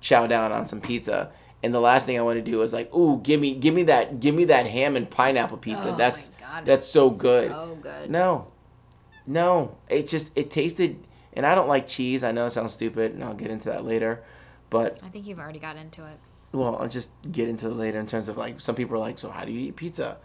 chow 0.00 0.26
down 0.26 0.52
on 0.52 0.66
some 0.66 0.80
pizza. 0.80 1.32
And 1.66 1.74
the 1.74 1.80
last 1.80 2.06
thing 2.06 2.16
I 2.16 2.22
want 2.22 2.36
to 2.36 2.48
do 2.48 2.62
is 2.62 2.72
like, 2.72 2.94
ooh, 2.94 3.20
give 3.24 3.40
me, 3.40 3.56
give 3.56 3.74
me 3.74 3.82
that, 3.84 4.20
give 4.20 4.36
me 4.36 4.44
that 4.44 4.66
ham 4.66 4.94
and 4.94 5.10
pineapple 5.10 5.58
pizza. 5.58 5.90
Oh 5.90 5.96
that's 5.96 6.28
God, 6.28 6.64
that's 6.64 6.86
so 6.86 7.10
good. 7.10 7.50
So 7.50 7.76
good. 7.82 8.08
No, 8.08 8.52
no, 9.26 9.76
it 9.88 10.06
just 10.06 10.30
it 10.38 10.48
tasted, 10.48 10.96
and 11.32 11.44
I 11.44 11.56
don't 11.56 11.66
like 11.66 11.88
cheese. 11.88 12.22
I 12.22 12.30
know 12.30 12.46
it 12.46 12.50
sounds 12.50 12.72
stupid, 12.72 13.14
and 13.14 13.24
I'll 13.24 13.34
get 13.34 13.50
into 13.50 13.68
that 13.70 13.84
later. 13.84 14.22
But 14.70 15.00
I 15.02 15.08
think 15.08 15.26
you've 15.26 15.40
already 15.40 15.58
got 15.58 15.74
into 15.76 16.04
it. 16.06 16.18
well, 16.52 16.76
I'll 16.76 16.88
just 16.88 17.10
get 17.32 17.48
into 17.48 17.66
it 17.66 17.74
later 17.74 17.98
in 17.98 18.06
terms 18.06 18.28
of 18.28 18.36
like 18.36 18.60
some 18.60 18.76
people 18.76 18.94
are 18.94 19.00
like, 19.00 19.18
so 19.18 19.30
how 19.30 19.44
do 19.44 19.50
you 19.50 19.60
eat 19.60 19.74
pizza? 19.74 20.18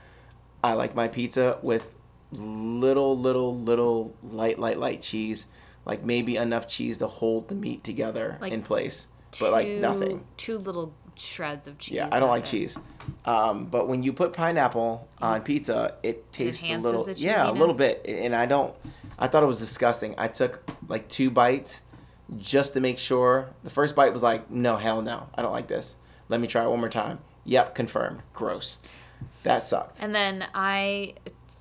I 0.63 0.73
like 0.73 0.93
my 0.93 1.07
pizza 1.07 1.57
with 1.63 1.91
little, 2.31 3.17
little, 3.17 3.55
little 3.57 4.15
light, 4.21 4.59
light, 4.59 4.77
light 4.77 5.01
cheese, 5.01 5.47
like 5.85 6.03
maybe 6.03 6.37
enough 6.37 6.67
cheese 6.67 6.99
to 6.99 7.07
hold 7.07 7.47
the 7.49 7.55
meat 7.55 7.83
together 7.83 8.37
Like 8.39 8.53
in 8.53 8.61
place, 8.61 9.07
but 9.39 9.51
like 9.51 9.67
nothing. 9.67 10.23
Two 10.37 10.59
little 10.59 10.93
shreds 11.21 11.67
of 11.67 11.77
cheese. 11.77 11.95
Yeah, 11.95 12.09
I 12.11 12.19
don't 12.19 12.29
like 12.29 12.43
it. 12.43 12.47
cheese. 12.47 12.77
Um, 13.25 13.65
but 13.65 13.87
when 13.87 14.03
you 14.03 14.13
put 14.13 14.33
pineapple 14.33 15.07
on 15.21 15.41
pizza, 15.41 15.95
it 16.03 16.31
tastes 16.31 16.63
a 16.67 16.77
little, 16.77 17.09
yeah, 17.11 17.49
a 17.49 17.51
little 17.51 17.75
bit. 17.75 18.05
And 18.07 18.35
I 18.35 18.45
don't, 18.45 18.73
I 19.17 19.27
thought 19.27 19.43
it 19.43 19.47
was 19.47 19.59
disgusting. 19.59 20.15
I 20.17 20.27
took 20.27 20.63
like 20.87 21.07
two 21.09 21.29
bites 21.29 21.81
just 22.37 22.73
to 22.73 22.79
make 22.79 22.97
sure. 22.97 23.49
The 23.63 23.69
first 23.69 23.95
bite 23.95 24.13
was 24.13 24.23
like, 24.23 24.49
no, 24.49 24.77
hell 24.77 25.01
no, 25.01 25.27
I 25.35 25.41
don't 25.41 25.51
like 25.51 25.67
this. 25.67 25.95
Let 26.29 26.39
me 26.39 26.47
try 26.47 26.63
it 26.63 26.69
one 26.69 26.79
more 26.79 26.89
time. 26.89 27.19
Yep, 27.45 27.75
confirmed. 27.75 28.21
Gross. 28.33 28.77
That 29.43 29.63
sucked. 29.63 30.01
And 30.01 30.13
then 30.13 30.45
I, 30.53 31.15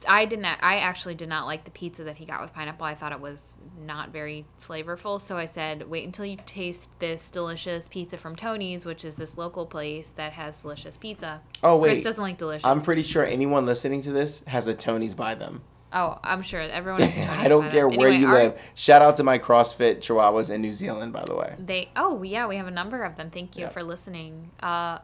I 0.09 0.24
did 0.24 0.38
not. 0.40 0.59
I 0.62 0.76
actually 0.78 1.14
did 1.14 1.28
not 1.28 1.46
like 1.46 1.64
the 1.64 1.70
pizza 1.70 2.05
that 2.05 2.16
he 2.16 2.24
got 2.24 2.40
with 2.40 2.53
pineapple. 2.53 2.86
I 2.86 2.94
thought 2.94 3.12
it 3.12 3.20
was 3.20 3.59
not 3.84 4.11
very 4.11 4.44
flavorful. 4.66 5.20
So 5.20 5.36
I 5.36 5.44
said, 5.46 5.88
wait 5.88 6.05
until 6.07 6.24
you 6.24 6.36
taste 6.46 6.90
this 6.98 7.30
delicious 7.30 7.88
pizza 7.88 8.16
from 8.18 8.36
Tony's, 8.36 8.84
which 8.86 9.05
is 9.05 9.16
this 9.16 9.36
local 9.38 9.66
place 9.66 10.11
that 10.11 10.32
has 10.32 10.62
delicious 10.62 10.96
pizza. 10.96 11.40
Oh 11.62 11.76
wait, 11.78 11.90
Chris 11.90 12.05
doesn't 12.05 12.22
like 12.22 12.38
delicious. 12.38 12.64
I'm 12.64 12.80
pretty 12.80 13.03
sure 13.03 13.24
anyone 13.24 13.66
listening 13.66 14.01
to 14.03 14.12
this 14.12 14.44
has 14.44 14.66
a 14.66 14.74
Tony's 14.74 15.14
by 15.14 15.34
them. 15.34 15.62
oh, 15.92 16.18
I'm 16.22 16.42
sure 16.42 16.61
everyone. 16.61 17.03
Has 17.03 17.11
a 17.16 17.20
Tony's 17.26 17.44
I 17.44 17.48
don't 17.48 17.68
care 17.70 17.88
them. 17.90 17.98
where 17.98 18.09
Anyway, 18.09 18.20
you 18.20 18.28
our- 18.28 18.34
live. 18.44 18.61
Shout 18.74 19.03
out 19.03 19.16
to 19.16 19.24
my 19.24 19.38
CrossFit 19.38 19.98
Chihuahuas 19.98 20.51
in 20.51 20.61
New 20.62 20.72
Zealand, 20.74 21.12
by 21.12 21.24
the 21.24 21.34
way. 21.34 21.55
They. 21.59 21.90
Oh 21.96 22.22
yeah, 22.22 22.46
we 22.46 22.57
have 22.57 22.68
a 22.68 22.70
number 22.72 23.03
of 23.03 23.16
them. 23.16 23.30
Thank 23.30 23.57
you 23.57 23.64
Yeah. 23.64 23.68
for 23.70 23.82
listening. 23.82 24.51
Uh, 24.62 24.98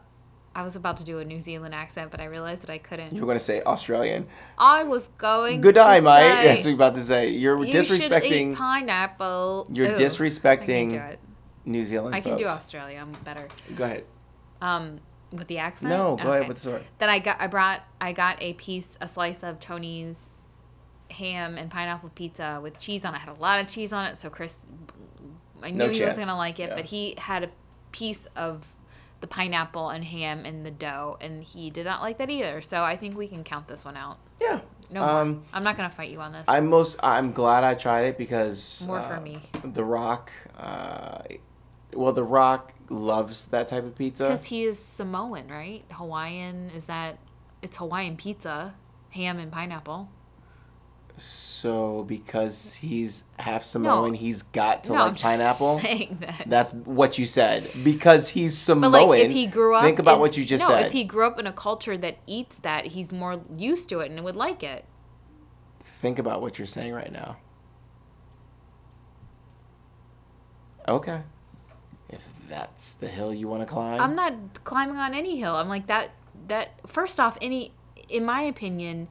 I 0.57 0.63
was 0.63 0.75
about 0.75 0.97
to 0.97 1.03
do 1.03 1.19
a 1.19 1.23
New 1.23 1.39
Zealand 1.39 1.75
accent, 1.75 2.09
but 2.09 2.19
I 2.19 2.25
realized 2.25 2.63
that 2.63 2.71
I 2.71 2.79
couldn't. 2.79 3.13
You 3.13 3.21
were 3.21 3.27
gonna 3.27 3.39
say 3.39 3.61
Australian. 3.61 4.25
I 4.57 4.85
was 4.85 5.09
going. 5.19 5.61
Good 5.61 5.75
to 5.75 5.81
eye, 5.81 5.99
mate. 5.99 6.17
say, 6.33 6.43
Yes, 6.45 6.65
we 6.65 6.73
about 6.73 6.95
to 6.95 7.01
say 7.03 7.29
you're 7.29 7.63
You 7.63 7.71
should 7.71 7.91
eat 7.91 8.09
disrespecting. 8.09 8.55
pineapple. 8.55 9.67
You're 9.71 9.89
I 9.89 9.99
disrespecting. 9.99 11.15
New 11.63 11.83
Zealand. 11.83 12.15
I 12.15 12.21
can 12.21 12.37
do. 12.39 12.45
Australia. 12.47 12.97
I'm 12.99 13.11
better. 13.23 13.47
Go 13.75 13.83
ahead. 13.83 14.05
Um, 14.59 14.99
with 15.31 15.47
the 15.47 15.59
accent. 15.59 15.91
No, 15.91 16.15
go 16.15 16.23
Okay. 16.23 16.37
ahead 16.37 16.47
with 16.47 16.57
the 16.57 16.61
story. 16.61 16.81
Then 16.97 17.09
I 17.11 17.19
got 17.19 17.39
I 17.39 17.45
brought 17.45 17.83
I 18.01 18.11
got 18.13 18.41
a 18.41 18.53
piece 18.53 18.97
a 18.99 19.07
slice 19.07 19.43
of 19.43 19.59
Tony's 19.59 20.31
ham 21.11 21.55
and 21.57 21.69
pineapple 21.69 22.09
pizza 22.15 22.59
with 22.63 22.79
cheese 22.79 23.05
on 23.05 23.13
it. 23.13 23.17
it 23.17 23.21
had 23.21 23.35
a 23.35 23.39
lot 23.39 23.59
of 23.59 23.67
cheese 23.67 23.93
on 23.93 24.05
it, 24.05 24.19
so 24.19 24.31
Chris 24.31 24.65
I 25.61 25.69
knew 25.69 25.77
No 25.77 25.87
he 25.89 25.93
chance. 25.99 26.07
wasn't 26.11 26.27
gonna 26.27 26.37
like 26.39 26.59
it, 26.59 26.69
Yeah. 26.69 26.75
but 26.75 26.85
he 26.85 27.13
had 27.19 27.43
a 27.43 27.49
piece 27.91 28.25
of 28.35 28.65
the 29.19 29.27
pineapple 29.27 29.89
and 29.89 30.03
ham 30.03 30.45
in 30.45 30.63
the 30.63 30.71
dough, 30.71 31.17
and 31.21 31.43
he 31.43 31.69
did 31.69 31.85
not 31.85 32.01
like 32.01 32.17
that 32.19 32.29
either. 32.29 32.61
So 32.61 32.83
I 32.83 32.95
think 32.95 33.17
we 33.17 33.27
can 33.27 33.43
count 33.43 33.67
this 33.67 33.83
one 33.85 33.97
out. 33.97 34.17
Yeah. 34.39 34.61
No, 34.89 35.01
more. 35.01 35.21
um, 35.21 35.43
I'm 35.51 35.63
not 35.63 35.75
gonna 35.75 35.89
fight 35.89 36.11
you 36.11 36.21
on 36.21 36.31
this. 36.31 36.45
I'm 36.47 36.67
most. 36.67 36.99
I'm 37.03 37.31
glad 37.33 37.63
I 37.63 37.73
tried 37.73 38.03
it 38.03 38.17
because 38.17 38.85
More 38.87 39.01
for 39.01 39.15
uh, 39.15 39.21
me. 39.21 39.41
The 39.63 39.83
Rock. 39.83 40.31
Uh, 40.57 41.19
well, 41.93 42.13
The 42.13 42.23
Rock 42.23 42.73
loves 42.89 43.47
that 43.47 43.67
type 43.67 43.83
of 43.83 43.95
pizza. 43.95 44.25
Because 44.25 44.45
he 44.45 44.63
is 44.63 44.79
Samoan, 44.79 45.47
right? 45.49 45.83
Hawaiian 45.91 46.69
is 46.75 46.85
that? 46.85 47.17
It's 47.61 47.77
Hawaiian 47.77 48.15
pizza, 48.17 48.75
ham 49.09 49.39
and 49.39 49.51
pineapple. 49.51 50.09
So 51.19 52.03
because 52.03 52.75
he's 52.75 53.23
half 53.39 53.63
Samoan, 53.63 54.13
he's 54.13 54.43
got 54.43 54.83
to 54.85 54.93
no, 54.93 54.99
like 54.99 55.07
I'm 55.07 55.13
just 55.15 55.25
pineapple. 55.25 55.79
saying 55.81 56.17
that. 56.21 56.43
That's 56.45 56.71
what 56.73 57.17
you 57.17 57.25
said. 57.25 57.67
Because 57.83 58.29
he's 58.29 58.55
Samoan. 58.55 58.91
But 58.91 59.07
like, 59.07 59.19
if 59.21 59.31
he 59.31 59.47
grew 59.47 59.73
up, 59.73 59.83
think 59.83 59.97
about 59.97 60.15
in- 60.15 60.19
what 60.21 60.37
you 60.37 60.45
just 60.45 60.69
no, 60.69 60.75
said. 60.75 60.85
if 60.85 60.91
he 60.91 61.03
grew 61.03 61.25
up 61.25 61.39
in 61.39 61.47
a 61.47 61.51
culture 61.51 61.97
that 61.97 62.19
eats 62.27 62.57
that, 62.59 62.85
he's 62.87 63.11
more 63.11 63.41
used 63.57 63.89
to 63.89 63.99
it 64.01 64.11
and 64.11 64.23
would 64.23 64.35
like 64.35 64.61
it. 64.61 64.85
Think 65.79 66.19
about 66.19 66.41
what 66.41 66.59
you're 66.59 66.67
saying 66.67 66.93
right 66.93 67.11
now. 67.11 67.37
Okay. 70.87 71.21
If 72.09 72.23
that's 72.47 72.93
the 72.93 73.07
hill 73.07 73.33
you 73.33 73.47
want 73.47 73.61
to 73.61 73.65
climb. 73.65 73.99
I'm 73.99 74.15
not 74.15 74.63
climbing 74.63 74.97
on 74.97 75.13
any 75.15 75.39
hill. 75.39 75.55
I'm 75.55 75.67
like 75.67 75.87
that. 75.87 76.11
That 76.47 76.79
first 76.87 77.19
off, 77.19 77.37
any, 77.41 77.73
in 78.07 78.23
my 78.23 78.41
opinion, 78.41 79.07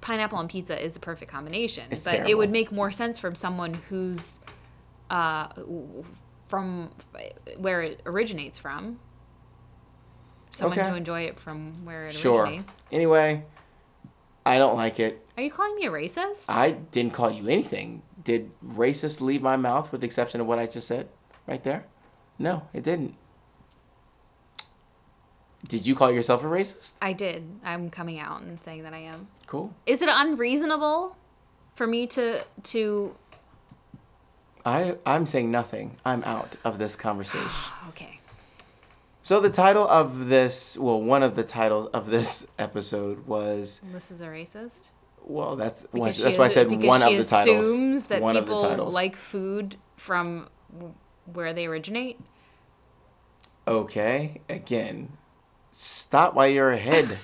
pineapple 0.00 0.38
and 0.38 0.48
pizza 0.48 0.82
is 0.82 0.96
a 0.96 1.00
perfect 1.00 1.30
combination. 1.30 1.84
It's 1.90 2.04
but 2.04 2.28
it 2.28 2.36
would 2.36 2.50
make 2.50 2.70
more 2.72 2.90
sense 2.92 3.18
from 3.18 3.34
someone 3.34 3.74
who's, 3.88 4.38
uh, 5.10 5.48
from 6.46 6.90
where 7.56 7.82
it 7.82 8.00
originates 8.06 8.58
from. 8.58 8.98
Someone 10.50 10.78
Okay. 10.78 10.88
who 10.88 10.96
enjoy 10.96 11.22
it 11.22 11.38
from 11.38 11.84
where 11.84 12.06
it 12.06 12.14
sure. 12.14 12.42
originates. 12.44 12.72
Anyway, 12.90 13.44
I 14.46 14.58
don't 14.58 14.76
like 14.76 14.98
it. 14.98 15.26
Are 15.36 15.42
you 15.42 15.50
calling 15.50 15.76
me 15.76 15.86
a 15.86 15.90
racist? 15.90 16.46
I 16.48 16.70
didn't 16.72 17.12
call 17.12 17.30
you 17.30 17.48
anything. 17.48 18.02
Did 18.24 18.50
racist 18.64 19.20
leave 19.20 19.42
my 19.42 19.56
mouth 19.56 19.92
with 19.92 20.00
the 20.00 20.06
exception 20.06 20.40
of 20.40 20.46
what 20.46 20.58
I 20.58 20.66
just 20.66 20.86
said 20.88 21.08
right 21.46 21.62
there? 21.62 21.86
No, 22.38 22.68
it 22.72 22.82
didn't. 22.82 23.14
Did 25.66 25.86
you 25.86 25.94
call 25.94 26.12
yourself 26.12 26.44
a 26.44 26.46
racist? 26.46 26.94
I 27.02 27.12
did. 27.12 27.44
I'm 27.64 27.90
coming 27.90 28.20
out 28.20 28.42
and 28.42 28.62
saying 28.62 28.84
that 28.84 28.94
I 28.94 28.98
am. 28.98 29.26
Cool. 29.46 29.74
Is 29.86 30.02
it 30.02 30.08
unreasonable 30.10 31.16
for 31.74 31.86
me 31.86 32.06
to 32.08 32.44
to 32.64 33.16
I 34.64 34.96
I'm 35.04 35.26
saying 35.26 35.50
nothing. 35.50 35.96
I'm 36.04 36.22
out 36.24 36.56
of 36.64 36.78
this 36.78 36.94
conversation. 36.96 37.48
okay. 37.88 38.18
So 39.22 39.40
the 39.40 39.50
title 39.50 39.86
of 39.88 40.28
this, 40.28 40.78
well, 40.78 41.02
one 41.02 41.22
of 41.22 41.34
the 41.34 41.44
titles 41.44 41.86
of 41.88 42.06
this 42.06 42.46
episode 42.58 43.26
was, 43.26 43.82
This 43.92 44.10
is 44.10 44.22
a 44.22 44.26
racist. 44.26 44.88
well, 45.22 45.54
that's 45.54 45.84
that's 45.92 46.16
she 46.16 46.38
why 46.38 46.46
I 46.46 46.48
said 46.48 46.70
one 46.70 47.02
of 47.02 47.14
the 47.14 47.24
titles. 47.24 47.66
assumes 47.66 48.04
that 48.06 48.22
one 48.22 48.36
of 48.38 48.46
the 48.46 48.58
titles. 48.58 48.94
like 48.94 49.16
food 49.16 49.76
from 49.96 50.48
where 51.30 51.52
they 51.52 51.66
originate. 51.66 52.18
Okay, 53.66 54.40
again, 54.48 55.17
stop 55.78 56.34
while 56.34 56.48
you're 56.48 56.70
ahead. 56.70 57.18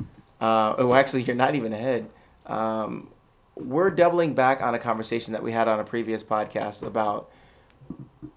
uh, 0.40 0.74
oh, 0.78 0.94
actually, 0.94 1.22
you're 1.22 1.36
not 1.36 1.54
even 1.54 1.72
ahead. 1.72 2.08
Um, 2.46 3.08
we're 3.56 3.90
doubling 3.90 4.34
back 4.34 4.62
on 4.62 4.74
a 4.74 4.78
conversation 4.78 5.32
that 5.32 5.42
we 5.42 5.52
had 5.52 5.68
on 5.68 5.80
a 5.80 5.84
previous 5.84 6.22
podcast 6.22 6.86
about 6.86 7.30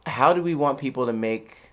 how 0.06 0.34
do 0.34 0.42
we 0.42 0.56
want 0.56 0.78
people 0.78 1.06
to 1.06 1.14
make. 1.14 1.72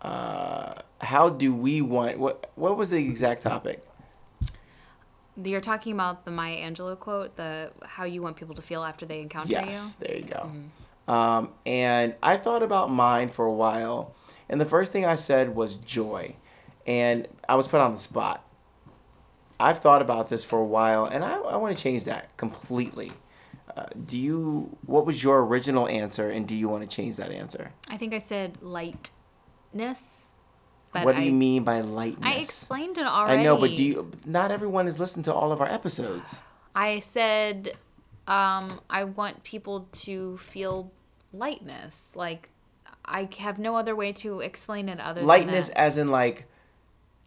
Uh, 0.00 0.74
how 1.00 1.28
do 1.28 1.52
we 1.54 1.82
want 1.82 2.18
what? 2.18 2.50
What 2.54 2.76
was 2.76 2.90
the 2.90 3.04
exact 3.04 3.42
topic? 3.42 3.82
You're 5.40 5.60
talking 5.60 5.92
about 5.92 6.24
the 6.24 6.30
Maya 6.30 6.56
Angelou 6.68 6.98
quote, 6.98 7.36
the 7.36 7.70
how 7.84 8.04
you 8.04 8.22
want 8.22 8.36
people 8.36 8.54
to 8.54 8.62
feel 8.62 8.84
after 8.84 9.06
they 9.06 9.20
encounter 9.20 9.52
you. 9.52 9.56
Yes, 9.56 9.94
there 9.94 10.16
you 10.16 10.22
go. 10.22 10.50
Mm-hmm. 10.50 11.10
Um, 11.10 11.50
and 11.64 12.14
I 12.22 12.36
thought 12.36 12.62
about 12.62 12.90
mine 12.90 13.28
for 13.28 13.44
a 13.44 13.52
while, 13.52 14.14
and 14.48 14.60
the 14.60 14.66
first 14.66 14.92
thing 14.92 15.04
I 15.04 15.14
said 15.14 15.54
was 15.54 15.76
joy, 15.76 16.36
and 16.88 17.28
I 17.48 17.54
was 17.54 17.68
put 17.68 17.80
on 17.80 17.92
the 17.92 17.98
spot. 17.98 18.44
I've 19.60 19.78
thought 19.78 20.02
about 20.02 20.28
this 20.28 20.42
for 20.42 20.58
a 20.58 20.64
while, 20.64 21.04
and 21.04 21.22
I, 21.22 21.36
I 21.36 21.56
want 21.56 21.76
to 21.76 21.82
change 21.82 22.04
that 22.04 22.36
completely. 22.36 23.12
Uh, 23.76 23.86
do 24.06 24.18
you? 24.18 24.76
What 24.86 25.06
was 25.06 25.22
your 25.22 25.44
original 25.44 25.86
answer, 25.86 26.30
and 26.30 26.48
do 26.48 26.54
you 26.54 26.68
want 26.68 26.82
to 26.82 26.88
change 26.88 27.16
that 27.16 27.30
answer? 27.30 27.72
I 27.88 27.96
think 27.96 28.14
I 28.14 28.18
said 28.18 28.58
lightness. 28.62 29.10
But 30.90 31.04
what 31.04 31.16
do 31.16 31.20
I, 31.20 31.24
you 31.26 31.32
mean 31.32 31.64
by 31.64 31.82
lightness? 31.82 32.26
I 32.26 32.40
explained 32.40 32.96
it 32.96 33.06
already. 33.06 33.40
I 33.40 33.42
know, 33.44 33.58
but 33.58 33.76
do 33.76 33.84
you? 33.84 34.10
Not 34.24 34.50
everyone 34.50 34.86
has 34.86 34.98
listened 34.98 35.26
to 35.26 35.34
all 35.34 35.52
of 35.52 35.60
our 35.60 35.68
episodes. 35.68 36.40
I 36.74 37.00
said 37.00 37.76
um, 38.26 38.80
I 38.88 39.04
want 39.04 39.44
people 39.44 39.88
to 39.92 40.38
feel 40.38 40.90
lightness. 41.32 42.12
Like 42.14 42.48
I 43.04 43.28
have 43.38 43.58
no 43.58 43.76
other 43.76 43.96
way 43.96 44.12
to 44.12 44.40
explain 44.40 44.88
it 44.88 45.00
other 45.00 45.22
Lightness, 45.22 45.68
than 45.68 45.74
that. 45.74 45.82
as 45.82 45.98
in 45.98 46.10
like, 46.10 46.46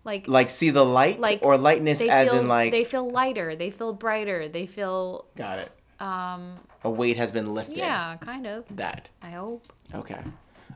like 0.03 0.27
like 0.27 0.49
see 0.49 0.69
the 0.71 0.85
light, 0.85 1.19
Like, 1.19 1.39
or 1.43 1.57
lightness 1.57 2.01
as 2.01 2.29
feel, 2.31 2.39
in 2.39 2.47
like. 2.47 2.71
they 2.71 2.83
feel 2.83 3.09
lighter, 3.09 3.55
they 3.55 3.69
feel 3.71 3.93
brighter, 3.93 4.47
they 4.47 4.65
feel 4.65 5.25
got 5.35 5.59
it. 5.59 5.71
um 5.99 6.55
A 6.83 6.89
weight 6.89 7.17
has 7.17 7.31
been 7.31 7.53
lifted. 7.53 7.77
yeah, 7.77 8.17
kind 8.17 8.47
of. 8.47 8.65
That. 8.75 9.09
I 9.21 9.31
hope. 9.31 9.71
Okay. 9.93 10.19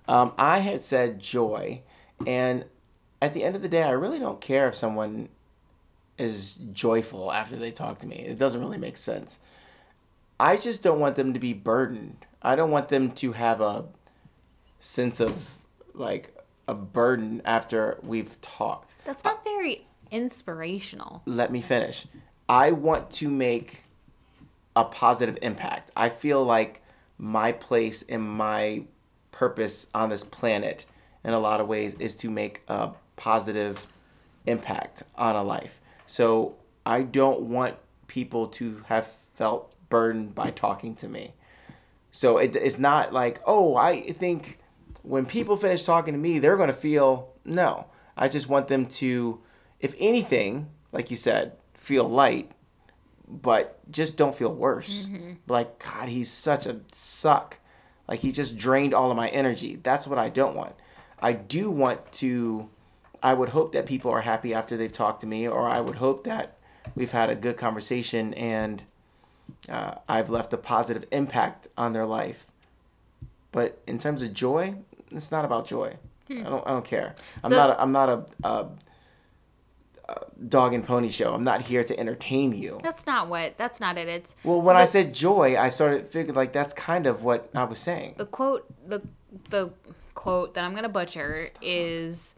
Um, 0.07 0.33
I 0.37 0.59
had 0.59 0.83
said 0.83 1.19
joy, 1.19 1.81
and 2.27 2.65
at 3.21 3.33
the 3.33 3.43
end 3.43 3.55
of 3.55 3.61
the 3.63 3.69
day, 3.69 3.81
I 3.81 3.91
really 3.91 4.19
don't 4.19 4.39
care 4.39 4.67
if 4.67 4.75
someone 4.75 5.29
is 6.17 6.53
joyful 6.73 7.31
after 7.31 7.55
they 7.55 7.71
talk 7.71 7.97
to 7.99 8.07
me. 8.07 8.17
It 8.17 8.37
doesn't 8.37 8.61
really 8.61 8.77
make 8.77 8.97
sense. 8.97 9.39
I 10.39 10.57
just 10.57 10.83
don't 10.83 10.99
want 10.99 11.15
them 11.15 11.33
to 11.33 11.39
be 11.39 11.53
burdened. 11.53 12.25
I 12.41 12.55
don't 12.55 12.69
want 12.69 12.89
them 12.89 13.11
to 13.13 13.31
have 13.31 13.61
a 13.61 13.85
sense 14.79 15.19
of 15.19 15.57
like 15.95 16.34
a 16.67 16.73
burden 16.73 17.41
after 17.45 17.99
we've 18.03 18.39
talked. 18.41 18.93
That's 19.05 19.23
not 19.23 19.43
very 19.43 19.85
inspirational. 20.11 21.21
Let 21.25 21.51
me 21.51 21.61
finish. 21.61 22.07
I 22.47 22.71
want 22.71 23.11
to 23.11 23.29
make 23.29 23.83
a 24.75 24.83
positive 24.83 25.37
impact. 25.41 25.91
I 25.95 26.09
feel 26.09 26.43
like 26.43 26.81
my 27.17 27.51
place 27.51 28.03
and 28.03 28.21
my 28.21 28.83
purpose 29.31 29.87
on 29.93 30.09
this 30.09 30.23
planet 30.23 30.85
in 31.23 31.33
a 31.33 31.39
lot 31.39 31.59
of 31.59 31.67
ways 31.67 31.95
is 31.95 32.15
to 32.17 32.29
make 32.29 32.61
a 32.67 32.91
positive 33.15 33.87
impact 34.45 35.03
on 35.15 35.35
a 35.35 35.43
life. 35.43 35.79
So 36.05 36.55
I 36.85 37.01
don't 37.01 37.41
want 37.41 37.75
people 38.07 38.47
to 38.47 38.83
have 38.87 39.07
felt 39.33 39.75
burdened 39.89 40.35
by 40.35 40.51
talking 40.51 40.95
to 40.95 41.07
me. 41.07 41.33
So 42.11 42.37
it, 42.37 42.55
it's 42.55 42.79
not 42.79 43.11
like, 43.11 43.41
oh, 43.45 43.75
I 43.75 44.01
think 44.13 44.59
when 45.05 45.25
people 45.25 45.57
finish 45.57 45.83
talking 45.83 46.13
to 46.13 46.19
me, 46.19 46.39
they're 46.39 46.57
going 46.57 46.67
to 46.67 46.73
feel 46.73 47.33
no. 47.43 47.87
I 48.17 48.27
just 48.27 48.49
want 48.49 48.67
them 48.67 48.85
to, 48.87 49.41
if 49.79 49.95
anything, 49.99 50.69
like 50.91 51.09
you 51.09 51.17
said, 51.17 51.53
feel 51.73 52.07
light, 52.07 52.51
but 53.27 53.79
just 53.91 54.17
don't 54.17 54.35
feel 54.35 54.53
worse. 54.53 55.07
Like, 55.47 55.83
God, 55.83 56.09
he's 56.09 56.31
such 56.31 56.65
a 56.65 56.81
suck. 56.91 57.59
Like, 58.07 58.19
he 58.19 58.31
just 58.31 58.57
drained 58.57 58.93
all 58.93 59.11
of 59.11 59.17
my 59.17 59.29
energy. 59.29 59.79
That's 59.81 60.07
what 60.07 60.19
I 60.19 60.29
don't 60.29 60.55
want. 60.55 60.75
I 61.19 61.33
do 61.33 61.71
want 61.71 62.11
to, 62.13 62.69
I 63.23 63.33
would 63.33 63.49
hope 63.49 63.71
that 63.73 63.85
people 63.85 64.11
are 64.11 64.21
happy 64.21 64.53
after 64.53 64.77
they've 64.77 64.91
talked 64.91 65.21
to 65.21 65.27
me, 65.27 65.47
or 65.47 65.67
I 65.67 65.81
would 65.81 65.95
hope 65.95 66.23
that 66.25 66.57
we've 66.93 67.11
had 67.11 67.29
a 67.29 67.35
good 67.35 67.57
conversation 67.57 68.33
and 68.35 68.83
uh, 69.69 69.95
I've 70.07 70.29
left 70.29 70.53
a 70.53 70.57
positive 70.57 71.05
impact 71.11 71.67
on 71.77 71.93
their 71.93 72.05
life. 72.05 72.47
But 73.51 73.81
in 73.87 73.97
terms 73.97 74.21
of 74.21 74.33
joy, 74.33 74.75
it's 75.11 75.31
not 75.31 75.45
about 75.45 75.65
joy. 75.67 75.95
Hmm. 76.27 76.39
I 76.45 76.49
don't. 76.49 76.67
I 76.67 76.69
don't 76.71 76.85
care. 76.85 77.15
I'm 77.43 77.51
So- 77.51 77.57
not. 77.57 77.69
A, 77.71 77.81
I'm 77.81 77.91
not 77.91 78.09
a, 78.09 78.25
a, 78.43 78.65
a 80.09 80.15
dog 80.49 80.73
and 80.73 80.83
pony 80.85 81.09
show. 81.09 81.33
I'm 81.33 81.43
not 81.43 81.61
here 81.61 81.83
to 81.83 81.99
entertain 81.99 82.55
you. 82.55 82.79
That's 82.83 83.05
not 83.05 83.27
what. 83.27 83.57
That's 83.57 83.79
not 83.79 83.97
it. 83.97 84.07
It's 84.07 84.35
Well, 84.43 84.61
so 84.61 84.65
when 84.67 84.75
the, 84.75 84.81
I 84.81 84.85
said 84.85 85.13
joy, 85.13 85.57
I 85.57 85.69
started 85.69 86.05
figuring 86.07 86.35
like 86.35 86.53
that's 86.53 86.73
kind 86.73 87.07
of 87.07 87.23
what 87.23 87.49
I 87.55 87.63
was 87.63 87.79
saying. 87.79 88.15
the 88.17 88.25
quote, 88.25 88.65
the 88.87 89.01
the 89.49 89.71
quote 90.13 90.53
that 90.55 90.63
I'm 90.63 90.73
gonna 90.75 90.89
butcher 90.89 91.47
is, 91.61 92.35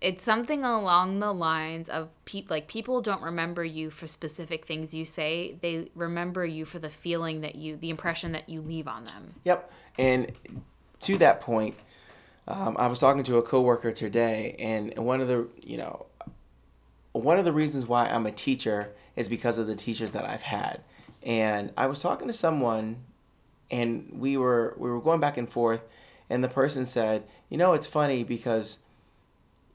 it's 0.00 0.22
something 0.24 0.64
along 0.64 1.20
the 1.20 1.32
lines 1.32 1.88
of 1.88 2.08
pe- 2.26 2.44
like 2.50 2.68
people 2.68 3.00
don't 3.00 3.22
remember 3.22 3.64
you 3.64 3.88
for 3.90 4.06
specific 4.06 4.66
things 4.66 4.92
you 4.92 5.04
say. 5.04 5.56
They 5.60 5.88
remember 5.94 6.44
you 6.44 6.64
for 6.64 6.78
the 6.78 6.90
feeling 6.90 7.40
that 7.42 7.54
you, 7.54 7.76
the 7.76 7.88
impression 7.90 8.32
that 8.32 8.48
you 8.48 8.60
leave 8.60 8.86
on 8.88 9.04
them. 9.04 9.34
Yep. 9.44 9.70
And 9.98 10.32
to 11.00 11.16
that 11.18 11.40
point, 11.40 11.76
um, 12.46 12.76
I 12.78 12.86
was 12.88 13.00
talking 13.00 13.24
to 13.24 13.38
a 13.38 13.42
coworker 13.42 13.92
today, 13.92 14.56
and 14.58 14.96
one 14.98 15.20
of 15.20 15.28
the 15.28 15.48
you 15.62 15.78
know, 15.78 16.06
one 17.12 17.38
of 17.38 17.44
the 17.44 17.52
reasons 17.52 17.86
why 17.86 18.06
I'm 18.06 18.26
a 18.26 18.32
teacher 18.32 18.92
is 19.16 19.28
because 19.28 19.58
of 19.58 19.66
the 19.66 19.76
teachers 19.76 20.10
that 20.12 20.24
I've 20.24 20.42
had. 20.42 20.80
And 21.22 21.72
I 21.76 21.86
was 21.86 22.00
talking 22.00 22.26
to 22.26 22.34
someone, 22.34 22.96
and 23.70 24.10
we 24.12 24.36
were 24.36 24.74
we 24.76 24.90
were 24.90 25.00
going 25.00 25.20
back 25.20 25.36
and 25.36 25.48
forth, 25.48 25.82
and 26.28 26.44
the 26.44 26.48
person 26.48 26.84
said, 26.84 27.24
you 27.48 27.56
know, 27.56 27.72
it's 27.72 27.86
funny 27.86 28.24
because 28.24 28.78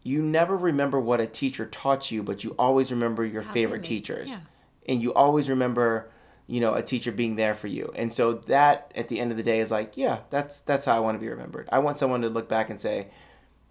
you 0.04 0.22
never 0.22 0.56
remember 0.56 1.00
what 1.00 1.20
a 1.20 1.28
teacher 1.28 1.66
taught 1.66 2.12
you, 2.12 2.24
but 2.24 2.44
you 2.44 2.56
always 2.58 2.92
remember 2.92 3.26
your 3.26 3.44
favorite 3.44 3.84
teachers. 3.84 4.32
Yeah. 4.32 4.40
And 4.88 5.02
you 5.02 5.14
always 5.14 5.50
remember, 5.50 6.10
you 6.50 6.60
know, 6.60 6.74
a 6.74 6.82
teacher 6.82 7.12
being 7.12 7.36
there 7.36 7.54
for 7.54 7.68
you. 7.68 7.94
And 7.96 8.12
so 8.12 8.34
that 8.34 8.92
at 8.96 9.08
the 9.08 9.20
end 9.20 9.30
of 9.30 9.38
the 9.38 9.44
day 9.44 9.60
is 9.60 9.70
like, 9.70 9.94
yeah, 9.96 10.22
that's 10.32 10.62
that's 10.62 10.84
how 10.84 10.96
I 10.96 11.00
want 11.00 11.16
to 11.16 11.20
be 11.20 11.30
remembered. 11.30 11.70
I 11.72 11.78
want 11.78 11.98
someone 12.00 12.22
to 12.24 12.30
look 12.30 12.50
back 12.50 12.72
and 12.72 12.82
say, 12.82 13.08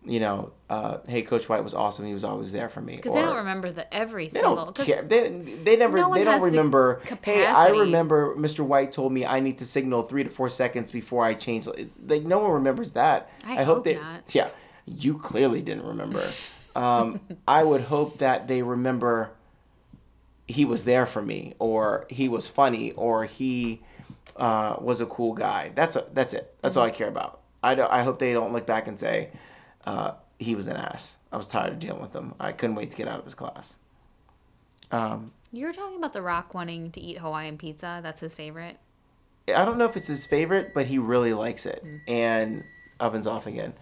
you 0.05 0.21
know, 0.21 0.53
uh, 0.71 0.99
hey, 1.09 1.23
Coach 1.23 1.49
White 1.49 1.65
was 1.65 1.75
awesome. 1.75 2.07
He 2.07 2.15
was 2.15 2.23
always 2.23 2.53
there 2.53 2.69
for 2.69 2.81
me. 2.81 2.95
Because 2.95 3.15
they 3.15 3.21
don't 3.21 3.39
remember 3.39 3.73
the 3.73 3.93
every 3.93 4.29
They 4.29 4.39
single. 4.41 4.67
don't 4.67 4.77
care. 4.77 5.03
They, 5.03 5.29
they 5.29 5.77
never. 5.77 5.99
no 5.99 6.15
they 6.15 6.23
don't 6.23 6.41
remember. 6.41 7.03
Hey, 7.23 7.45
I 7.45 7.71
remember 7.71 8.37
Mr. 8.37 8.61
White 8.65 8.93
told 8.93 9.13
me 9.13 9.27
I 9.27 9.41
need 9.41 9.59
to 9.59 9.67
signal 9.67 10.03
three 10.05 10.23
to 10.23 10.31
four 10.31 10.49
seconds 10.49 10.93
before 10.93 11.25
I 11.25 11.35
change. 11.35 11.67
Like 12.07 12.23
no 12.23 12.39
one 12.39 12.53
remembers 12.53 12.93
that. 12.93 13.29
I 13.45 13.57
hope 13.57 13.67
hope 13.67 13.85
they. 13.85 13.97
not. 13.97 14.23
Yeah, 14.33 14.51
you 14.87 15.19
clearly 15.19 15.63
didn't 15.63 15.85
remember. 15.85 16.25
um, 16.77 17.21
I 17.49 17.65
would 17.65 17.81
hope 17.83 18.19
that 18.19 18.47
they 18.47 18.63
remember. 18.63 19.33
He 20.49 20.65
was 20.65 20.85
there 20.85 21.07
for 21.07 21.23
me, 21.23 21.55
or 21.59 22.07
he 22.09 22.29
was 22.29 22.49
funny, 22.49 22.93
or 22.93 23.25
he 23.27 23.83
uh, 24.37 24.77
was 24.81 25.01
a 25.01 25.07
cool 25.07 25.35
guy. 25.35 25.73
That's 25.75 25.95
a, 25.95 26.07
that's 26.13 26.33
it. 26.35 26.55
That's 26.63 26.77
all 26.77 26.87
I 26.87 26.91
care 26.91 27.09
about. 27.09 27.41
I 27.63 27.75
don't, 27.75 27.93
I 27.93 28.03
hope 28.03 28.19
they 28.19 28.33
don't 28.33 28.53
look 28.53 28.67
back 28.67 28.89
and 28.89 28.99
say 28.99 29.29
uh, 29.85 30.13
he 30.39 30.55
was 30.55 30.67
an 30.67 30.77
ass. 30.77 31.17
I 31.31 31.37
was 31.37 31.47
tired 31.47 31.73
of 31.75 31.79
dealing 31.79 32.01
with 32.01 32.15
him. 32.15 32.35
I 32.41 32.53
couldn't 32.53 32.77
wait 32.77 32.91
to 32.93 32.97
get 32.97 33.09
out 33.09 33.19
of 33.19 33.25
his 33.25 33.35
class. 33.35 33.77
Um, 34.91 35.33
You 35.53 35.67
were 35.67 35.73
talking 35.73 35.99
about 35.99 36.15
The 36.15 36.23
Rock 36.23 36.55
wanting 36.55 36.93
to 36.93 37.01
eat 37.01 37.19
Hawaiian 37.19 37.59
pizza. 37.59 38.01
That's 38.03 38.21
his 38.21 38.35
favorite. 38.35 38.79
I 39.49 39.65
don't 39.65 39.77
know 39.77 39.85
if 39.85 39.97
it's 39.97 40.07
his 40.07 40.27
favorite, 40.27 40.73
but 40.73 40.87
he 40.87 40.99
really 40.99 41.35
likes 41.35 41.67
it. 41.67 41.85
And 42.07 42.65
ovens 43.01 43.27
off 43.27 43.47
again. 43.47 43.75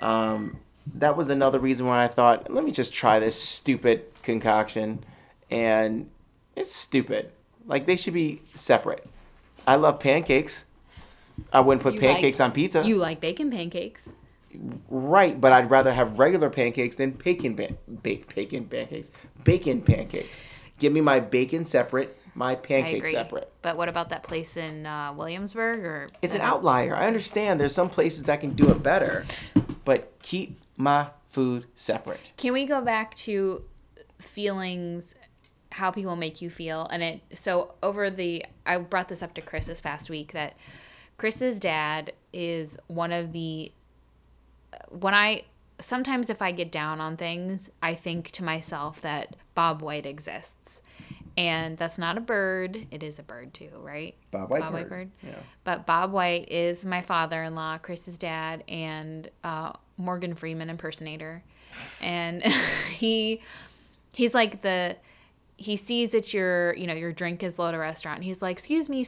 Um, 0.00 0.58
that 0.94 1.16
was 1.16 1.30
another 1.30 1.58
reason 1.58 1.86
why 1.86 2.02
I 2.04 2.08
thought, 2.08 2.52
let 2.52 2.64
me 2.64 2.72
just 2.72 2.92
try 2.92 3.18
this 3.18 3.40
stupid 3.40 4.04
concoction. 4.22 5.04
And 5.52 6.10
it's 6.56 6.74
stupid. 6.74 7.30
Like 7.66 7.86
they 7.86 7.96
should 7.96 8.14
be 8.14 8.40
separate. 8.54 9.06
I 9.66 9.76
love 9.76 10.00
pancakes. 10.00 10.64
I 11.52 11.60
wouldn't 11.60 11.82
put 11.82 11.94
You 11.94 12.00
pancakes 12.00 12.40
like- 12.40 12.46
on 12.46 12.52
pizza. 12.52 12.84
You 12.84 12.96
like 12.96 13.20
bacon 13.20 13.50
pancakes. 13.50 14.08
right, 14.90 15.40
but 15.40 15.52
I'd 15.52 15.70
rather 15.70 15.92
have 15.92 16.18
regular 16.18 16.50
pancakes 16.50 16.96
than 16.96 17.12
bacon 17.12 17.56
pan- 17.56 17.78
bake 18.02 18.34
bacon 18.34 18.66
pancakes. 18.66 19.10
Bacon 19.44 19.80
pancakes. 19.80 20.44
Give 20.78 20.92
me 20.92 21.00
my 21.00 21.20
bacon 21.20 21.64
separate, 21.64 22.18
my 22.34 22.54
pancake 22.54 23.06
separate. 23.06 23.50
But 23.62 23.76
what 23.76 23.88
about 23.88 24.08
that 24.10 24.24
place 24.24 24.56
in 24.56 24.84
uh, 24.84 25.14
Williamsburg? 25.16 25.78
Or 25.84 26.08
It's 26.22 26.34
an 26.34 26.40
outlier. 26.40 26.94
I 26.96 27.06
understand 27.06 27.60
there's 27.60 27.74
some 27.74 27.88
places 27.88 28.24
that 28.24 28.40
can 28.40 28.50
do 28.54 28.68
it 28.70 28.82
better, 28.82 29.24
but 29.84 30.12
keep 30.22 30.60
my 30.76 31.08
food 31.30 31.66
separate. 31.74 32.20
Can 32.36 32.52
we 32.52 32.66
go 32.66 32.80
back 32.82 33.14
to 33.16 33.62
feelings, 34.18 35.14
how 35.72 35.90
people 35.90 36.16
make 36.16 36.40
you 36.40 36.50
feel? 36.50 36.86
And 36.90 37.02
it 37.02 37.20
so 37.34 37.74
over 37.82 38.10
the 38.10 38.44
I 38.66 38.78
brought 38.78 39.08
this 39.08 39.22
up 39.22 39.34
to 39.34 39.40
Chris 39.40 39.66
this 39.66 39.80
past 39.80 40.10
week 40.10 40.32
that 40.32 40.54
Chris's 41.18 41.60
dad 41.60 42.12
is 42.32 42.78
one 42.86 43.12
of 43.12 43.32
the 43.32 43.72
when 44.90 45.14
I 45.14 45.44
sometimes 45.80 46.30
if 46.30 46.40
I 46.40 46.52
get 46.52 46.70
down 46.70 47.00
on 47.00 47.16
things, 47.16 47.70
I 47.82 47.94
think 47.94 48.30
to 48.32 48.44
myself 48.44 49.00
that 49.00 49.36
Bob 49.54 49.82
White 49.82 50.06
exists. 50.06 50.82
And 51.36 51.78
that's 51.78 51.96
not 51.96 52.18
a 52.18 52.20
bird. 52.20 52.86
It 52.90 53.02
is 53.02 53.18
a 53.18 53.22
bird 53.22 53.54
too, 53.54 53.70
right? 53.78 54.14
Bob 54.30 54.50
white 54.50 54.60
bob 54.60 54.88
bird 54.88 55.10
Yeah. 55.22 55.30
But 55.64 55.86
Bob 55.86 56.12
White 56.12 56.50
is 56.50 56.84
my 56.84 57.00
father 57.00 57.42
in 57.42 57.54
law, 57.54 57.78
Chris's 57.78 58.18
dad, 58.18 58.62
and 58.68 59.30
uh, 59.42 59.72
Morgan 59.96 60.34
Freeman 60.34 60.68
impersonator. 60.68 61.42
And 62.02 62.42
he 62.90 63.40
he's 64.12 64.34
like 64.34 64.60
the 64.60 64.96
he 65.62 65.76
sees 65.76 66.12
that 66.12 66.34
your 66.34 66.74
you 66.74 66.86
know 66.86 66.94
your 66.94 67.12
drink 67.12 67.42
is 67.42 67.58
low 67.58 67.68
at 67.68 67.74
a 67.74 67.78
restaurant. 67.78 68.24
He's 68.24 68.42
like, 68.42 68.52
"Excuse 68.52 68.88
me, 68.88 69.06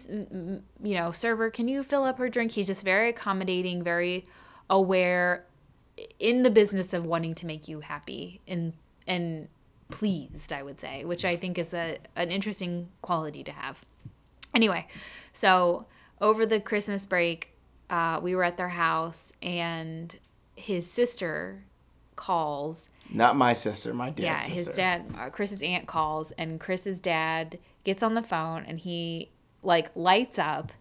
you 0.83 0.95
know, 0.95 1.11
server, 1.11 1.51
can 1.51 1.69
you 1.69 1.83
fill 1.83 2.05
up 2.05 2.19
her 2.19 2.29
drink?" 2.29 2.53
He's 2.53 2.67
just 2.67 2.83
very 2.83 3.09
accommodating, 3.09 3.83
very 3.83 4.27
aware, 4.71 5.47
in 6.19 6.43
the 6.43 6.51
business 6.51 6.93
of 6.93 7.05
wanting 7.05 7.35
to 7.37 7.47
make 7.47 7.69
you 7.69 7.81
happy 7.81 8.41
and 8.47 8.73
and 9.07 9.49
pleased. 9.91 10.53
I 10.53 10.63
would 10.63 10.81
say, 10.81 11.05
which 11.05 11.25
I 11.25 11.37
think 11.37 11.59
is 11.59 11.75
a 11.75 11.99
an 12.17 12.31
interesting 12.31 12.89
quality 13.03 13.45
to 13.45 13.53
have. 13.53 13.85
Anyway, 14.55 14.87
so 15.33 15.87
over 16.21 16.47
the 16.47 16.61
Christmas 16.61 17.05
break, 17.05 17.53
uh, 17.91 18.21
we 18.23 18.35
were 18.35 18.45
at 18.45 18.57
their 18.57 18.69
house, 18.69 19.33
and 19.43 20.17
his 20.57 20.91
sister 20.91 21.65
calls 22.17 22.89
Not 23.13 23.37
my 23.37 23.53
sister, 23.53 23.95
my 23.95 24.11
dad's 24.11 24.21
yeah, 24.21 24.41
sister. 24.41 24.55
his 24.55 24.77
dad, 24.77 25.05
uh, 25.19 25.31
Chris's 25.31 25.63
aunt 25.63 25.87
calls, 25.87 26.33
and 26.33 26.59
Chris's 26.59 27.01
dad 27.01 27.59
gets 27.85 28.03
on 28.03 28.15
the 28.15 28.23
phone 28.23 28.65
and 28.67 28.79
he 28.81 29.31
like 29.63 29.91
lights 29.95 30.39
up, 30.39 30.73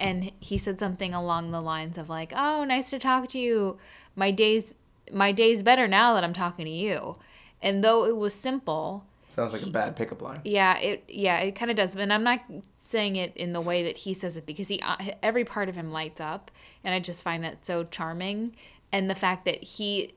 and 0.00 0.32
he 0.40 0.58
said 0.58 0.78
something 0.78 1.14
along 1.14 1.50
the 1.50 1.60
lines 1.62 1.96
of 1.98 2.08
like, 2.08 2.32
"Oh, 2.34 2.64
nice 2.64 2.90
to 2.90 2.98
talk 2.98 3.28
to 3.30 3.38
you. 3.38 3.78
My 4.14 4.30
day's 4.30 4.74
my 5.12 5.32
day's 5.32 5.62
better 5.62 5.86
now 5.86 6.14
that 6.14 6.24
I'm 6.24 6.34
talking 6.34 6.64
to 6.64 6.70
you." 6.70 7.16
And 7.62 7.82
though 7.82 8.04
it 8.04 8.16
was 8.16 8.34
simple, 8.34 9.04
Sounds 9.30 9.52
like 9.52 9.62
a 9.62 9.70
bad 9.70 9.96
pickup 9.96 10.20
line. 10.22 10.40
yeah, 10.44 10.78
it 10.78 11.04
yeah, 11.08 11.38
it 11.38 11.52
kind 11.52 11.70
of 11.70 11.76
does. 11.76 11.94
And 11.94 12.12
I'm 12.12 12.24
not 12.24 12.40
saying 12.78 13.16
it 13.16 13.36
in 13.36 13.52
the 13.52 13.60
way 13.60 13.82
that 13.84 13.96
he 13.98 14.12
says 14.14 14.36
it 14.36 14.44
because 14.46 14.68
he 14.68 14.80
uh, 14.80 14.96
every 15.22 15.44
part 15.44 15.68
of 15.68 15.76
him 15.76 15.90
lights 15.92 16.20
up, 16.20 16.50
and 16.84 16.94
I 16.94 17.00
just 17.00 17.22
find 17.22 17.42
that 17.44 17.64
so 17.64 17.84
charming. 17.84 18.56
And 18.92 19.08
the 19.10 19.14
fact 19.14 19.44
that 19.46 19.62
he 19.62 20.10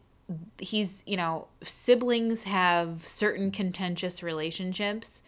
he's 0.58 1.04
you 1.06 1.18
know 1.18 1.48
siblings 1.62 2.44
have 2.44 3.08
certain 3.08 3.52
contentious 3.52 4.22
relationships 4.22 5.22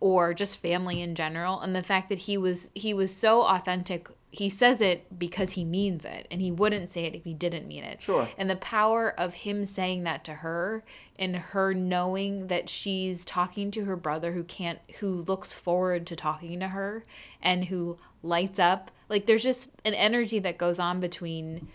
or 0.00 0.32
just 0.32 0.60
family 0.60 1.02
in 1.02 1.14
general. 1.14 1.60
And 1.60 1.76
the 1.76 1.82
fact 1.82 2.08
that 2.08 2.18
he 2.18 2.36
was 2.36 2.70
he 2.74 2.92
was 2.92 3.14
so 3.14 3.42
authentic 3.42 4.08
he 4.32 4.48
says 4.48 4.80
it 4.80 5.18
because 5.18 5.52
he 5.52 5.64
means 5.64 6.04
it. 6.04 6.28
And 6.30 6.40
he 6.40 6.52
wouldn't 6.52 6.92
say 6.92 7.04
it 7.04 7.16
if 7.16 7.24
he 7.24 7.34
didn't 7.34 7.66
mean 7.66 7.82
it. 7.82 8.00
Sure. 8.00 8.28
and 8.38 8.48
the 8.48 8.56
power 8.56 9.12
of 9.18 9.34
him 9.34 9.66
saying 9.66 10.04
that 10.04 10.24
to 10.24 10.34
her 10.34 10.84
and 11.18 11.34
her 11.36 11.74
knowing 11.74 12.46
that 12.46 12.70
she's 12.70 13.24
talking 13.24 13.70
to 13.72 13.84
her 13.84 13.96
brother 13.96 14.32
who 14.32 14.44
can't 14.44 14.78
who 15.00 15.24
looks 15.26 15.52
forward 15.52 16.06
to 16.06 16.16
talking 16.16 16.60
to 16.60 16.68
her 16.68 17.02
and 17.42 17.66
who 17.66 17.98
lights 18.22 18.58
up. 18.58 18.90
Like 19.08 19.26
there's 19.26 19.42
just 19.42 19.70
an 19.84 19.94
energy 19.94 20.38
that 20.38 20.58
goes 20.58 20.78
on 20.78 21.00
between 21.00 21.68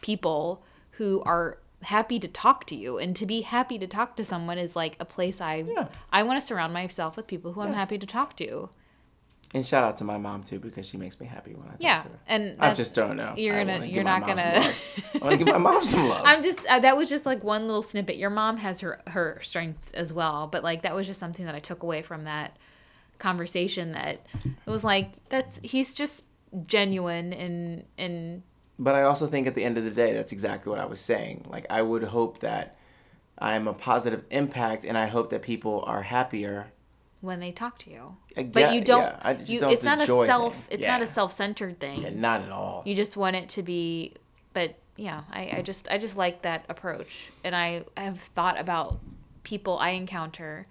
people 0.00 0.62
who 0.92 1.22
are 1.26 1.58
happy 1.86 2.18
to 2.18 2.28
talk 2.28 2.66
to 2.66 2.74
you 2.76 2.98
and 2.98 3.14
to 3.16 3.24
be 3.26 3.40
happy 3.42 3.78
to 3.78 3.86
talk 3.86 4.16
to 4.16 4.24
someone 4.24 4.58
is 4.58 4.74
like 4.76 4.96
a 5.00 5.04
place 5.04 5.40
i 5.40 5.64
Yeah. 5.66 5.86
i 6.12 6.22
want 6.22 6.40
to 6.40 6.46
surround 6.46 6.72
myself 6.72 7.16
with 7.16 7.26
people 7.26 7.52
who 7.52 7.60
i'm 7.62 7.72
happy 7.74 7.96
to 7.98 8.06
talk 8.06 8.36
to 8.38 8.68
And 9.54 9.64
shout 9.64 9.84
out 9.84 9.96
to 9.98 10.04
my 10.04 10.18
mom 10.18 10.42
too 10.42 10.58
because 10.58 10.84
she 10.90 10.96
makes 10.98 11.20
me 11.20 11.26
happy 11.26 11.52
when 11.54 11.66
I 11.68 11.70
talk 11.72 11.80
yeah 11.88 12.02
to 12.02 12.08
her. 12.08 12.18
and 12.26 12.42
I 12.58 12.74
just 12.74 12.94
don't 12.94 13.16
know. 13.16 13.32
you're 13.36 13.54
I 13.54 13.60
gonna- 13.60 13.72
wanna 13.78 13.86
you're 13.86 14.04
not 14.14 14.26
gonna- 14.26 14.42
I 15.14 15.18
want 15.22 15.32
to 15.38 15.44
give 15.44 15.46
my 15.56 15.58
mom 15.68 15.84
some 15.84 16.08
love. 16.12 16.22
I'm 16.30 16.42
just 16.42 16.60
uh, 16.68 16.80
that 16.80 16.96
was 16.96 17.08
just 17.08 17.24
like 17.30 17.44
one 17.44 17.62
little 17.68 17.82
snippet. 17.82 18.16
Your 18.16 18.30
mom 18.30 18.56
has 18.66 18.80
her 18.84 18.92
her 19.06 19.38
strengths 19.42 19.92
as 19.92 20.12
well, 20.12 20.48
but 20.48 20.64
like 20.64 20.82
that 20.82 20.94
was 20.98 21.06
just 21.06 21.20
something 21.20 21.46
that 21.46 21.54
I 21.54 21.60
took 21.70 21.84
away 21.84 22.02
from 22.02 22.24
that 22.24 22.56
conversation. 23.26 23.92
That 23.92 24.26
it 24.44 24.70
was 24.70 24.82
like 24.84 25.12
that's 25.28 25.60
he's 25.62 25.94
just 25.94 26.24
genuine 26.66 27.32
and 27.32 27.84
and 27.96 28.42
But 28.78 28.94
I 28.94 29.02
also 29.02 29.26
think 29.26 29.46
at 29.46 29.54
the 29.54 29.64
end 29.64 29.78
of 29.78 29.84
the 29.84 29.90
day, 29.90 30.12
that's 30.12 30.32
exactly 30.32 30.70
what 30.70 30.78
I 30.78 30.84
was 30.86 31.00
saying. 31.00 31.46
Like, 31.48 31.66
I 31.70 31.80
would 31.82 32.04
hope 32.04 32.40
that 32.40 32.76
I'm 33.38 33.68
a 33.68 33.72
positive 33.72 34.24
impact, 34.30 34.84
and 34.84 34.98
I 34.98 35.06
hope 35.06 35.30
that 35.30 35.42
people 35.42 35.82
are 35.86 36.02
happier. 36.02 36.72
when 37.22 37.40
they 37.40 37.50
talk 37.52 37.78
to 37.78 37.90
you, 37.90 38.16
I 38.36 38.44
but 38.44 38.74
you 38.74 38.82
don't. 38.84 39.02
yeah, 39.02 39.18
I 39.22 39.34
just 39.34 39.50
you, 39.50 39.60
don't 39.60 39.72
it's 39.72 39.84
not 39.84 40.00
a 40.00 40.06
self. 40.06 40.54
thing. 40.56 40.78
It's 40.78 40.86
not 40.86 41.02
a 41.02 41.06
self 41.06 41.32
centered 41.32 41.80
thing. 41.80 42.02
Yeah, 42.02 42.10
not 42.10 42.42
at 42.42 42.50
all. 42.50 42.82
You 42.84 42.94
just 42.94 43.16
want 43.16 43.34
it 43.36 43.48
to 43.50 43.62
be, 43.62 44.12
but 44.52 44.74
yeah, 44.96 45.22
I, 45.32 45.56
I 45.58 45.62
just 45.62 45.90
I 45.90 45.98
just 45.98 46.16
like 46.16 46.42
that 46.42 46.64
approach, 46.68 47.30
and 47.44 47.56
I 47.56 47.84
have 47.96 48.18
thought 48.18 48.60
about 48.60 48.98
people 49.42 49.78
I 49.78 49.90
encounter, 49.90 50.66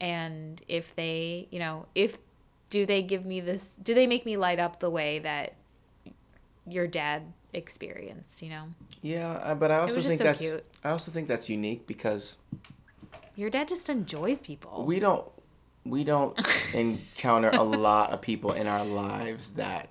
and 0.00 0.60
if 0.68 0.94
they, 0.96 1.46
you 1.50 1.58
know, 1.60 1.86
if 1.94 2.18
do 2.70 2.84
they 2.84 3.02
give 3.02 3.24
me 3.24 3.40
this, 3.40 3.64
do 3.82 3.94
they 3.94 4.06
make 4.06 4.26
me 4.26 4.36
light 4.36 4.58
up 4.58 4.80
the 4.80 4.90
way 4.90 5.20
that 5.20 5.54
your 6.68 6.86
dad 6.86 7.22
experienced? 7.52 8.42
You 8.42 8.50
know, 8.50 8.64
Yeah, 9.02 9.32
uh, 9.32 9.54
but 9.54 9.70
I 9.70 9.78
also 9.78 10.00
think 10.00 10.18
so 10.18 10.24
that's 10.24 10.40
cute. 10.40 10.64
I 10.82 10.90
also 10.90 11.10
think 11.10 11.28
that's 11.28 11.48
unique 11.48 11.86
because 11.86 12.38
your 13.36 13.50
dad 13.50 13.68
just 13.68 13.88
enjoys 13.88 14.40
people. 14.40 14.84
we 14.86 15.00
don't 15.00 15.26
we 15.84 16.04
don't 16.04 16.38
encounter 16.74 17.50
a 17.50 17.62
lot 17.62 18.12
of 18.12 18.20
people 18.22 18.52
in 18.52 18.66
our 18.66 18.84
lives 18.84 19.50
that 19.52 19.90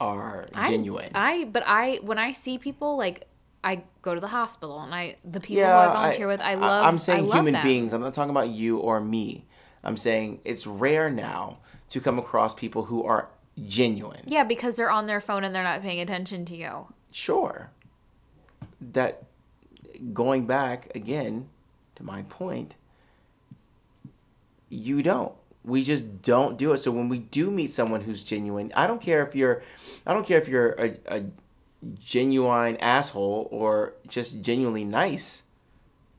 are 0.00 0.48
I- 0.54 0.68
genuine. 0.70 1.10
I, 1.14 1.44
but 1.44 1.62
I 1.66 1.98
when 2.02 2.18
I 2.18 2.32
see 2.32 2.58
people 2.58 2.96
like. 2.96 3.24
I 3.64 3.82
go 4.02 4.14
to 4.14 4.20
the 4.20 4.28
hospital 4.28 4.78
and 4.80 4.94
I 4.94 5.16
the 5.24 5.40
people 5.40 5.62
yeah, 5.64 5.84
who 5.84 5.90
I 5.90 5.92
volunteer 5.92 6.28
with 6.28 6.40
I 6.40 6.54
love 6.54 6.86
I'm 6.86 6.96
saying 6.96 7.24
I 7.24 7.26
love 7.26 7.34
human 7.38 7.54
them. 7.54 7.64
beings. 7.64 7.92
I'm 7.92 8.00
not 8.00 8.14
talking 8.14 8.30
about 8.30 8.50
you 8.50 8.78
or 8.78 9.00
me. 9.00 9.46
I'm 9.82 9.96
saying 9.96 10.40
it's 10.44 10.64
rare 10.64 11.10
now 11.10 11.58
to 11.90 12.00
come 12.00 12.20
across 12.20 12.54
people 12.54 12.84
who 12.84 13.02
are 13.02 13.28
genuine. 13.66 14.22
Yeah, 14.26 14.44
because 14.44 14.76
they're 14.76 14.90
on 14.90 15.06
their 15.06 15.20
phone 15.20 15.44
and 15.44 15.54
they're 15.54 15.62
not 15.62 15.82
paying 15.82 16.00
attention 16.00 16.44
to 16.46 16.56
you. 16.56 16.92
Sure. 17.10 17.70
That 18.80 19.24
going 20.12 20.46
back 20.46 20.94
again 20.94 21.48
to 21.96 22.04
my 22.04 22.22
point, 22.22 22.76
you 24.68 25.02
don't. 25.02 25.32
We 25.64 25.82
just 25.82 26.22
don't 26.22 26.56
do 26.56 26.72
it. 26.72 26.78
So 26.78 26.90
when 26.90 27.08
we 27.08 27.18
do 27.18 27.50
meet 27.50 27.70
someone 27.70 28.02
who's 28.02 28.22
genuine, 28.22 28.72
I 28.74 28.86
don't 28.86 29.02
care 29.02 29.26
if 29.26 29.34
you're 29.34 29.62
I 30.06 30.14
don't 30.14 30.26
care 30.26 30.40
if 30.40 30.48
you're 30.48 30.70
a, 30.78 30.96
a 31.08 31.24
genuine 32.00 32.76
asshole 32.78 33.48
or 33.50 33.94
just 34.08 34.40
genuinely 34.40 34.84
nice. 34.84 35.42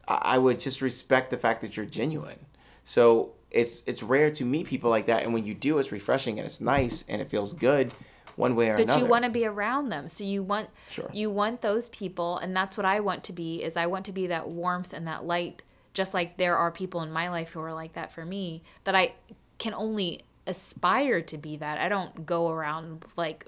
I, 0.08 0.20
I 0.24 0.38
would 0.38 0.60
just 0.60 0.82
respect 0.82 1.32
the 1.32 1.38
fact 1.38 1.62
that 1.62 1.78
you're 1.78 1.86
genuine. 1.86 2.40
So 2.84 3.34
it's 3.52 3.82
it's 3.86 4.04
rare 4.04 4.30
to 4.32 4.46
meet 4.46 4.68
people 4.68 4.90
like 4.90 5.08
that 5.08 5.24
and 5.24 5.34
when 5.34 5.44
you 5.46 5.54
do 5.54 5.78
it's 5.80 5.92
refreshing 5.92 6.38
and 6.38 6.46
it's 6.46 6.62
nice 6.62 7.04
and 7.10 7.22
it 7.22 7.30
feels 7.30 7.54
good 7.54 7.92
one 8.36 8.56
way 8.56 8.70
or 8.70 8.74
another. 8.76 8.86
but 8.86 8.92
another. 8.94 9.04
you 9.06 9.10
want 9.10 9.24
to 9.26 9.30
be 9.32 9.46
around 9.46 9.90
them 9.90 10.08
so 10.08 10.24
you 10.24 10.44
want 10.44 10.70
Sure. 10.90 11.10
you 11.12 11.30
want 11.32 11.62
those 11.62 11.90
people 11.90 12.38
and 12.38 12.56
that's 12.56 12.78
what 12.78 12.86
i 12.86 13.00
want 13.00 13.24
to 13.26 13.34
be 13.34 13.64
is 13.64 13.76
i 13.76 13.86
want 13.88 14.06
to 14.06 14.12
be 14.12 14.28
that 14.28 14.48
warmth 14.50 14.94
and 14.94 15.08
that 15.08 15.26
light 15.26 15.62
just 15.94 16.14
like 16.14 16.38
there 16.38 16.56
are 16.58 16.72
people 16.72 17.02
in 17.02 17.12
my 17.12 17.30
life 17.30 17.50
who 17.50 17.60
are 17.60 17.74
like 17.74 17.94
that 17.94 18.12
for 18.12 18.24
me 18.24 18.62
that 18.84 18.94
i 18.96 19.14
can 19.58 19.74
only 19.74 20.22
aspire 20.48 21.22
to 21.22 21.38
be 21.38 21.58
that 21.58 21.80
i 21.80 21.90
don't 21.90 22.26
go 22.26 22.50
around 22.50 23.04
like 23.18 23.48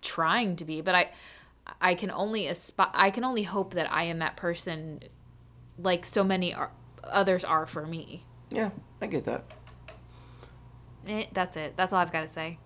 trying 0.00 0.56
to 0.56 0.64
be 0.64 0.80
but 0.80 0.94
i 0.94 1.10
i 1.80 1.94
can 1.94 2.10
only 2.10 2.46
aspire 2.46 2.90
i 2.94 3.10
can 3.10 3.24
only 3.24 3.42
hope 3.42 3.74
that 3.74 3.92
i 3.92 4.04
am 4.04 4.18
that 4.20 4.36
person 4.36 5.00
like 5.78 6.04
so 6.04 6.22
many 6.24 6.52
are, 6.54 6.70
others 7.04 7.44
are 7.44 7.66
for 7.66 7.86
me 7.86 8.24
Yeah, 8.52 8.70
I 9.02 9.06
get 9.06 9.24
that. 9.24 9.44
eh, 11.08 11.26
that's 11.32 11.56
it 11.56 11.76
that's 11.76 11.92
all 11.92 11.98
i've 11.98 12.12
got 12.12 12.22
to 12.22 12.32
say 12.32 12.58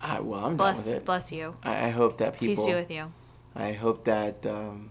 I, 0.00 0.20
well, 0.20 0.44
I'm 0.46 0.56
done 0.56 0.76
with 0.76 0.86
it. 0.86 1.04
bless 1.04 1.30
you 1.32 1.56
I, 1.62 1.86
I 1.86 1.90
hope 1.90 2.18
that 2.18 2.38
people. 2.38 2.64
peace 2.64 2.72
be 2.72 2.74
with 2.74 2.90
you 2.90 3.12
I 3.54 3.72
hope 3.72 4.04
that 4.04 4.46
um, 4.46 4.90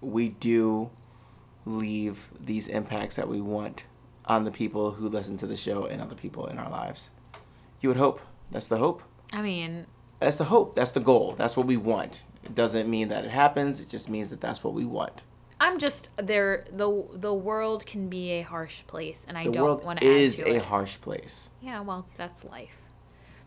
we 0.00 0.28
do 0.28 0.90
leave 1.64 2.30
these 2.40 2.68
impacts 2.68 3.16
that 3.16 3.28
we 3.28 3.40
want 3.40 3.84
on 4.26 4.44
the 4.44 4.52
people 4.52 4.92
who 4.92 5.08
listen 5.08 5.36
to 5.38 5.46
the 5.48 5.56
show 5.56 5.86
and 5.86 6.00
other 6.00 6.14
people 6.14 6.46
in 6.46 6.58
our 6.58 6.70
lives. 6.70 7.10
You 7.80 7.88
would 7.88 7.98
hope. 7.98 8.20
That's 8.52 8.68
the 8.68 8.76
hope. 8.78 9.02
i 9.32 9.42
mean 9.42 9.86
That's 10.20 10.38
the 10.38 10.44
hope. 10.44 10.76
That's 10.76 10.92
the 10.92 11.00
goal. 11.00 11.34
That's 11.36 11.56
what 11.56 11.66
we 11.66 11.76
want. 11.76 12.22
It 12.44 12.54
doesn't 12.54 12.88
mean 12.88 13.08
that 13.08 13.24
it 13.24 13.32
happens. 13.32 13.80
It 13.80 13.88
just 13.88 14.08
means 14.08 14.30
that 14.30 14.40
that's 14.40 14.62
what 14.62 14.74
we 14.74 14.84
want. 14.84 15.22
I'm 15.62 15.78
just 15.78 16.10
there. 16.16 16.64
the 16.72 17.06
The 17.14 17.32
world 17.32 17.86
can 17.86 18.08
be 18.08 18.32
a 18.32 18.42
harsh 18.42 18.82
place, 18.86 19.24
and 19.28 19.38
I 19.38 19.44
The 19.44 19.52
don't 19.52 19.84
want 19.84 20.00
to 20.00 20.06
add 20.06 20.12
is 20.12 20.36
to 20.36 20.48
a 20.50 20.54
it. 20.56 20.62
harsh 20.64 21.00
place. 21.00 21.50
yeah, 21.60 21.80
well, 21.80 22.06
that's 22.16 22.44
life. 22.44 22.76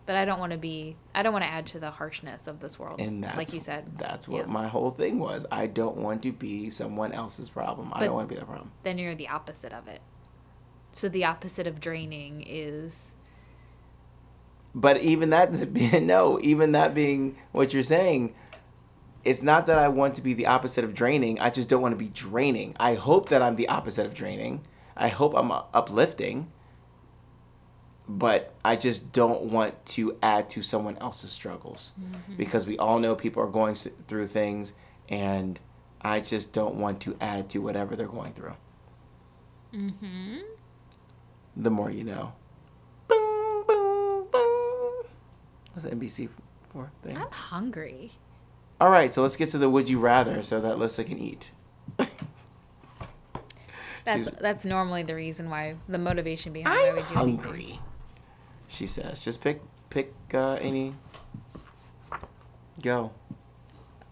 But 0.05 0.15
I 0.15 0.23
don't 0.23 0.39
want 0.39 0.51
to 0.51 0.57
be. 0.57 0.95
I 1.13 1.23
don't 1.23 1.33
want 1.33 1.43
to 1.45 1.49
add 1.51 1.65
to 1.67 1.79
the 1.79 1.89
harshness 1.91 2.47
of 2.47 2.59
this 2.59 2.77
world. 2.79 3.01
And 3.01 3.23
that's 3.23 3.37
like 3.37 3.51
you 3.53 3.59
said. 3.59 3.97
That's 3.97 4.27
what 4.27 4.45
Yeah. 4.47 4.53
my 4.53 4.67
whole 4.67 4.91
thing 4.91 5.19
was. 5.19 5.45
I 5.51 5.67
don't 5.67 5.97
want 5.97 6.21
to 6.23 6.31
be 6.31 6.69
someone 6.69 7.11
else's 7.11 7.49
problem. 7.49 7.91
I 7.93 8.05
don't 8.05 8.13
want 8.13 8.29
to 8.29 8.33
be 8.33 8.39
that 8.39 8.45
problem. 8.47 8.71
Then 8.83 8.97
you're 8.99 9.15
the 9.15 9.29
opposite 9.29 9.73
of 9.73 9.87
it. 9.87 10.01
So 10.93 11.09
the 11.09 11.25
opposite 11.25 11.67
of 11.67 11.79
draining 11.81 12.43
is 12.47 13.15
But 14.73 15.01
even 15.01 15.31
that, 15.31 15.73
being 15.73 16.05
no, 16.15 16.39
even 16.41 16.71
that 16.73 16.93
being 16.93 17.35
what 17.51 17.73
you're 17.73 17.83
saying, 17.83 18.35
it's 19.25 19.41
not 19.41 19.65
that 19.67 19.79
I 19.79 19.87
want 19.87 20.15
to 20.15 20.21
be 20.21 20.33
the 20.33 20.45
opposite 20.45 20.83
of 20.83 20.93
draining. 20.93 21.39
I 21.39 21.49
just 21.49 21.67
don't 21.67 21.81
want 21.81 21.93
to 21.93 21.97
be 21.97 22.09
draining. 22.09 22.75
I 22.79 22.93
hope 22.93 23.29
that 23.29 23.41
I'm 23.41 23.55
the 23.55 23.67
opposite 23.67 24.05
of 24.05 24.13
draining. 24.13 24.63
I 24.95 25.07
hope 25.07 25.33
I'm 25.35 25.51
uh, 25.51 25.63
uplifting. 25.73 26.51
But 28.07 28.53
I 28.63 28.75
just 28.75 29.11
don't 29.11 29.45
want 29.45 29.83
to 29.87 30.15
add 30.21 30.47
to 30.49 30.61
someone 30.61 30.95
else's 30.99 31.31
struggles 31.31 31.93
because 32.37 32.67
we 32.67 32.77
all 32.77 32.99
know 32.99 33.15
people 33.15 33.41
are 33.41 33.47
going 33.47 33.73
through 33.73 34.27
things, 34.27 34.73
and 35.09 35.59
I 36.01 36.19
just 36.19 36.53
don't 36.53 36.75
want 36.75 37.01
to 37.01 37.17
add 37.19 37.49
to 37.49 37.59
whatever 37.59 37.95
they're 37.95 38.05
going 38.05 38.33
through. 38.33 38.53
Mm-hmm. 39.73 40.37
The 41.57 41.69
more 41.71 41.89
you 41.89 42.03
know. 42.03 42.33
Boom, 43.07 43.63
boom, 43.65 44.27
boom. 44.31 45.03
What's 45.73 45.85
the 45.85 45.95
NBC 45.95 46.29
for 46.69 46.91
thing? 47.01 47.17
I'm 47.17 47.31
hungry. 47.31 48.11
All 48.81 48.89
right, 48.89 49.13
so 49.13 49.21
let's 49.21 49.35
get 49.37 49.49
to 49.49 49.57
the 49.57 49.69
would 49.69 49.89
you 49.89 49.99
rather 49.99 50.41
so 50.43 50.59
that 50.61 50.77
Lissa 50.77 51.03
can 51.03 51.17
eat. 51.17 51.51
That's 54.05 54.25
She's- 54.25 54.39
that's 54.39 54.65
normally 54.65 55.01
the 55.03 55.15
reason 55.15 55.49
why 55.49 55.75
the 55.89 55.97
motivation 55.97 56.53
behind 56.53 56.77
why 56.79 56.89
I'm 56.89 56.95
we 56.95 57.01
do 57.01 57.07
anything. 57.19 57.37
hungry. 57.39 57.79
She 58.67 58.85
says, 58.85 59.19
just 59.23 59.41
pick 59.41 59.61
pick 59.89 60.13
uh, 60.33 60.53
any. 60.61 60.93
Go. 62.83 63.11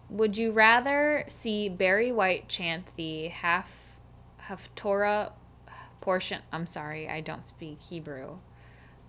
Would 0.09 0.35
you 0.37 0.51
rather 0.51 1.25
see 1.27 1.69
Barry 1.69 2.11
White 2.11 2.47
chant 2.47 2.87
the 2.95 3.27
half 3.27 3.99
Haftorah 4.47 5.31
portion? 6.01 6.41
I'm 6.51 6.65
sorry, 6.65 7.07
I 7.07 7.21
don't 7.21 7.45
speak 7.45 7.79
Hebrew. 7.81 8.37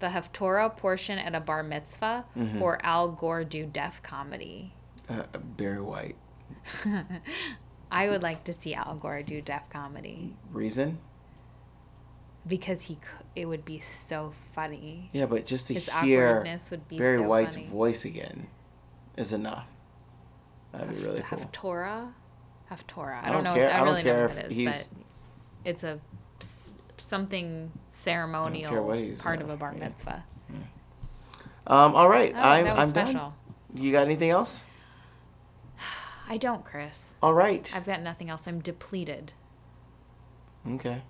The 0.00 0.08
Haftorah 0.08 0.76
portion 0.76 1.18
at 1.18 1.34
a 1.34 1.40
bar 1.40 1.62
mitzvah, 1.62 2.26
Mm-hmm. 2.36 2.60
or 2.60 2.78
Al 2.84 3.08
Gore 3.10 3.44
do 3.44 3.64
deaf 3.64 4.02
comedy? 4.02 4.74
Uh, 5.08 5.22
Barry 5.56 5.80
White. 5.80 6.16
I 7.90 8.08
would 8.08 8.22
like 8.22 8.44
to 8.44 8.52
see 8.52 8.74
Al 8.74 8.96
Gore 8.96 9.22
do 9.22 9.40
deaf 9.40 9.68
comedy 9.70 10.34
Reason? 10.50 10.98
because 12.46 12.82
he 12.82 12.98
it 13.36 13.46
would 13.46 13.64
be 13.64 13.78
so 13.78 14.32
funny. 14.52 15.10
Yeah, 15.12 15.26
but 15.26 15.46
just 15.46 15.66
to 15.68 15.74
His 15.74 15.88
hear 16.00 16.44
would 16.70 16.88
be 16.88 16.98
Barry 16.98 17.18
so 17.18 17.22
White's 17.24 17.54
funny. 17.56 17.68
voice 17.68 18.04
again 18.04 18.48
is 19.16 19.32
enough. 19.32 19.66
That'd 20.72 20.90
be 20.96 21.02
really 21.04 21.22
cool. 21.22 21.38
Haftorah, 21.38 22.12
Haftorah. 22.70 23.22
I, 23.22 23.28
I 23.28 23.32
don't 23.32 23.44
know. 23.44 23.54
care- 23.54 23.70
I 23.70 23.74
I 23.74 23.76
don't 23.78 23.86
really 23.88 24.02
care 24.02 24.16
know 24.16 24.22
what 24.22 24.30
if 24.32 24.38
it 24.44 24.50
is, 24.52 24.56
he's- 24.56 24.88
but 24.88 25.68
it's 25.70 25.84
a 25.84 26.00
something 26.96 27.70
ceremonial 27.90 28.84
what 28.84 28.98
he's, 28.98 29.20
part 29.20 29.40
uh, 29.40 29.44
of 29.44 29.50
a 29.50 29.56
bar 29.56 29.72
yeah. 29.76 29.84
mitzvah. 29.88 30.24
Um, 31.66 31.94
all 31.94 32.08
right, 32.08 32.34
Oh, 32.36 32.40
I'm 32.40 32.66
I'm 32.66 32.88
special. 32.88 33.14
done. 33.14 33.32
You 33.74 33.90
got 33.92 34.04
anything 34.04 34.30
else? 34.30 34.64
I 36.28 36.36
don't, 36.36 36.64
Chris. 36.64 37.16
All 37.22 37.34
right. 37.34 37.70
I've 37.74 37.84
got 37.86 38.02
nothing 38.02 38.30
else. 38.30 38.46
I'm 38.46 38.60
depleted. 38.60 39.32
Okay. 40.68 41.02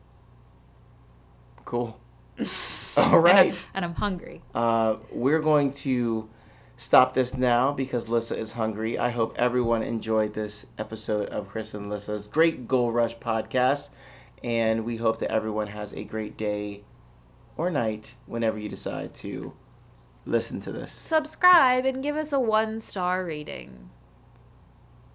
Cool. 1.64 2.00
All 2.96 3.18
right. 3.18 3.54
And 3.74 3.84
I'm 3.84 3.94
hungry. 3.94 4.42
Uh, 4.54 4.96
we're 5.10 5.40
going 5.40 5.72
to 5.72 6.28
stop 6.76 7.14
this 7.14 7.36
now 7.36 7.72
because 7.72 8.08
Lissa 8.08 8.36
is 8.36 8.52
hungry. 8.52 8.98
I 8.98 9.10
hope 9.10 9.34
everyone 9.38 9.82
enjoyed 9.82 10.34
this 10.34 10.66
episode 10.78 11.28
of 11.28 11.48
Chris 11.48 11.74
and 11.74 11.88
Lissa's 11.88 12.26
Great 12.26 12.66
Goal 12.66 12.90
Rush 12.90 13.16
podcast. 13.18 13.90
And 14.42 14.84
we 14.84 14.96
hope 14.96 15.20
that 15.20 15.30
everyone 15.30 15.68
has 15.68 15.92
a 15.92 16.04
great 16.04 16.36
day 16.36 16.82
or 17.56 17.70
night 17.70 18.14
whenever 18.26 18.58
you 18.58 18.68
decide 18.68 19.14
to 19.14 19.54
listen 20.26 20.60
to 20.60 20.72
this. 20.72 20.92
Subscribe 20.92 21.84
and 21.84 22.02
give 22.02 22.16
us 22.16 22.32
a 22.32 22.40
one 22.40 22.80
star 22.80 23.24
rating. 23.24 23.90